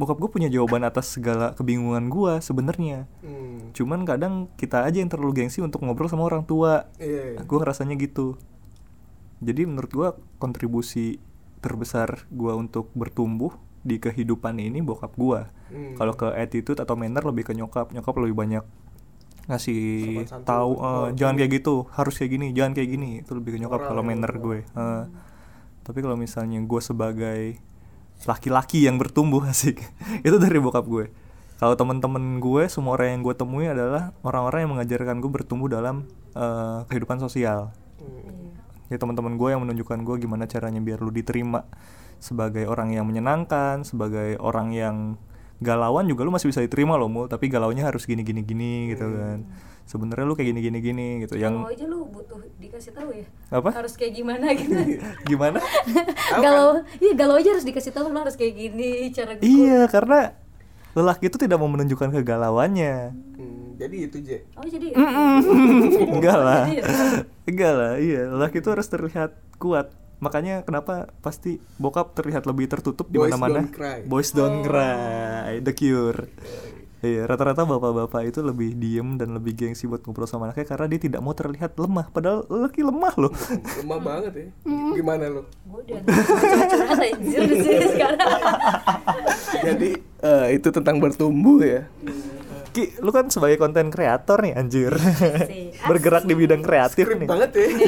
bokap 0.00 0.16
gue 0.16 0.30
punya 0.32 0.48
jawaban 0.48 0.80
atas 0.80 1.12
segala 1.12 1.52
kebingungan 1.52 2.08
gue 2.08 2.40
sebenarnya. 2.40 3.04
Hmm, 3.20 3.68
cuman 3.70 4.08
kadang 4.08 4.48
kita 4.56 4.80
aja 4.80 4.96
yang 4.96 5.12
terlalu 5.12 5.44
gengsi 5.44 5.60
untuk 5.60 5.84
ngobrol 5.84 6.08
sama 6.08 6.24
orang 6.24 6.42
tua. 6.42 6.88
Iya. 6.96 7.44
gue 7.44 7.58
ngerasanya 7.60 8.00
gitu. 8.00 8.40
Jadi 9.40 9.68
menurut 9.68 9.92
gue 9.92 10.08
kontribusi 10.36 11.20
terbesar 11.60 12.24
gue 12.28 12.52
untuk 12.52 12.88
bertumbuh 12.92 13.52
di 13.80 13.96
kehidupan 13.96 14.56
ini 14.56 14.80
bokap 14.80 15.12
gue 15.14 15.40
Hmm. 15.70 15.94
kalau 15.94 16.12
ke 16.12 16.26
attitude 16.34 16.82
atau 16.82 16.98
manner 16.98 17.22
lebih 17.22 17.46
ke 17.46 17.54
nyokap 17.54 17.94
nyokap 17.94 18.10
lebih 18.18 18.34
banyak 18.34 18.64
ngasih 19.46 20.26
tahu 20.42 20.72
eh, 20.74 20.82
Oh, 20.82 21.06
jangan 21.14 21.34
kayak 21.36 21.62
gitu 21.62 21.86
harus 21.90 22.14
kayak 22.14 22.30
gini 22.34 22.46
jangan 22.50 22.72
kayak 22.74 22.90
gini. 22.90 23.10
Itu 23.22 23.34
lebih 23.34 23.54
ke 23.54 23.58
nyokap 23.58 23.80
kalau 23.84 24.02
manner 24.02 24.32
gue 24.34 24.66
Eh, 24.66 25.04
tapi 25.80 25.98
kalau 26.00 26.14
misalnya 26.14 26.58
gue 26.58 26.80
sebagai 26.80 27.40
laki-laki 28.24 28.84
yang 28.84 29.00
bertumbuh 29.00 29.44
asik. 29.52 29.80
Itu 30.26 30.36
dari 30.36 30.58
bokap 30.60 30.84
gue. 30.84 31.06
Kalau 31.60 31.76
teman-teman 31.76 32.40
gue 32.40 32.72
semua 32.72 32.96
orang 32.96 33.20
yang 33.20 33.22
gue 33.24 33.34
temui 33.36 33.68
adalah 33.68 34.16
orang-orang 34.24 34.64
yang 34.64 34.72
mengajarkan 34.76 35.20
gue 35.20 35.30
bertumbuh 35.30 35.68
dalam 35.68 36.08
eh, 36.32 36.78
kehidupan 36.88 37.20
sosial. 37.20 37.76
Ya 38.88 38.96
teman-teman 38.98 39.36
gue 39.36 39.48
yang 39.52 39.62
menunjukkan 39.62 40.02
gue 40.02 40.16
gimana 40.24 40.48
caranya 40.48 40.80
biar 40.82 40.98
lu 41.04 41.12
diterima 41.12 41.68
sebagai 42.18 42.64
orang 42.66 42.96
yang 42.96 43.06
menyenangkan 43.06 43.86
sebagai 43.86 44.40
orang 44.40 44.72
yang 44.72 44.96
galauan 45.60 46.08
juga 46.08 46.24
lu 46.24 46.32
masih 46.32 46.48
bisa 46.48 46.64
diterima 46.64 46.96
loh 46.96 47.12
mul. 47.12 47.28
Tapi 47.28 47.52
galaunya 47.52 47.86
harus 47.86 48.08
gini 48.08 48.24
gini 48.24 48.40
gini 48.40 48.96
gitu 48.96 49.04
kan 49.04 49.44
sebenarnya 49.90 50.22
lu 50.22 50.32
kayak 50.32 50.48
gini 50.48 50.60
gini 50.62 50.78
gini 50.78 51.06
gitu 51.20 51.34
yang 51.34 51.58
Kalau 51.58 51.66
aja 51.68 51.84
lu 51.84 52.06
butuh 52.06 52.38
dikasih 52.56 52.92
tahu 52.92 53.10
ya. 53.10 53.26
Apa? 53.50 53.74
Harus 53.74 53.92
kayak 53.92 54.14
gimana 54.14 54.54
gitu. 54.54 54.70
gimana 55.30 55.58
galau, 56.44 56.70
iya 56.96 57.12
galau 57.12 57.34
aja 57.34 57.50
harus 57.50 57.64
dikasih 57.64 57.90
tahu 57.90 58.06
lu 58.06 58.16
harus 58.16 58.34
kayak 58.34 58.54
gini 58.54 59.10
cara 59.10 59.34
gue. 59.34 59.42
iya 59.42 59.84
karena 59.84 60.38
lelaki 60.90 61.26
itu 61.26 61.36
tidak 61.36 61.56
mau 61.56 61.66
menunjukkan 61.66 62.10
kegalauannya 62.12 63.14
Hmm, 63.32 63.74
jadi 63.76 63.96
itu 64.04 64.16
J 64.20 64.30
Oh 64.54 64.62
jadi. 64.62 64.92
enggak 66.14 66.36
lah 66.36 66.62
Iya. 66.66 66.82
enggak 67.44 67.72
lah 67.72 67.92
iya 67.96 68.20
lelaki 68.28 68.58
itu 68.58 68.68
harus 68.68 68.86
terlihat 68.86 69.30
kuat 69.56 69.90
makanya 70.18 70.60
kenapa 70.60 71.08
pasti 71.18 71.56
bokap 71.76 72.12
terlihat 72.12 72.44
lebih 72.44 72.68
tertutup 72.68 73.08
di 73.08 73.16
Boys 73.16 73.32
mana-mana 73.32 73.64
don't 73.64 73.72
cry. 73.72 73.98
boys 74.04 74.30
don't 74.30 74.60
cry 74.62 75.58
the 75.58 75.72
cure 75.72 76.28
Iya, 77.00 77.24
rata-rata 77.24 77.64
bapak-bapak 77.64 78.28
itu 78.28 78.44
lebih 78.44 78.76
diem 78.76 79.16
dan 79.16 79.32
lebih 79.32 79.56
gengsi 79.56 79.88
buat 79.88 80.04
ngobrol 80.04 80.28
sama 80.28 80.52
anaknya 80.52 80.68
karena 80.68 80.84
dia 80.84 81.00
tidak 81.00 81.20
mau 81.24 81.32
terlihat 81.32 81.72
lemah. 81.80 82.12
Padahal 82.12 82.44
lelaki 82.44 82.84
lemah 82.84 83.14
loh. 83.16 83.32
lemah 83.80 84.00
banget 84.04 84.32
ya. 84.36 84.46
Gimana 84.68 85.24
lo 85.32 85.42
jadi 89.64 89.90
eh, 89.96 90.46
itu 90.60 90.68
tentang 90.68 91.00
bertumbuh 91.00 91.64
ya? 91.64 91.88
Ki, 92.76 92.92
lu 93.00 93.10
kan 93.16 93.32
sebagai 93.32 93.56
konten 93.56 93.88
kreator 93.88 94.44
nih 94.44 94.60
anjir. 94.60 94.92
Bergerak 95.88 96.28
di 96.28 96.36
bidang 96.36 96.60
kreatif 96.60 97.08
Skrip 97.08 97.16
nih. 97.16 97.28
banget 97.28 97.50
ya. 97.56 97.66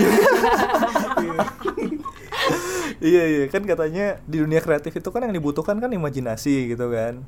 Iya 3.03 3.23
iya. 3.27 3.45
Kan 3.51 3.67
katanya 3.67 4.23
di 4.31 4.39
dunia 4.39 4.63
kreatif 4.63 4.95
itu 4.95 5.09
kan 5.11 5.27
yang 5.27 5.35
dibutuhkan 5.35 5.75
kan 5.83 5.91
imajinasi 5.91 6.71
gitu 6.71 6.87
kan 6.87 7.27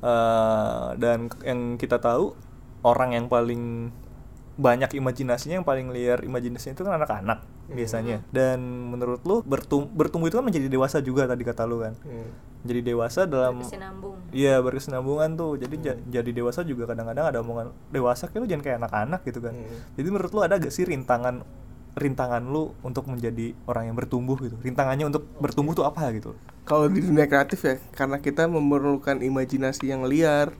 Eh, 0.00 0.86
dan 0.96 1.18
yang 1.40 1.76
kita 1.76 2.00
tahu 2.00 2.32
orang 2.80 3.12
yang 3.12 3.26
paling 3.26 3.92
banyak 4.56 4.92
imajinasinya 4.92 5.56
yang 5.56 5.66
paling 5.66 5.88
liar 5.88 6.20
imajinasinya 6.20 6.72
itu 6.72 6.82
kan 6.82 6.94
anak-anak 6.94 7.44
biasanya 7.70 8.24
dan 8.28 8.60
menurut 8.90 9.20
lu 9.22 9.40
bertum 9.42 9.84
bertumbuh 9.86 10.26
itu 10.26 10.34
kan 10.34 10.42
menjadi 10.42 10.66
dewasa 10.66 10.98
juga 10.98 11.24
tadi 11.24 11.40
kata 11.42 11.64
lu 11.64 11.80
kan 11.80 11.92
Hmm. 11.98 12.28
jadi 12.62 12.80
dewasa 12.82 13.24
dalam 13.24 13.60
Berkesinambung. 13.60 14.16
Iya 14.30 14.58
berkesinambungan 14.58 15.30
tuh 15.34 15.52
jadi 15.56 15.76
ja- 15.78 16.00
jadi 16.12 16.30
dewasa 16.34 16.60
juga 16.62 16.84
kadang-kadang 16.84 17.26
ada 17.26 17.38
omongan 17.38 17.68
dewasa 17.88 18.26
kayak 18.26 18.40
lu 18.40 18.48
jangan 18.48 18.64
kayak 18.64 18.76
anak-anak 18.80 19.20
gitu 19.22 19.38
kan 19.38 19.52
Hmm. 19.54 19.78
jadi 19.94 20.08
menurut 20.08 20.30
lu 20.30 20.40
ada 20.40 20.56
gak 20.56 20.68
sih 20.70 20.84
rintangan 20.84 21.44
rintangan 22.00 22.40
lu 22.40 22.72
untuk 22.80 23.04
menjadi 23.06 23.52
orang 23.68 23.92
yang 23.92 23.96
bertumbuh 24.00 24.40
gitu 24.40 24.56
rintangannya 24.64 25.12
untuk 25.12 25.28
bertumbuh 25.36 25.76
tuh 25.76 25.84
apa 25.84 26.08
gitu 26.16 26.32
Kalau 26.70 26.86
di 26.86 27.02
dunia 27.02 27.26
kreatif 27.26 27.66
ya, 27.66 27.82
karena 27.98 28.22
kita 28.22 28.46
memerlukan 28.46 29.18
imajinasi 29.18 29.90
yang 29.90 30.06
liar, 30.06 30.54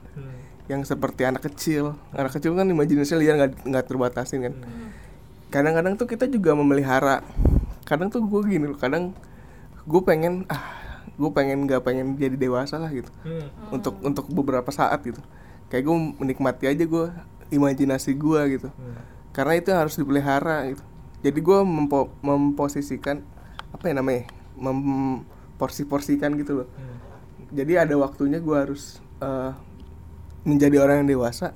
yang 0.67 0.83
seperti 0.83 1.23
anak 1.23 1.47
kecil. 1.47 1.95
Anak 2.11 2.35
kecil 2.35 2.51
kan 2.51 2.67
imajinasinya 2.67 3.15
liar 3.15 3.35
nggak 3.39 3.51
nggak 3.63 3.85
terbatasin 3.87 4.43
kan. 4.43 4.53
Kadang-kadang 5.47 5.95
tuh 5.95 6.11
kita 6.11 6.27
juga 6.27 6.51
memelihara. 6.51 7.23
Kadang 7.87 8.11
tuh 8.11 8.27
gue 8.27 8.43
gini 8.43 8.75
loh, 8.75 8.75
kadang 8.75 9.15
gue 9.87 10.01
pengen 10.03 10.43
ah 10.51 10.59
gue 11.15 11.31
pengen 11.31 11.63
nggak 11.63 11.79
pengen 11.79 12.19
jadi 12.19 12.35
dewasa 12.35 12.75
lah 12.75 12.91
gitu. 12.91 13.07
Untuk 13.71 13.95
untuk 14.03 14.27
beberapa 14.27 14.67
saat 14.67 14.99
gitu. 15.07 15.23
Kayak 15.71 15.87
gue 15.87 15.95
menikmati 16.19 16.67
aja 16.67 16.83
gue 16.83 17.05
imajinasi 17.55 18.11
gue 18.19 18.59
gitu. 18.59 18.67
Karena 19.31 19.55
itu 19.55 19.71
harus 19.71 19.95
dipelihara 19.95 20.75
gitu. 20.75 20.83
Jadi 21.21 21.39
gue 21.39 21.59
mempo- 21.61 22.11
memposisikan 22.21 23.21
apa 23.71 23.83
ya 23.87 23.93
namanya? 23.97 24.25
Memporsi-porsikan 24.57 26.33
gitu 26.37 26.65
loh. 26.65 26.67
Jadi 27.51 27.73
ada 27.77 27.95
waktunya 27.97 28.39
gue 28.41 28.57
harus 28.57 28.97
eh, 29.21 29.51
menjadi 30.43 30.81
orang 30.81 31.05
yang 31.05 31.17
dewasa. 31.17 31.53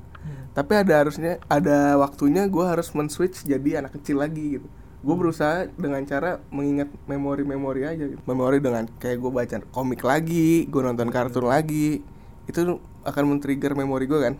Tapi 0.55 0.71
ada 0.71 1.03
harusnya 1.03 1.37
ada 1.51 1.99
waktunya 1.99 2.47
gue 2.47 2.63
harus 2.63 2.87
men-switch 2.95 3.43
jadi 3.43 3.83
anak 3.83 3.99
kecil 3.99 4.23
lagi 4.23 4.59
gitu. 4.59 4.67
Gue 5.05 5.15
berusaha 5.19 5.69
dengan 5.77 6.01
cara 6.07 6.41
mengingat 6.49 6.89
memori-memori 7.05 7.85
aja 7.85 8.09
gitu. 8.09 8.17
memori 8.25 8.57
dengan 8.57 8.89
kayak 8.97 9.17
gue 9.21 9.31
baca 9.31 9.55
komik 9.69 10.01
lagi 10.01 10.65
gue 10.65 10.81
nonton 10.81 11.13
kartun 11.13 11.45
lagi 11.45 12.01
itu 12.49 12.59
akan 13.05 13.23
men-trigger 13.29 13.77
memori 13.77 14.09
gue 14.09 14.17
kan 14.17 14.33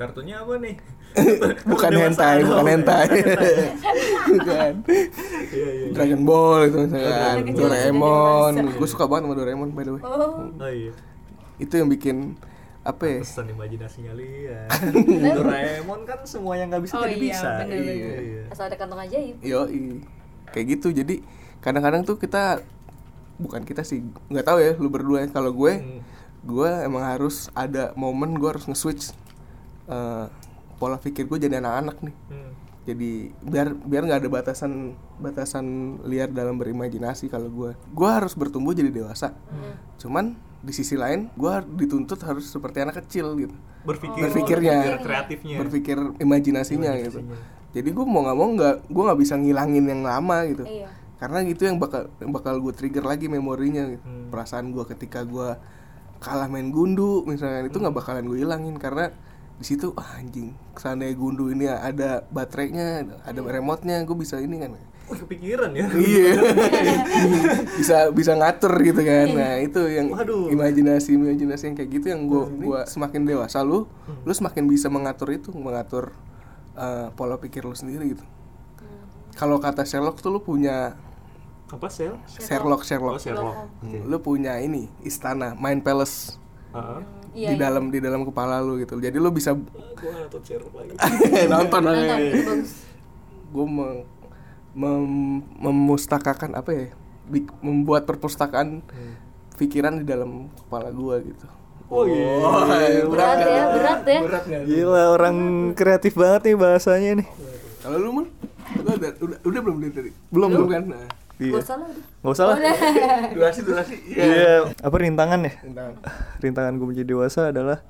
kartunya 0.00 0.40
apa 0.40 0.56
nih? 0.56 0.76
Bukan 1.68 1.90
hentai 1.92 2.40
bukan 2.40 2.64
hentai. 2.64 3.08
bukan. 4.32 4.72
Dragon 5.92 6.22
Ball 6.24 6.60
itu 6.66 6.76
misalkan 6.86 7.36
Doraemon. 7.52 8.52
gue 8.72 8.88
suka 8.88 9.04
banget 9.04 9.28
sama 9.28 9.34
Doraemon 9.36 9.68
by 9.76 9.84
the 9.84 9.92
way. 9.92 10.02
Oh, 10.02 10.48
oh 10.48 10.70
iya. 10.72 10.92
Itu 11.60 11.76
yang 11.76 11.92
bikin 11.92 12.40
apa 12.80 13.04
ya? 13.04 13.20
Pesan 13.20 13.52
imajinasinya 13.52 14.16
liar 14.16 14.64
Doraemon 15.36 16.08
kan 16.08 16.24
semua 16.24 16.56
yang 16.56 16.72
nggak 16.72 16.88
bisa 16.88 16.94
oh 16.96 17.04
jadi 17.04 17.12
iya, 17.12 17.20
bisa. 17.20 17.48
bener-bener. 17.60 18.20
Iya. 18.24 18.42
Asal 18.48 18.64
ada 18.72 18.76
kantong 18.80 19.00
ajaib. 19.04 19.36
Yo, 19.44 19.60
kayak 20.48 20.66
gitu. 20.78 20.88
Jadi 20.90 21.20
kadang-kadang 21.60 22.08
tuh 22.08 22.16
kita 22.16 22.64
bukan 23.36 23.64
kita 23.64 23.84
sih 23.84 24.00
nggak 24.28 24.44
tahu 24.44 24.58
ya 24.60 24.72
lu 24.76 24.88
berdua 24.88 25.24
kalau 25.28 25.48
gue 25.50 25.80
Hmm. 25.80 26.00
gue 26.40 26.70
emang 26.84 27.04
harus 27.04 27.48
ada 27.52 27.92
momen 27.96 28.36
gue 28.36 28.48
harus 28.48 28.64
nge-switch 28.64 29.12
eh, 29.90 30.26
pola 30.78 30.96
pikir 30.96 31.28
gue 31.28 31.38
jadi 31.38 31.60
anak-anak 31.60 31.96
nih. 32.00 32.16
Hmm. 32.32 32.52
jadi 32.80 33.28
biar 33.44 33.76
biar 33.76 34.02
nggak 34.08 34.20
ada 34.24 34.30
batasan 34.32 34.96
batasan 35.20 36.00
liar 36.08 36.32
dalam 36.32 36.56
berimajinasi 36.56 37.28
kalau 37.28 37.52
gue 37.52 37.70
gue 37.76 38.08
harus 38.08 38.32
bertumbuh 38.32 38.72
jadi 38.72 38.88
dewasa. 38.88 39.36
Cuman 40.00 40.32
di 40.64 40.72
sisi 40.72 40.96
lain 40.96 41.28
gue 41.36 41.54
dituntut 41.76 42.20
harus 42.24 42.48
seperti 42.48 42.80
anak 42.80 43.04
kecil 43.04 43.36
gitu. 43.36 43.52
Berpikir 43.84 44.28
berpikirnya. 44.28 44.76
berpikir 44.80 45.04
kreatifnya. 45.04 45.56
Berpikir 45.60 45.98
imajinasinya, 46.24 46.92
gitu. 47.04 47.20
Jadi 47.76 47.88
gue 47.92 48.04
mau 48.08 48.24
nggak 48.24 48.36
mau 48.40 48.48
nggak 48.56 48.74
gue 48.88 49.02
nggak 49.12 49.20
bisa 49.20 49.34
ngilangin 49.36 49.84
yang 49.84 50.02
lama 50.02 50.36
gitu. 50.48 50.64
Iya. 50.64 50.88
karena 51.20 51.44
gitu 51.44 51.68
yang 51.68 51.76
bakal 51.76 52.08
yang 52.16 52.32
bakal 52.32 52.56
gue 52.64 52.72
trigger 52.72 53.04
lagi 53.04 53.28
memorinya 53.28 53.92
gitu. 53.92 54.00
Hmm. 54.08 54.32
perasaan 54.32 54.72
gue 54.72 54.88
ketika 54.88 55.20
gue 55.20 55.52
kalah 56.16 56.48
main 56.48 56.72
gundu 56.72 57.28
misalnya 57.28 57.68
itu 57.68 57.76
nggak 57.76 57.92
bakalan 57.92 58.24
gue 58.24 58.40
hilangin 58.40 58.80
karena 58.80 59.12
di 59.60 59.64
situ 59.68 59.92
ah, 59.92 60.16
anjing 60.16 60.56
seandainya 60.72 61.12
gundu 61.20 61.52
ini 61.52 61.68
ada 61.68 62.24
baterainya 62.32 63.04
ada 63.28 63.40
remote-nya 63.44 64.00
gue 64.08 64.16
bisa 64.16 64.40
ini 64.40 64.56
kan. 64.56 64.72
Wih, 65.10 65.20
kepikiran 65.26 65.74
ya. 65.74 65.90
Iya. 65.90 66.32
Bisa 67.82 67.96
bisa 68.14 68.32
ngatur 68.38 68.70
gitu 68.78 69.02
kan. 69.02 69.26
Nah 69.34 69.58
itu 69.58 69.82
yang 69.90 70.14
Waduh. 70.14 70.46
imajinasi 70.54 71.18
imajinasi 71.18 71.62
yang 71.66 71.76
kayak 71.76 71.90
gitu 71.98 72.06
yang 72.14 72.30
gua 72.30 72.46
gua 72.46 72.80
semakin 72.86 73.26
dewasa. 73.26 73.58
Lu 73.66 73.90
lu 74.22 74.30
semakin 74.30 74.70
bisa 74.70 74.86
mengatur 74.86 75.34
itu 75.34 75.50
mengatur 75.50 76.14
eh, 76.78 77.10
pola 77.18 77.42
pikir 77.42 77.66
lu 77.66 77.74
sendiri 77.74 78.14
gitu. 78.14 78.22
Kalau 79.34 79.58
kata 79.58 79.82
Sherlock 79.82 80.22
tuh 80.22 80.30
lu 80.30 80.40
punya 80.46 80.94
apa 81.66 81.90
sel? 81.90 82.14
Sherlock 82.30 82.86
Sherlock, 82.86 83.18
oh 83.18 83.22
Sherlock. 83.22 83.56
Lu 83.82 84.22
punya 84.22 84.62
ini 84.62 84.86
istana 85.02 85.58
Mind 85.58 85.82
Palace. 85.82 86.38
Heeh. 86.70 87.19
Iya, 87.30 87.54
di 87.54 87.56
dalam 87.56 87.84
di 87.88 87.98
dalam 88.02 88.26
kepala 88.26 88.58
lu 88.58 88.74
gitu. 88.78 88.98
Jadi 88.98 89.16
lu 89.16 89.30
bisa 89.30 89.54
gua 89.54 90.12
nonton 90.18 90.40
Sherlock 90.42 90.74
lagi. 90.74 90.92
Nonton 91.52 91.82
aja 91.86 92.14
gue 93.50 93.66
mem, 93.66 94.06
mem- 94.72 95.42
memustakakan 95.58 96.54
apa 96.54 96.70
ya 96.70 96.86
bik- 97.26 97.54
membuat 97.58 98.06
perpustakaan 98.06 98.78
pikiran 99.54 99.98
di 99.98 100.06
dalam 100.06 100.46
kepala 100.66 100.94
gue 100.94 101.34
gitu. 101.34 101.46
Oh 101.90 102.06
iya. 102.06 102.38
Berat 103.06 103.38
ya, 103.42 103.62
berat 103.74 104.00
ya. 104.06 104.20
berat 104.22 104.44
nggak? 104.46 104.62
Gila 104.70 105.02
orang 105.10 105.36
kreatif 105.74 106.14
banget 106.14 106.50
nih 106.50 106.56
bahasanya 106.56 107.10
nih. 107.18 107.28
kalau 107.82 107.98
lu 107.98 108.10
mun? 108.14 108.26
Lu 108.78 108.90
ada 108.94 109.08
udah 109.18 109.38
udah 109.42 109.60
belum 109.66 109.76
dari 109.82 109.92
tadi? 109.92 110.10
Belum, 110.30 110.48
belum. 110.54 110.68
kan? 110.70 110.82
Nah, 110.86 111.06
Iya. 111.40 111.56
Gak 111.56 111.66
salah 111.66 111.86
udah. 111.88 112.04
Nggak 112.20 112.32
usah 112.32 112.44
lah. 112.44 112.56
durasi 113.34 113.60
durasi 113.64 113.94
iya 114.06 114.22
Iya. 114.22 114.54
Apa 114.78 114.94
rintangan 114.94 115.40
ya? 115.40 115.52
Tentang- 115.56 115.96
Rintangan 116.38 116.72
gue 116.76 116.86
menjadi 116.86 117.08
dewasa 117.08 117.40
adalah 117.48 117.80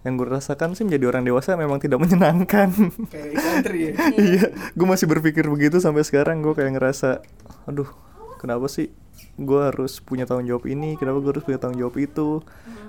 yang 0.00 0.16
gue 0.16 0.24
rasakan 0.24 0.72
sih 0.72 0.88
menjadi 0.88 1.12
orang 1.12 1.28
dewasa 1.28 1.54
memang 1.54 1.76
tidak 1.76 2.00
menyenangkan. 2.00 2.72
kayak 3.06 3.36
country 3.36 3.80
ya 3.84 3.92
iya, 4.32 4.44
gue 4.72 4.86
masih 4.88 5.04
berpikir 5.04 5.44
begitu 5.44 5.76
sampai 5.76 6.00
sekarang 6.00 6.40
gue 6.40 6.56
kayak 6.56 6.72
ngerasa, 6.72 7.20
aduh, 7.68 7.84
kenapa 8.40 8.64
sih 8.64 8.88
gue 9.36 9.60
harus 9.60 10.00
punya 10.00 10.24
tanggung 10.24 10.48
jawab 10.48 10.64
ini? 10.64 10.96
Kenapa 10.96 11.20
gue 11.20 11.30
harus 11.36 11.44
punya 11.44 11.60
tanggung 11.60 11.76
jawab 11.78 12.00
itu? 12.00 12.40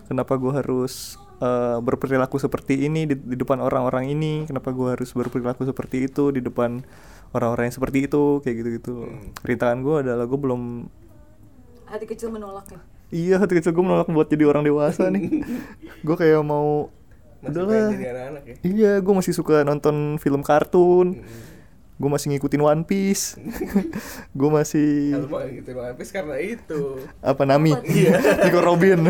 Kenapa 0.07 0.39
gue 0.39 0.51
harus 0.55 1.19
eh, 1.37 1.77
berperilaku 1.77 2.39
seperti 2.39 2.87
ini 2.87 3.03
di, 3.03 3.19
di 3.19 3.35
depan 3.35 3.59
orang-orang 3.59 4.07
ini? 4.07 4.47
Kenapa 4.47 4.71
gue 4.71 4.95
harus 4.95 5.11
berperilaku 5.11 5.67
seperti 5.67 6.07
itu 6.07 6.31
di 6.31 6.39
depan 6.39 6.79
orang-orang 7.31 7.71
yang 7.71 7.75
seperti 7.75 7.97
itu? 8.07 8.39
Kayak 8.43 8.55
gitu-gitu. 8.63 8.93
Rintangan 9.43 9.79
gue 9.83 9.95
adalah 10.07 10.25
gue 10.27 10.39
belum 10.39 10.61
Hati 11.91 12.07
kecil 12.07 12.31
menolaknya. 12.31 12.79
Iya 13.11 13.43
hati 13.43 13.59
kecil 13.59 13.75
gue 13.75 13.83
menolak 13.83 14.07
buat 14.07 14.31
jadi 14.31 14.47
orang 14.47 14.63
dewasa 14.63 15.11
nih 15.11 15.43
Gue 16.07 16.15
kayak 16.15 16.39
mau 16.47 16.87
masih 17.43 17.51
Udahlah 17.51 17.91
jadi 17.91 18.05
anak-anak 18.15 18.43
ya 18.47 18.55
Iya 18.63 18.91
gue 19.03 19.13
masih 19.19 19.33
suka 19.35 19.67
nonton 19.67 20.15
film 20.15 20.39
kartun 20.39 21.19
Gue 22.01 22.09
masih 22.09 22.33
ngikutin 22.33 22.61
One 22.65 22.81
Piece. 22.81 23.37
Gue 24.39 24.49
masih 24.49 25.13
kalau 25.13 25.29
mau 25.29 25.45
gitu 25.45 25.69
One 25.77 25.93
Piece 25.93 26.09
karena 26.09 26.35
itu. 26.41 26.81
Apa 27.21 27.45
Nami? 27.45 27.77
Nico 27.77 28.59
Robin. 28.67 29.05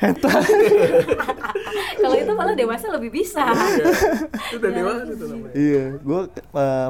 Hentai 0.00 0.48
Kalau 2.02 2.16
itu 2.16 2.32
malah 2.32 2.56
dewasa 2.56 2.88
lebih 2.88 3.12
bisa. 3.12 3.44
itu 4.48 4.56
udah 4.56 4.72
dewasa 4.72 5.12
tuh 5.12 5.28
namanya. 5.28 5.52
Iya. 5.52 5.84
Gue 6.00 6.20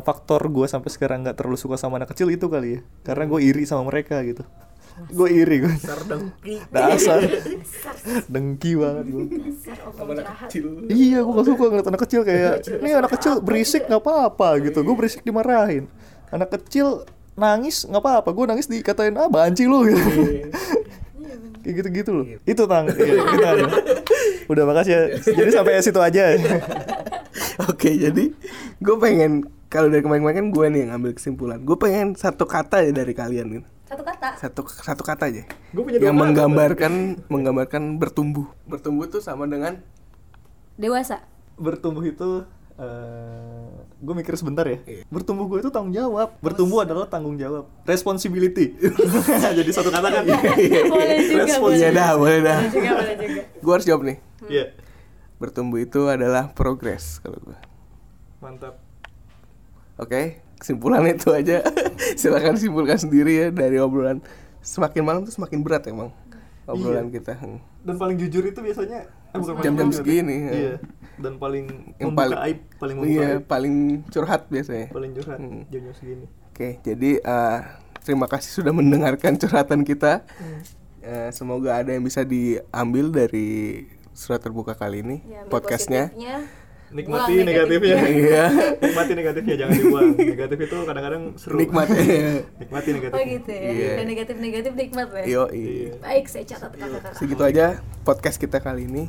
faktor 0.07 0.47
gue 0.47 0.67
sampai 0.71 0.91
sekarang 0.95 1.27
nggak 1.27 1.43
terlalu 1.43 1.59
suka 1.59 1.75
sama 1.75 1.99
anak 1.99 2.15
kecil 2.15 2.31
itu 2.31 2.47
kali 2.47 2.79
ya. 2.79 2.81
Karena 3.03 3.27
gue 3.27 3.41
iri 3.43 3.67
sama 3.67 3.91
mereka 3.91 4.23
gitu 4.23 4.47
Gue 5.13 5.29
iri 5.33 5.65
gue 5.65 5.73
dasar 5.73 6.01
dengki. 6.05 6.55
Dasar. 6.69 7.19
Dengki 8.29 8.73
banget 8.77 9.05
gue 9.09 9.25
sama 9.97 10.13
anak 10.15 10.27
kecil. 10.47 10.65
Iya, 10.89 11.19
gue 11.25 11.33
gak 11.33 11.47
suka 11.49 11.65
ngeliat 11.73 11.89
anak 11.89 12.01
kecil 12.07 12.21
kayak 12.23 12.55
Ini 12.69 12.91
anak 13.01 13.11
kecil 13.17 13.33
berisik 13.41 13.89
gak 13.89 14.01
apa-apa 14.05 14.61
gitu. 14.63 14.85
Gue 14.85 14.95
berisik 14.95 15.25
dimarahin. 15.25 15.89
Anak 16.29 16.55
kecil 16.61 17.09
nangis 17.35 17.89
gak 17.89 18.01
apa-apa. 18.05 18.29
Gue 18.31 18.45
nangis 18.49 18.69
dikatain, 18.69 19.17
ah 19.17 19.29
banci 19.33 19.65
lu 19.65 19.89
gitu. 19.89 20.01
Kayak 21.63 21.75
gitu-gitu 21.79 22.11
loh. 22.11 22.27
Itu 22.43 22.67
tang, 22.67 22.91
iya, 22.91 23.23
itu 23.23 23.37
Tang. 23.39 23.59
Udah 24.51 24.65
makasih 24.67 24.93
ya. 24.93 25.03
Jadi 25.23 25.51
sampai 25.55 25.79
situ 25.79 26.01
aja. 26.03 26.35
Oke, 27.71 27.95
jadi 27.95 28.35
gue 28.83 28.97
pengen 28.99 29.47
kalau 29.71 29.89
dari 29.89 30.05
kemarin-kemarin 30.05 30.37
kan 30.37 30.49
gue 30.51 30.67
nih 30.69 30.81
yang 30.85 30.91
ngambil 30.93 31.13
kesimpulan. 31.17 31.59
Gue 31.63 31.79
pengen 31.79 32.19
satu 32.19 32.45
kata 32.45 32.83
ya 32.85 32.91
dari 32.91 33.15
kalian 33.15 33.47
gitu. 33.57 33.69
Satu 33.93 34.03
kata. 34.09 34.29
Satu 34.41 34.61
satu 34.73 35.03
kata 35.05 35.25
aja. 35.29 35.43
Gua 35.77 35.85
punya 35.85 36.01
dua 36.01 36.07
yang 36.09 36.17
kata. 36.17 36.25
menggambarkan 36.25 36.93
menggambarkan 37.29 37.83
bertumbuh. 38.01 38.49
Bertumbuh 38.65 39.05
tuh 39.13 39.21
sama 39.21 39.45
dengan 39.45 39.85
Dewasa. 40.81 41.21
Bertumbuh 41.61 42.01
itu 42.09 42.49
gue 44.03 44.15
mikir 44.17 44.35
sebentar 44.35 44.67
ya 44.67 44.83
Bertumbuh 45.07 45.47
gue 45.47 45.63
itu 45.63 45.71
tanggung 45.71 45.95
jawab 45.95 46.35
Bertumbuh 46.43 46.83
adalah 46.83 47.07
tanggung 47.07 47.39
jawab 47.39 47.71
Responsibility 47.87 48.75
Jadi 49.63 49.71
satu 49.71 49.87
kata 49.93 50.11
kan 50.11 50.27
boleh 50.27 51.17
juga, 51.23 51.47
Respons- 51.47 51.63
boleh. 51.63 51.79
Iya 51.79 51.91
dah, 51.95 52.11
boleh 52.19 52.39
dah. 52.43 52.59
Boleh 52.59 52.73
juga, 52.75 52.91
boleh 52.99 53.15
juga. 53.15 53.43
Gue 53.63 53.73
harus 53.77 53.87
jawab 53.87 54.03
nih. 54.03 54.17
Iya 54.51 54.65
bertumbuh 55.39 55.83
itu 55.83 56.07
adalah 56.07 56.55
progres 56.55 57.19
kalau 57.19 57.35
gue. 57.43 57.59
Mantap. 58.39 58.79
Oke, 59.99 60.39
kesimpulan 60.63 61.03
itu 61.05 61.29
aja. 61.29 61.67
Silakan 62.21 62.55
simpulkan 62.55 62.95
sendiri 62.97 63.33
ya 63.37 63.49
dari 63.51 63.77
obrolan. 63.77 64.23
Semakin 64.63 65.03
malam 65.03 65.21
tuh 65.23 65.35
semakin 65.35 65.59
berat 65.59 65.91
emang 65.91 66.15
obrolan 66.65 67.11
kita. 67.11 67.35
Hmm. 67.35 67.59
Dan 67.83 67.99
paling 67.99 68.15
jujur 68.17 68.47
itu 68.47 68.63
biasanya 68.63 69.11
eh, 69.35 69.41
Jam-jam 69.59 69.91
jujur, 69.91 69.99
segini, 69.99 70.37
ya. 70.41 70.53
Iya. 70.55 70.75
Dan 71.19 71.37
paling 71.37 71.67
Yang 71.99 72.13
paling 72.15 72.39
aib, 72.41 72.59
paling 72.79 72.97
membuka 72.97 73.11
iya, 73.13 73.27
aib, 73.29 73.43
paling 73.45 73.75
curhat 74.09 74.43
biasanya. 74.47 74.87
paling 74.89 75.11
curhat 75.13 75.39
Hmm. 75.39 75.67
jam-jam 75.67 75.93
segini. 75.93 76.27
Oke, 76.49 76.79
jadi 76.81 77.11
eh, 77.19 77.59
terima 78.01 78.31
kasih 78.31 78.55
sudah 78.55 78.71
mendengarkan 78.71 79.35
curhatan 79.35 79.83
kita. 79.83 80.23
Eh, 81.03 81.29
semoga 81.31 81.75
ada 81.75 81.91
yang 81.91 82.01
bisa 82.01 82.23
diambil 82.23 83.11
dari 83.11 83.83
surat 84.13 84.39
terbuka 84.39 84.73
kali 84.73 85.03
ini, 85.03 85.17
Ya, 85.25 85.43
podcastnya. 85.49 86.07
positifnya, 86.07 86.37
Nikmati 86.93 87.33
buang 87.33 87.49
negatifnya. 87.49 87.97
Iya, 88.05 88.45
Nikmati 88.77 89.13
negatifnya 89.17 89.55
jangan 89.57 89.73
dibuang. 89.81 90.09
Negatif 90.13 90.59
itu 90.61 90.77
kadang-kadang 90.85 91.23
seru. 91.41 91.57
nikmat. 91.57 91.87
Nikmati 92.61 92.89
negatif. 92.93 93.17
Oh 93.17 93.23
gitu 93.25 93.51
ya. 93.51 93.71
Iya. 93.73 93.91
Dan 93.97 94.07
negatif-negatif 94.13 94.73
nikmat 94.77 95.09
ya. 95.17 95.25
Yo, 95.25 95.43
Baik, 96.05 96.25
saya 96.29 96.45
catat 96.45 96.71
kakak-kakak. 96.77 97.13
segitu 97.17 97.43
aja 97.49 97.67
podcast 98.05 98.37
kita 98.37 98.61
kali 98.61 98.85
ini. 98.85 99.09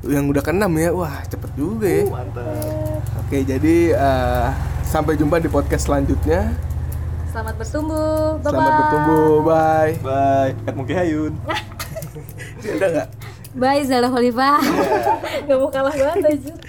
Yang 0.00 0.24
udah 0.32 0.42
keenam 0.46 0.72
ya, 0.78 0.90
wah 0.96 1.20
cepet 1.26 1.50
juga 1.58 1.84
ya. 1.90 2.04
Uh, 2.06 2.14
mantap. 2.14 3.02
Oke, 3.26 3.38
jadi 3.44 3.76
eh, 3.92 4.48
sampai 4.86 5.18
jumpa 5.18 5.42
di 5.42 5.50
podcast 5.50 5.90
selanjutnya. 5.90 6.56
Selamat 7.28 7.54
bertumbuh. 7.58 8.38
Bye-bye. 8.40 8.48
Selamat 8.48 8.72
bertumbuh, 8.80 9.30
bye. 9.44 9.92
Bye. 10.00 10.52
Ed 10.64 10.74
Muki 10.78 10.94
Hayun. 10.96 11.32
Udah 12.80 12.88
nggak? 12.90 13.08
Bye 13.50 13.82
Zara 13.82 14.06
Khalifah. 14.06 14.62
Gak 15.50 15.56
mau 15.58 15.70
kalah 15.74 15.90
banget 15.90 16.38
aja. 16.38 16.52